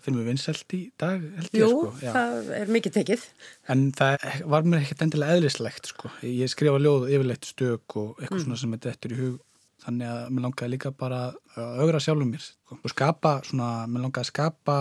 mjög 0.08 0.28
vinnselt 0.30 0.76
í 0.76 0.82
dag 1.00 1.24
held 1.38 1.56
ég 1.56 1.64
Jú, 1.64 1.72
sko. 1.72 1.94
Jú, 2.04 2.12
það 2.18 2.52
er 2.60 2.76
mikið 2.76 2.96
tekið. 3.00 3.26
En 3.72 3.88
það 3.96 4.28
var 4.54 4.68
mér 4.68 4.84
ekkert 4.84 5.08
endilega 5.08 5.40
eðlislegt 5.40 5.92
sko. 5.94 6.12
Ég 6.28 6.52
skrifa 6.52 6.84
ljóð 6.84 7.10
yfirlegt 7.12 7.48
stök 7.48 7.98
og 8.00 8.22
eitthvað 8.22 8.38
mm. 8.42 8.46
svona 8.46 8.62
sem 8.64 8.78
er 8.78 8.86
dettur 8.88 9.16
í 9.16 9.20
hug. 9.24 9.42
Þannig 9.88 10.12
að 10.12 10.22
mér 10.36 10.48
langaði 10.50 10.74
líka 10.74 10.92
bara 11.00 11.26
að 11.56 11.84
augra 11.84 12.04
sjálfum 12.04 12.32
mér 12.34 12.44
sko. 12.44 12.80
og 12.82 12.92
skapa 12.92 13.38
svona, 13.48 13.72
mér 13.88 14.08
langaði 14.08 14.26
að 14.26 14.32
skapa 14.34 14.80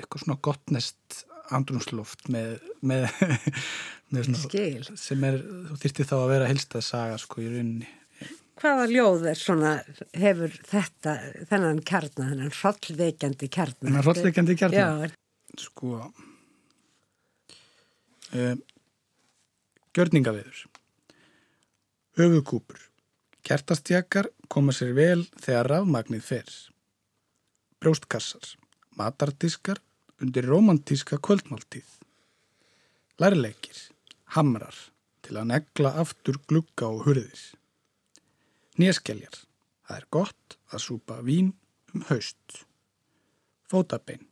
eitthvað 0.00 0.24
svona 0.24 0.38
gottnest 0.48 1.22
andrumsloft 1.52 2.30
með, 2.32 2.60
með, 2.80 3.08
með 4.14 4.30
svona, 4.30 4.96
sem 5.00 5.26
er, 5.28 5.40
þú 5.70 5.80
þýrti 5.82 6.08
þá 6.08 6.16
að 6.20 6.30
vera 6.32 6.50
helstað 6.52 6.86
saga 6.86 7.18
sko 7.20 7.42
í 7.44 7.50
rauninni 7.50 7.90
hvaða 8.62 8.84
ljóð 8.92 9.24
er 9.32 9.38
svona, 9.40 9.70
hefur 10.14 10.52
þetta, 10.68 11.16
þennan 11.50 11.80
kjarnar, 11.88 12.28
þennan 12.30 12.52
hrollveikjandi 12.54 13.48
kjarnar? 13.50 13.88
Þennan 13.88 14.04
hrollveikjandi 14.06 14.54
kjarnar? 14.60 15.10
Já. 15.10 15.58
Sko, 15.58 15.96
Um, 18.32 18.62
gjörningaveður. 19.92 20.62
Öfukúpur. 22.16 22.78
Kertastjakar 23.44 24.30
koma 24.48 24.72
sér 24.72 24.94
vel 24.96 25.26
þegar 25.42 25.68
rafmagnið 25.68 26.24
fer. 26.24 26.54
Brjóstkassar. 27.82 28.54
Matardiskar 28.98 29.80
undir 30.22 30.46
romantíska 30.46 31.18
kvöldmáltíð. 31.18 31.88
Lærleikir. 33.18 33.78
Hamrar 34.32 34.76
til 35.22 35.36
að 35.36 35.48
negla 35.52 35.92
aftur 36.00 36.38
glugga 36.48 36.88
og 36.88 37.06
hurðir. 37.06 37.40
Néskeljar. 38.80 39.34
Það 39.86 39.96
er 39.98 40.06
gott 40.10 40.56
að 40.72 40.84
súpa 40.86 41.18
vín 41.24 41.52
um 41.92 42.04
haust. 42.08 42.64
Fótabein. 43.68 44.24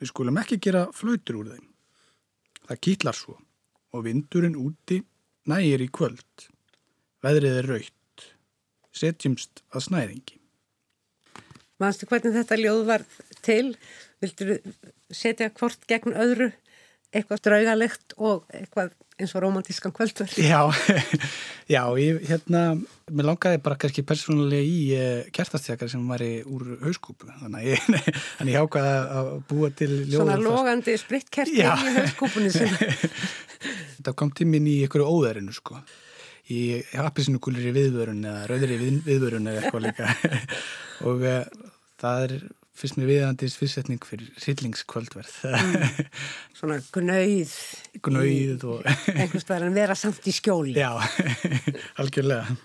Við 0.00 0.12
skulum 0.12 0.40
ekki 0.40 0.60
gera 0.64 0.86
flautur 0.96 1.42
úr 1.42 1.52
þeim. 1.54 1.66
Það 2.68 2.82
kýtlar 2.86 3.18
svo 3.18 3.36
og 3.90 4.04
vindurinn 4.06 4.56
úti 4.56 5.00
nægir 5.50 5.82
í 5.84 5.88
kvöld. 5.92 6.48
Veðrið 7.20 7.58
er 7.60 7.68
raut. 7.74 8.26
Setjumst 8.96 9.64
að 9.74 9.86
snæðingi. 9.88 10.38
Manstu 11.80 12.08
hvernig 12.08 12.34
þetta 12.36 12.58
ljóð 12.60 12.82
var 12.88 13.04
til? 13.44 13.74
Vildur 14.20 14.58
setja 15.10 15.50
hvort 15.56 15.86
gegn 15.90 16.16
öðru 16.16 16.50
eitthvað 17.10 17.44
draugalegt 17.46 18.14
og 18.18 18.44
eitthvað 18.54 18.92
eins 19.20 19.34
og 19.34 19.42
romantískan 19.44 19.92
kvöldverð? 19.92 20.36
Já, 20.40 20.60
já, 21.74 21.82
ég 22.00 22.20
hérna, 22.28 22.62
mér 23.10 23.28
langaði 23.30 23.60
bara 23.64 23.78
kannski 23.80 24.04
persónulega 24.06 24.64
í 24.64 24.82
uh, 24.96 25.30
kertastjakar 25.34 25.90
sem 25.92 26.04
var 26.08 26.22
úr 26.24 26.76
hauskúpu, 26.84 27.28
þannig 27.42 27.58
að 27.60 27.70
ég, 27.72 27.88
þannig 28.38 28.54
ég 28.54 28.66
ákvaði 28.66 28.92
að 29.20 29.32
búa 29.50 29.72
til 29.80 29.90
ljóð. 29.96 30.14
Svona 30.20 30.38
logandi 30.40 30.94
spritkerti 31.00 31.58
í 31.60 31.66
hauskúpunni. 31.66 32.52
Þetta 33.96 34.16
kom 34.16 34.30
tímin 34.32 34.70
í 34.70 34.78
einhverju 34.86 35.10
óðarinu, 35.10 35.56
sko 35.56 35.80
í 36.50 36.80
appisnugulir 36.98 37.68
í 37.70 37.74
viðvörun 37.76 38.24
eða 38.26 38.46
rauðir 38.50 38.72
í 38.74 38.78
viðvörun 39.06 39.50
eða 39.50 39.60
eitthvað 39.60 39.84
líka 39.84 40.08
og 41.06 41.20
uh, 41.22 41.44
það 42.00 42.24
er 42.24 42.32
fyrst 42.76 42.98
með 43.00 43.10
viðandis 43.12 43.56
fyrstsetning 43.58 44.02
fyrir 44.06 44.30
sýllingskvöldverð 44.40 45.36
mm. 45.50 46.08
Svona 46.56 46.78
gnauð 46.94 47.54
gnauð 48.06 48.66
og 48.70 48.88
einhvers 49.14 49.46
vegar 49.48 49.66
en 49.66 49.76
vera 49.76 49.96
samt 49.98 50.26
í 50.30 50.34
skjóli. 50.34 50.74
Já, 50.78 50.94
algjörlega. 52.00 52.56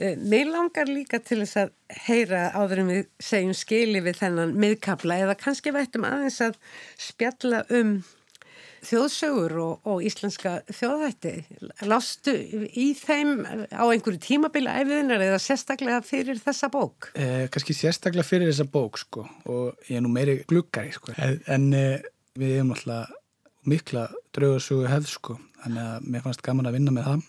Eh, 0.00 0.16
Mér 0.16 0.48
langar 0.48 0.88
líka 0.88 1.20
til 1.20 1.42
þess 1.42 1.58
að 1.64 1.72
heyra 2.06 2.46
áður 2.56 2.84
en 2.84 2.90
við 2.94 3.04
segjum 3.22 3.56
skili 3.56 4.00
við 4.04 4.22
þennan 4.22 4.56
miðkabla 4.60 5.20
eða 5.26 5.38
kannski 5.40 5.74
vættum 5.74 6.06
aðeins 6.08 6.40
að 6.46 6.58
spjalla 7.00 7.66
um 7.76 7.98
þjóðsögur 8.86 9.54
og, 9.62 9.88
og 9.88 10.02
íslenska 10.06 10.56
þjóðhætti. 10.72 11.34
Lástu 11.88 12.34
í 12.68 12.88
þeim 12.98 13.44
á 13.70 13.84
einhverju 13.86 14.20
tímabili 14.22 14.70
æfiðinar 14.72 15.22
eða 15.28 15.40
sérstaklega 15.42 16.00
fyrir 16.06 16.40
þessa 16.42 16.70
bók? 16.72 17.12
Eh, 17.14 17.46
Kanski 17.52 17.76
sérstaklega 17.76 18.26
fyrir 18.26 18.50
þessa 18.50 18.68
bók 18.72 19.00
sko 19.02 19.26
og 19.46 19.88
ég 19.88 20.00
er 20.00 20.04
nú 20.04 20.12
meiri 20.12 20.40
glukkari 20.50 20.94
sko 20.94 21.14
en, 21.16 21.38
en 21.46 21.68
eh, 21.78 22.08
við 22.38 22.58
hefum 22.58 22.74
alltaf 22.76 23.18
mikla 23.68 24.08
draugarsögu 24.34 24.88
hefð 24.90 25.12
sko 25.12 25.38
þannig 25.62 25.86
að 25.86 26.10
mér 26.10 26.24
fannst 26.24 26.42
gaman 26.42 26.68
að 26.68 26.78
vinna 26.78 26.94
með 26.94 27.08
það 27.08 27.24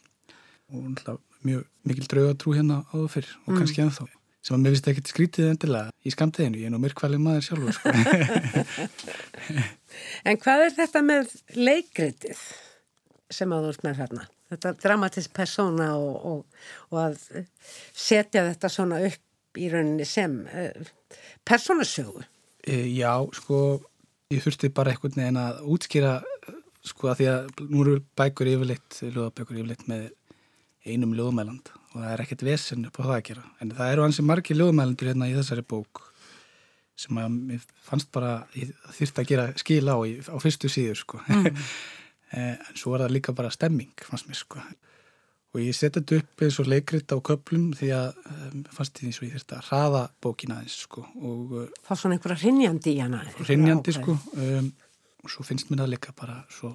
og 0.73 0.89
alltaf 0.89 1.21
mjög 1.43 1.65
mikil 1.85 2.09
draugatrú 2.09 2.55
hérna 2.57 2.81
áður 2.93 3.09
fyrir 3.17 3.33
og 3.43 3.51
mm. 3.51 3.59
kannski 3.59 3.83
ennþá 3.83 4.07
sem 4.43 4.57
að 4.57 4.63
mér 4.63 4.75
finnst 4.75 4.89
ekkert 4.91 5.11
skrítið 5.11 5.49
endilega 5.53 5.93
í 6.03 6.13
skamteginu, 6.13 6.59
ég 6.59 6.67
er 6.67 6.73
nú 6.73 6.81
myrkvæli 6.83 7.19
maður 7.21 7.47
sjálfur 7.47 7.77
sko. 7.77 7.93
En 10.27 10.39
hvað 10.41 10.65
er 10.65 10.73
þetta 10.73 11.01
með 11.05 11.33
leikritið 11.53 12.39
sem 13.33 13.53
að 13.53 13.65
þú 13.65 13.73
ert 13.73 13.85
með 13.85 13.99
hérna? 14.01 14.25
Þetta 14.53 14.73
dramatisk 14.81 15.33
persóna 15.37 15.87
og, 15.97 16.15
og, 16.29 16.65
og 16.91 16.99
að 17.01 17.15
setja 17.93 18.43
þetta 18.49 18.71
svona 18.73 18.99
upp 19.07 19.61
í 19.61 19.69
rauninni 19.71 20.05
sem 20.09 20.35
uh, 20.49 20.91
persónasögu? 21.45 22.25
E, 22.65 22.83
já, 22.97 23.13
sko, 23.37 23.61
ég 24.33 24.43
þurfti 24.43 24.71
bara 24.73 24.93
einhvern 24.93 25.19
veginn 25.19 25.41
að 25.41 25.63
útskýra 25.75 26.17
sko 26.83 27.11
að 27.11 27.21
því 27.21 27.29
að 27.31 27.63
nú 27.69 27.83
eru 27.85 27.99
bækur 28.19 28.49
yfirleitt, 28.51 28.99
ljóðabækur 29.05 29.59
yfirleitt 29.61 29.85
með 29.87 30.07
einum 30.85 31.13
ljóðmæland. 31.17 31.71
Og 31.93 31.99
það 32.01 32.09
er 32.11 32.23
ekkert 32.23 32.45
vesen 32.47 32.87
upp 32.89 32.97
á 32.99 33.03
það 33.03 33.15
að 33.17 33.25
gera. 33.29 33.43
En 33.61 33.73
það 33.77 33.91
eru 33.93 34.05
hansi 34.07 34.25
margi 34.25 34.57
ljóðmælandur 34.57 35.11
hérna 35.11 35.29
í 35.29 35.35
þessari 35.37 35.65
bók 35.73 36.07
sem 37.03 37.17
að 37.17 37.35
mér 37.49 37.65
fannst 37.83 38.09
bara 38.13 38.33
þýrt 38.53 39.19
að 39.19 39.29
gera 39.31 39.45
skil 39.57 39.83
á 39.89 39.97
í, 40.05 40.15
á 40.29 40.35
fyrstu 40.41 40.69
síður 40.69 40.99
sko. 40.99 41.21
Mm. 41.27 41.59
en 42.43 42.79
svo 42.79 42.93
var 42.93 43.05
það 43.05 43.15
líka 43.17 43.35
bara 43.37 43.53
stemming 43.53 44.05
fannst 44.05 44.29
mér 44.29 44.39
sko. 44.39 44.63
Og 45.53 45.61
ég 45.61 45.75
seti 45.77 46.01
þetta 46.01 46.17
upp 46.17 46.43
eins 46.45 46.55
og 46.61 46.69
leikrit 46.69 47.13
á 47.13 47.17
köplum 47.21 47.67
því 47.77 47.91
að 47.93 48.15
um, 48.31 48.63
fannst 48.73 48.97
því 48.97 49.11
að 49.11 49.25
ég 49.27 49.35
þurfti 49.35 49.57
að 49.57 49.67
hraða 49.67 50.03
bókina 50.25 50.57
eins 50.63 50.79
sko. 50.87 51.05
Og 51.21 51.51
Það 51.83 51.91
er 51.93 52.01
svona 52.01 52.17
einhverja 52.17 52.41
rinjandi 52.41 52.95
í 52.95 53.03
hana 53.03 53.21
Rinjandi 53.41 53.93
sko. 53.93 54.17
Um, 54.33 54.71
og 55.23 55.33
svo 55.33 55.45
finnst 55.45 55.69
mér 55.69 55.83
það 55.83 55.93
líka 55.93 56.15
bara 56.17 56.39
svo 56.51 56.73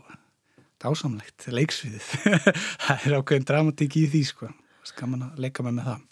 dásamlegt 0.83 1.49
leiksviðið 1.53 2.09
það 2.87 3.07
er 3.09 3.19
ákveðin 3.19 3.49
dramatík 3.49 3.99
í 4.01 4.07
því 4.13 4.25
sko 4.31 4.51
skaman 4.89 5.27
að 5.29 5.43
leika 5.45 5.65
með 5.67 5.79
með 5.79 5.91
það. 5.91 6.05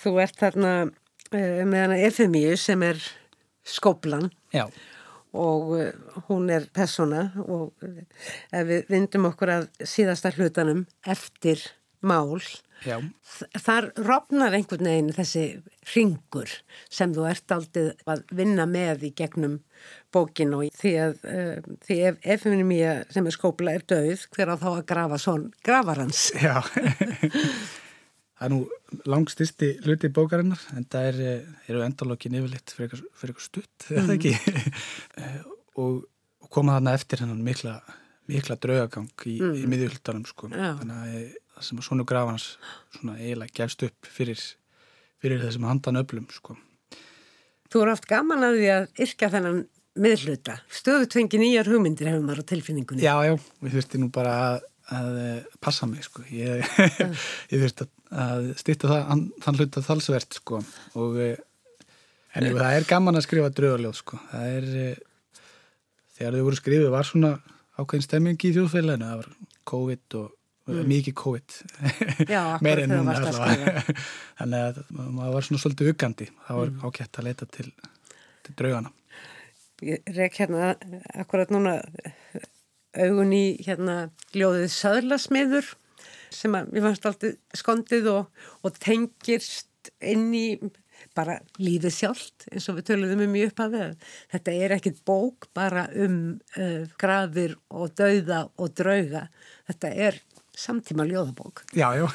Þú 0.00 0.12
ert 0.24 0.40
þarna 0.40 0.72
uh, 0.86 1.60
með 1.66 1.82
hana 1.84 1.98
Efemíu 2.06 2.54
sem 2.60 2.86
er 2.86 3.02
skóplan 3.66 4.30
Já. 4.54 4.64
og 5.36 5.74
uh, 5.76 5.90
hún 6.28 6.48
er 6.54 6.68
persona 6.74 7.26
og 7.44 7.74
uh, 7.84 8.00
ef 8.54 8.70
við 8.70 8.94
vindum 8.94 9.28
okkur 9.30 9.54
að 9.58 9.68
síðasta 9.82 10.32
hlutanum 10.36 10.86
eftir 11.04 11.62
mál 12.06 12.40
Já. 12.80 12.96
þar 13.60 13.90
rofnar 14.00 14.54
einhvern 14.56 14.88
veginn 14.88 15.12
þessi 15.12 15.42
ringur 15.92 16.52
sem 16.88 17.12
þú 17.12 17.26
ert 17.28 17.52
aldrei 17.52 17.90
að 18.08 18.22
vinna 18.36 18.64
með 18.68 19.04
í 19.10 19.12
gegnum 19.16 19.58
bókin 20.14 20.54
og 20.56 20.70
því 20.80 20.94
að 21.04 21.26
uh, 21.28 21.68
því 21.84 21.98
ef 22.08 22.24
Efemíu 22.36 22.94
sem 23.12 23.28
er 23.28 23.36
skópla 23.36 23.76
er 23.76 23.84
döið 23.84 24.24
hver 24.32 24.54
á 24.54 24.56
þá 24.60 24.70
að 24.72 24.86
grafa 24.92 25.20
svon 25.20 25.50
gravarans 25.66 26.30
Já 26.44 26.62
Það 28.40 28.46
er 28.46 28.52
nú 28.54 28.60
langstisti 29.04 29.66
hluti 29.84 30.08
bókarinnar 30.16 30.60
en 30.72 30.86
það 30.88 31.08
er, 31.10 31.18
eru 31.68 31.82
endalokkin 31.84 32.38
yfirleitt 32.38 32.72
fyrir 32.72 32.94
eitthvað 32.96 33.42
stutt, 33.44 33.84
mm. 33.90 33.98
eða 34.00 34.14
ekki 34.14 34.32
eh, 35.20 35.42
og, 35.76 35.98
og 36.40 36.48
koma 36.48 36.78
þarna 36.78 36.94
eftir 36.96 37.20
hennan 37.20 37.42
mikla, 37.44 37.74
mikla 38.32 38.56
draugagang 38.56 39.10
í, 39.28 39.34
mm. 39.44 39.58
í 39.60 39.68
miðjuldanum 39.68 40.24
sko 40.30 40.48
þannig 40.48 40.96
að 40.96 41.36
sem 41.66 41.80
að 41.80 41.88
svona 41.88 42.06
grafans 42.08 42.54
svona 42.96 43.18
eiginlega 43.18 43.56
gefst 43.60 43.84
upp 43.86 44.10
fyrir, 44.18 44.40
fyrir 45.22 45.44
þessum 45.44 45.68
handan 45.68 46.00
öflum 46.00 46.26
sko. 46.34 46.56
Þú 47.70 47.84
eru 47.84 47.94
oft 47.94 48.08
gaman 48.10 48.48
að 48.48 48.58
því 48.58 48.72
að 48.74 48.88
yrkja 49.06 49.30
þennan 49.36 49.62
miðluta, 50.00 50.58
stöðu 50.72 51.06
tvengi 51.10 51.38
nýjar 51.42 51.70
hugmyndir 51.70 52.10
hefur 52.10 52.26
maður 52.26 52.44
á 52.46 52.50
tilfinningunni. 52.50 53.04
Já, 53.04 53.14
já, 53.26 53.34
við 53.62 53.76
þurftum 53.76 54.04
nú 54.04 54.10
bara 54.14 54.34
að, 54.48 54.66
að 54.96 55.16
passa 55.62 55.88
mig 55.90 56.06
sko. 56.06 56.24
Ég, 56.34 56.62
ég 57.52 57.56
þurfti 57.56 57.86
að 57.86 57.96
að 58.10 58.50
stýttu 58.58 58.90
það, 58.90 59.22
þann 59.44 59.60
hluta 59.60 59.84
þalsvert 59.84 60.40
sko. 60.40 60.60
Og 60.98 61.20
eh, 61.22 61.38
en 62.34 62.48
jú, 62.48 62.58
það 62.58 62.76
er 62.76 62.88
gaman 62.88 63.18
að 63.18 63.26
skrifa 63.26 63.52
draugaljóð 63.54 63.96
sko. 64.00 64.18
Það 64.32 64.56
er 64.56 64.68
eh, 64.82 65.40
þegar 66.16 66.36
þau 66.36 66.44
voru 66.48 66.60
skrifið 66.60 66.92
var 66.94 67.08
svona 67.08 67.32
ákveðin 67.78 68.06
stemming 68.06 68.44
í 68.44 68.52
þjóðfélaginu. 68.56 69.10
Það 69.10 69.22
var 69.22 69.30
COVID 69.70 70.18
og 70.20 70.28
mm. 70.70 70.86
mikið 70.90 71.16
COVID. 71.20 71.58
Meir 72.64 72.84
en 72.84 72.94
núna 72.94 73.16
þannig 74.38 74.62
að 74.62 74.80
maður 74.94 75.34
var 75.36 75.46
svona 75.46 75.62
svolítið 75.64 75.92
uggandi 75.94 76.30
það 76.46 76.62
var 76.62 76.72
mm. 76.72 76.80
ákveðt 76.86 77.20
að 77.20 77.28
leita 77.28 77.50
til, 77.58 77.68
til 78.46 78.56
draugana 78.58 78.94
Ég 79.80 80.10
rek 80.12 80.34
hérna 80.36 80.74
akkurat 81.16 81.52
núna 81.54 81.78
augun 82.92 83.32
í 83.32 83.44
hérna 83.64 84.10
ljóðið 84.36 84.68
Söðlasmiður 84.74 85.70
sem 86.34 86.54
að 86.54 86.70
við 86.74 86.86
fannst 86.86 87.08
alltaf 87.08 87.58
skondið 87.58 88.10
og, 88.12 88.44
og 88.66 88.76
tengirst 88.82 89.90
inn 90.04 90.28
í 90.36 90.46
bara 91.16 91.38
lífið 91.60 91.94
sjálft 91.94 92.46
eins 92.50 92.68
og 92.70 92.78
við 92.78 92.90
töluðum 92.90 93.24
um 93.24 93.36
í 93.38 93.44
upphafi 93.48 93.86
þetta 94.32 94.56
er 94.64 94.74
ekkit 94.76 95.00
bók 95.08 95.48
bara 95.56 95.86
um 95.96 96.18
uh, 96.58 96.84
grafir 97.00 97.56
og 97.72 97.94
dauða 97.98 98.44
og 98.60 98.74
drauga. 98.76 99.26
Þetta 99.70 99.92
er 100.08 100.20
samtíma 100.56 101.06
ljóðabók. 101.08 101.64
Já, 101.76 101.92
já, 101.98 102.06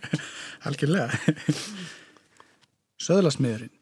algjörlega. 0.66 1.12
Söðlasmiðurinn. 3.00 3.72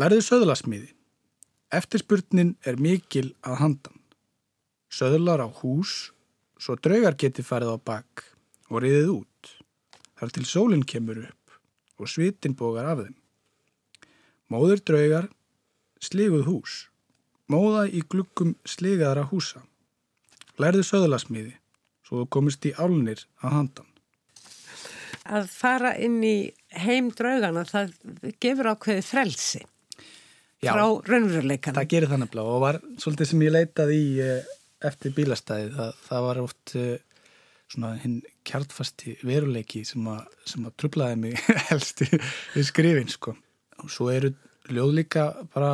Lærðu 0.00 0.22
söðlasmiði. 0.24 0.90
Eftirspurnin 1.72 2.54
er 2.68 2.78
mikil 2.80 3.32
að 3.44 3.58
handan. 3.60 3.98
Söðlar 4.92 5.42
á 5.44 5.48
hús 5.48 6.12
svo 6.62 6.76
draugar 6.78 7.16
geti 7.18 7.42
farið 7.42 7.74
á 7.74 7.78
bakk 7.80 8.22
og 8.70 8.82
riðið 8.84 9.08
út, 9.16 9.52
þar 10.18 10.32
til 10.36 10.44
sólinn 10.46 10.84
kemur 10.86 11.24
upp 11.24 11.56
og 11.98 12.10
svitin 12.10 12.54
bógar 12.58 12.88
af 12.92 13.02
þeim. 13.02 13.16
Móður 14.52 14.82
draugar, 14.84 15.26
sliguð 16.02 16.46
hús, 16.46 16.74
móða 17.50 17.86
í 17.88 18.02
glukkum 18.04 18.54
sligaðara 18.68 19.24
húsa, 19.30 19.64
lærðu 20.60 20.84
söðulasmiði, 20.86 21.56
svo 22.12 22.28
komist 22.28 22.66
í 22.68 22.74
álnir 22.76 23.24
að 23.40 23.56
handan. 23.56 23.88
Að 25.22 25.46
fara 25.52 25.94
inn 26.02 26.18
í 26.26 26.36
heim 26.82 27.12
draugana, 27.14 27.62
það 27.68 27.94
gefur 28.42 28.72
ákveði 28.74 29.04
frelsi 29.06 29.62
Já, 30.62 30.74
frá 30.74 30.84
raunveruleikana. 31.08 31.78
Það 31.78 31.88
gerir 31.94 32.10
þannig 32.10 32.32
blá 32.34 32.42
og 32.42 32.60
var 32.64 32.80
svolítið 33.00 33.30
sem 33.30 33.44
ég 33.46 33.54
leitaði 33.54 33.96
í 34.02 34.10
eh, 34.24 34.52
eftir 34.82 35.14
bílastæði, 35.16 35.72
það, 35.78 35.96
það 36.08 36.26
var 36.26 36.40
oft 36.42 36.74
eh, 36.78 37.26
svona 37.72 37.92
hinn 38.02 38.18
kjartfasti 38.46 39.16
veruleiki 39.24 39.84
sem 39.88 40.06
að, 40.12 40.24
sem 40.52 40.66
að 40.68 40.76
trublaði 40.82 41.20
mig 41.22 41.44
helst 41.70 42.04
í, 42.04 42.10
í 42.58 42.66
skrifin 42.66 43.10
sko. 43.10 43.36
Og 43.82 43.94
svo 43.94 44.10
eru 44.12 44.34
ljóð 44.72 44.96
líka 44.98 45.28
bara 45.54 45.72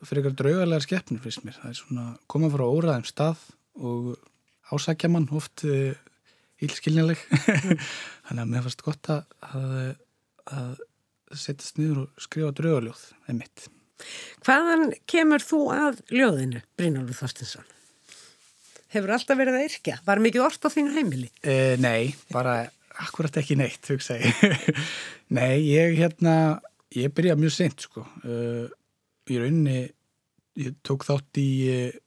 fyrir 0.00 0.22
eitthvað 0.22 0.38
draugarlega 0.40 0.86
skeppnir 0.86 1.22
fyrst 1.22 1.44
mér. 1.44 1.58
Það 1.60 1.74
er 1.74 1.80
svona 1.82 2.06
komað 2.30 2.56
frá 2.56 2.64
óraðum 2.70 3.10
stað 3.10 3.44
og 3.74 4.14
ásækja 4.74 5.10
mann 5.12 5.30
oft 5.34 5.64
uh, 5.68 5.94
ílskilnileg. 6.64 7.20
Þannig 8.26 8.42
að 8.42 8.50
mér 8.50 8.66
fannst 8.66 8.84
gott 8.84 9.10
að, 9.12 9.22
að, 9.50 9.78
að 10.54 10.82
setjast 11.34 11.80
niður 11.80 12.04
og 12.04 12.26
skrifa 12.26 12.52
draugarljóð, 12.56 13.06
einmitt. 13.30 13.68
Hvaðan 14.44 14.92
kemur 15.10 15.44
þú 15.44 15.60
að 15.74 16.02
ljóðinu, 16.12 16.62
Brynjólfur 16.78 17.20
Þorstinsson? 17.22 17.66
Hefur 18.94 19.14
alltaf 19.16 19.38
verið 19.38 19.58
að 19.58 19.66
yrkja? 19.68 19.98
Var 20.06 20.22
mikið 20.22 20.44
orð 20.44 20.66
á 20.66 20.68
þínu 20.74 20.94
heimili? 20.94 21.28
Uh, 21.42 21.74
nei, 21.82 22.14
bara 22.34 22.60
akkurat 23.02 23.40
ekki 23.40 23.56
neitt, 23.58 23.82
hugsa 23.90 24.20
ég. 24.20 24.46
nei, 25.38 25.64
ég 25.66 25.96
hérna, 25.98 26.60
ég 26.94 27.12
byrjaði 27.14 27.42
mjög 27.42 27.56
sent, 27.56 27.86
sko. 27.88 28.06
Uh, 28.22 28.66
í 29.30 29.40
rauninni, 29.40 29.88
ég 30.60 30.76
tók 30.86 31.06
þátt 31.06 31.40
í 31.42 31.48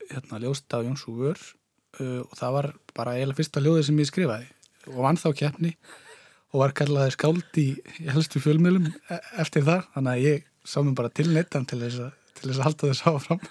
hérna, 0.07 0.39
ljósta 0.43 0.80
á 0.80 0.86
Jónsúgur 0.86 1.41
uh, 2.02 2.22
og 2.26 2.36
það 2.39 2.58
var 2.58 2.70
bara 2.98 3.16
eiginlega 3.16 3.39
fyrsta 3.39 3.64
ljóði 3.64 3.86
sem 3.88 4.02
ég 4.02 4.10
skrifaði. 4.10 4.50
Og 4.93 5.02
vann 5.04 5.20
þá 5.20 5.30
kjærni 5.36 5.74
og 6.54 6.62
var 6.62 6.76
kallaði 6.78 7.14
skáld 7.16 7.60
í 7.60 7.68
helstu 8.08 8.39
fjölmjölum 8.39 8.88
e, 8.88 9.18
eftir 9.43 9.66
það, 9.68 9.82
þannig 9.95 10.14
að 10.14 10.24
ég 10.24 10.45
sá 10.68 10.78
mér 10.80 10.95
bara 10.95 11.12
til 11.12 11.28
nettan 11.34 11.68
til 11.68 11.82
þess 11.82 12.06
að, 12.06 12.62
halda 12.64 12.91
þess 12.91 13.10
áfram. 13.12 13.41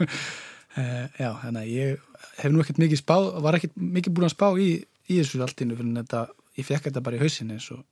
Uh, 0.76 1.04
já, 1.22 1.30
þannig 1.42 1.60
að 1.60 1.74
ég 1.74 2.22
hef 2.40 2.52
nú 2.52 2.62
ekkert 2.64 2.80
mikið 2.80 3.02
spá, 3.02 3.16
var 3.44 3.58
ekkert 3.58 3.76
mikið 3.76 4.16
búin 4.16 4.28
að 4.30 4.34
spá 4.36 4.48
í, 4.56 4.70
í 5.10 5.20
þessu 5.20 5.42
alltinu 5.44 5.76
fyrir 5.76 6.00
þetta, 6.00 6.24
ég 6.56 6.68
fekk 6.68 6.88
þetta 6.88 7.04
bara 7.04 7.18
í 7.18 7.22
hausinni 7.22 7.58
eins 7.58 7.68
og 7.76 7.84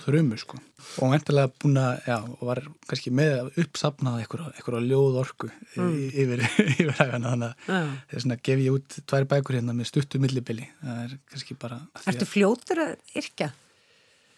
þrömu 0.00 0.38
sko 0.40 0.58
og 1.02 1.12
vendilega 1.12 1.50
búin 1.62 1.78
að, 1.80 1.92
já, 2.08 2.16
og 2.22 2.42
var 2.48 2.60
kannski 2.88 3.12
með 3.14 3.34
að 3.38 3.60
uppsapnaða 3.64 4.22
eitthvað 4.24 4.88
ljóð 4.88 5.18
orku 5.22 5.50
mm. 5.50 5.92
yfir, 6.24 6.44
yfir 6.78 6.94
hægana 6.98 7.34
þannig 7.34 7.52
að 7.52 7.74
ja. 7.74 7.82
þess 8.14 8.30
að 8.30 8.42
gef 8.48 8.64
ég 8.64 8.78
út 8.78 8.98
tvær 9.12 9.28
bækur 9.34 9.58
hérna 9.58 9.76
með 9.76 9.90
stuttu 9.92 10.22
millibili 10.22 10.68
það 10.80 11.04
er 11.04 11.14
kannski 11.32 11.58
bara 11.60 11.80
Ertu 12.06 12.28
fljótur 12.28 12.82
að 12.86 13.20
yrkja? 13.22 13.52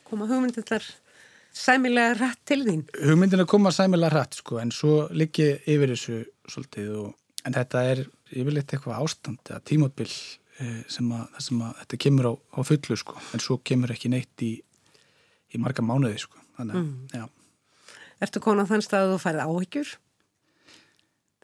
Koma 0.09 0.29
hugmyndið 0.31 0.69
þar 0.69 0.89
sæmilega 1.55 2.15
rætt 2.19 2.43
til 2.51 2.63
þín? 2.67 2.85
Hugmyndin 2.99 3.45
að 3.45 3.51
koma 3.55 3.73
sæmilega 3.75 4.15
rætt 4.19 4.41
sko 4.41 4.59
en 4.63 4.73
svo 4.75 5.05
liggi 5.15 5.53
yfir 5.71 5.95
þessu 5.95 6.21
svolítið 6.51 6.95
og, 7.05 7.13
en 7.47 7.57
þetta 7.57 7.85
er 7.93 8.05
yfirleitt 8.35 8.75
eitthvað 8.75 9.03
ástand 9.05 9.51
eða 9.51 9.63
tímabill 9.69 10.11
eh, 10.11 10.83
sem 10.91 11.11
að, 11.15 11.27
sem 11.47 11.61
að 11.65 11.75
þetta 11.83 12.01
kemur 12.07 12.31
á, 12.31 12.33
á 12.35 12.61
fullu 12.67 12.99
sko 12.99 13.19
en 13.33 13.43
svo 13.43 13.59
kemur 13.67 13.95
ekki 13.95 14.11
neitt 14.13 14.45
í, 14.45 14.57
í 15.55 15.63
marga 15.63 15.85
mánuði 15.87 16.21
sko 16.25 16.41
þannig 16.59 16.77
að, 16.77 16.85
mm. 16.85 17.09
já 17.15 17.27
Ertu 18.23 18.41
konan 18.41 18.69
þann 18.69 18.85
stað 18.85 19.05
að 19.05 19.13
þú 19.13 19.21
færið 19.25 19.45
áhyggjur? 19.45 19.93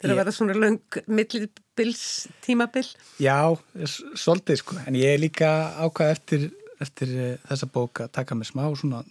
Til 0.01 0.09
að 0.09 0.17
vera 0.17 0.33
svona 0.33 0.53
lang 0.57 0.97
millibils 1.05 2.03
tímabill? 2.41 2.87
Já, 3.21 3.53
svolítið 3.85 4.61
sko 4.63 4.77
en 4.87 4.97
ég 4.97 5.13
er 5.13 5.21
líka 5.21 5.49
ákvað 5.77 6.13
eftir, 6.15 6.47
eftir 6.81 7.11
eh, 7.13 7.35
þessa 7.49 7.69
bók 7.69 8.01
að 8.05 8.13
taka 8.17 8.37
mig 8.37 8.49
smá 8.49 8.63
svona 8.73 9.03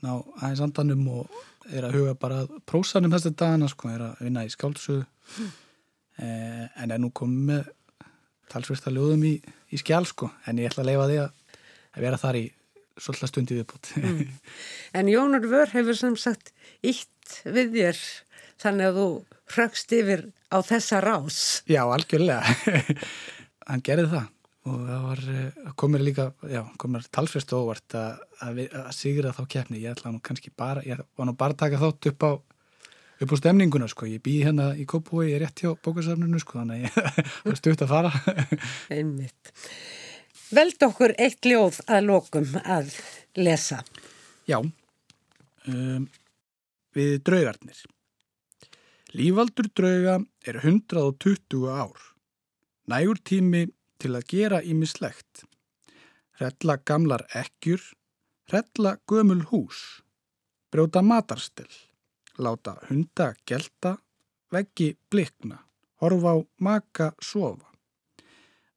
ná 0.00 0.12
aðeins 0.14 0.62
andanum 0.64 1.04
og 1.18 1.40
er 1.68 1.84
að 1.84 1.98
huga 1.98 2.14
bara 2.16 2.44
prósanum 2.68 3.12
þessu 3.12 3.34
dagana 3.36 3.68
sko, 3.68 3.90
er 3.92 4.06
að 4.06 4.22
vinna 4.24 4.46
í 4.46 4.52
skáldsöðu 4.52 5.02
mm. 5.04 5.50
eh, 6.24 6.64
en 6.80 6.94
er 6.94 7.02
nú 7.02 7.10
komið 7.12 7.50
með 7.50 7.72
talsversta 8.48 8.92
ljóðum 8.94 9.26
í, 9.28 9.34
í 9.68 9.80
skjál 9.80 10.06
sko, 10.08 10.30
en 10.48 10.62
ég 10.62 10.70
ætla 10.70 10.86
að 10.86 10.90
leifa 10.92 11.08
því 11.10 11.18
að, 11.26 11.58
að 11.92 12.06
vera 12.06 12.22
þar 12.22 12.40
í 12.40 12.46
svolítið 13.02 13.32
stundi 13.32 13.58
viðbútt 13.58 13.92
mm. 13.98 14.22
En 14.98 15.10
Jónur 15.12 15.46
Vör 15.50 15.70
hefur 15.74 15.98
sem 15.98 16.16
sagt 16.18 16.52
ítt 16.82 17.40
við 17.44 17.76
þér 17.76 18.02
þannig 18.58 18.90
að 18.90 18.98
þú 18.98 19.08
hrögst 19.54 19.94
yfir 19.96 20.24
á 20.52 20.58
þessa 20.64 21.00
rás. 21.04 21.38
Já, 21.68 21.82
algjörlega. 21.84 22.42
Hann 23.68 23.84
gerði 23.84 24.10
það. 24.12 24.34
Og 24.68 24.80
það 24.84 25.04
var, 25.06 25.20
eh, 25.32 25.68
komir 25.80 26.02
líka, 26.04 26.26
já, 26.50 26.60
komir 26.80 27.06
talsfyrst 27.14 27.54
óvart 27.56 27.94
að, 27.96 28.18
að, 28.44 28.58
að 28.82 28.90
sigra 28.96 29.32
þá 29.36 29.42
keppni, 29.54 29.80
ég 29.80 29.94
ætla 29.94 30.12
nú 30.12 30.20
kannski 30.24 30.52
bara, 30.52 30.82
ég 30.84 31.00
var 31.16 31.28
nú 31.28 31.34
bara 31.38 31.56
að 31.56 31.62
taka 31.62 31.80
þátt 31.80 32.10
upp 32.12 32.26
á 32.26 32.32
upp 33.18 33.32
á 33.34 33.36
stemninguna, 33.40 33.88
sko, 33.90 34.06
ég 34.06 34.22
bý 34.22 34.36
hérna 34.44 34.68
í 34.78 34.84
Kópúi, 34.86 35.30
ég 35.30 35.38
er 35.38 35.46
rétt 35.46 35.64
hjá 35.64 35.72
bókarsafninu, 35.82 36.38
sko, 36.42 36.60
þannig 36.60 36.84
að 36.84 36.84
ég 36.84 37.32
var 37.48 37.58
stutt 37.58 37.86
að 37.86 37.94
fara. 37.94 38.12
Einmitt 38.94 39.54
Veld 40.48 40.80
okkur 40.86 41.12
eitt 41.20 41.44
ljóð 41.44 41.82
að 41.92 42.06
lokum 42.08 42.54
að 42.64 42.94
lesa. 43.36 43.82
Já. 44.48 44.62
Um, 45.68 46.06
Við 46.96 47.18
draugarnir. 47.22 47.82
Lífaldur 49.12 49.68
drauga 49.76 50.14
er 50.48 50.56
120 50.62 51.68
ár. 51.68 52.00
Nægur 52.88 53.20
tími 53.20 53.66
til 54.00 54.14
að 54.16 54.24
gera 54.32 54.62
ímislegt. 54.64 55.44
Rella 56.40 56.78
gamlar 56.80 57.26
ekkjur, 57.36 57.82
rella 58.48 58.96
gömul 59.10 59.44
hús, 59.50 60.00
brjóta 60.72 61.02
matarstill, 61.02 61.70
láta 62.38 62.78
hunda 62.88 63.32
gelta, 63.44 63.96
veggi 64.54 64.94
blikna, 65.10 65.58
horfa 66.00 66.34
á 66.34 66.36
maka 66.62 67.12
sofa. 67.20 67.68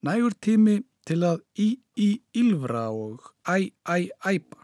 Nægur 0.04 0.36
tími 0.42 0.82
til 1.08 1.22
að 1.26 1.42
í 1.60 1.70
í 1.98 2.10
ylvra 2.38 2.90
og 2.94 3.32
æ 3.48 3.72
æ 3.88 3.98
æpa. 4.34 4.60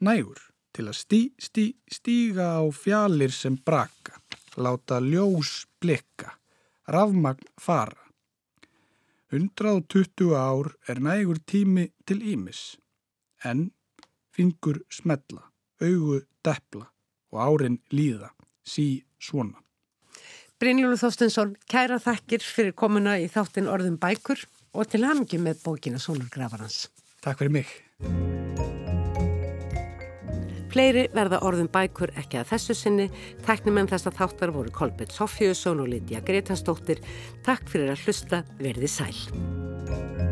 Nægur 0.00 0.40
til 0.74 0.88
að 0.88 0.98
stí 1.02 1.20
stí 1.42 1.64
stíga 1.90 2.48
á 2.60 2.64
fjalir 2.70 3.32
sem 3.34 3.56
braka, 3.56 4.20
láta 4.56 5.00
ljós 5.00 5.66
blikka, 5.80 6.38
rafmagn 6.86 7.48
fara. 7.60 8.04
120 9.30 10.32
ár 10.34 10.72
er 10.88 11.00
nægur 11.04 11.38
tími 11.44 11.90
til 12.06 12.22
Ímis, 12.22 12.78
en 13.44 13.72
fingur 14.32 14.80
smetla, 14.88 15.42
augu 15.82 16.22
deppla 16.44 16.86
og 17.32 17.40
árin 17.44 17.80
líða, 17.92 18.30
sí 18.64 19.04
svona. 19.20 19.60
Brynjúlu 20.58 20.96
Þóstinsson, 20.98 21.52
kæra 21.70 22.00
þakkir 22.02 22.42
fyrir 22.42 22.72
komuna 22.74 23.18
í 23.20 23.28
þáttin 23.30 23.68
orðum 23.70 23.98
bækur 24.00 24.40
og 24.78 24.86
til 24.86 25.04
hamngi 25.06 25.40
með 25.42 25.62
bókina 25.64 25.98
Sónur 25.98 26.30
Gravarans. 26.30 26.86
Takk 27.24 27.42
fyrir 27.42 27.54
mig. 27.58 27.72
Fleiri 30.68 31.06
verða 31.16 31.40
orðum 31.48 31.70
bækur 31.72 32.12
ekki 32.20 32.38
að 32.38 32.52
þessu 32.52 32.76
sinni. 32.76 33.08
Tæknumenn 33.46 33.88
þess 33.90 34.10
að 34.10 34.20
þáttar 34.20 34.54
voru 34.54 34.74
Kolbjörn 34.78 35.14
Sofjusson 35.16 35.82
og 35.82 35.90
Lítiða 35.90 36.22
Gretastóttir. 36.28 37.02
Takk 37.46 37.66
fyrir 37.72 37.94
að 37.96 38.04
hlusta, 38.04 38.44
verði 38.60 38.92
sæl. 38.92 40.27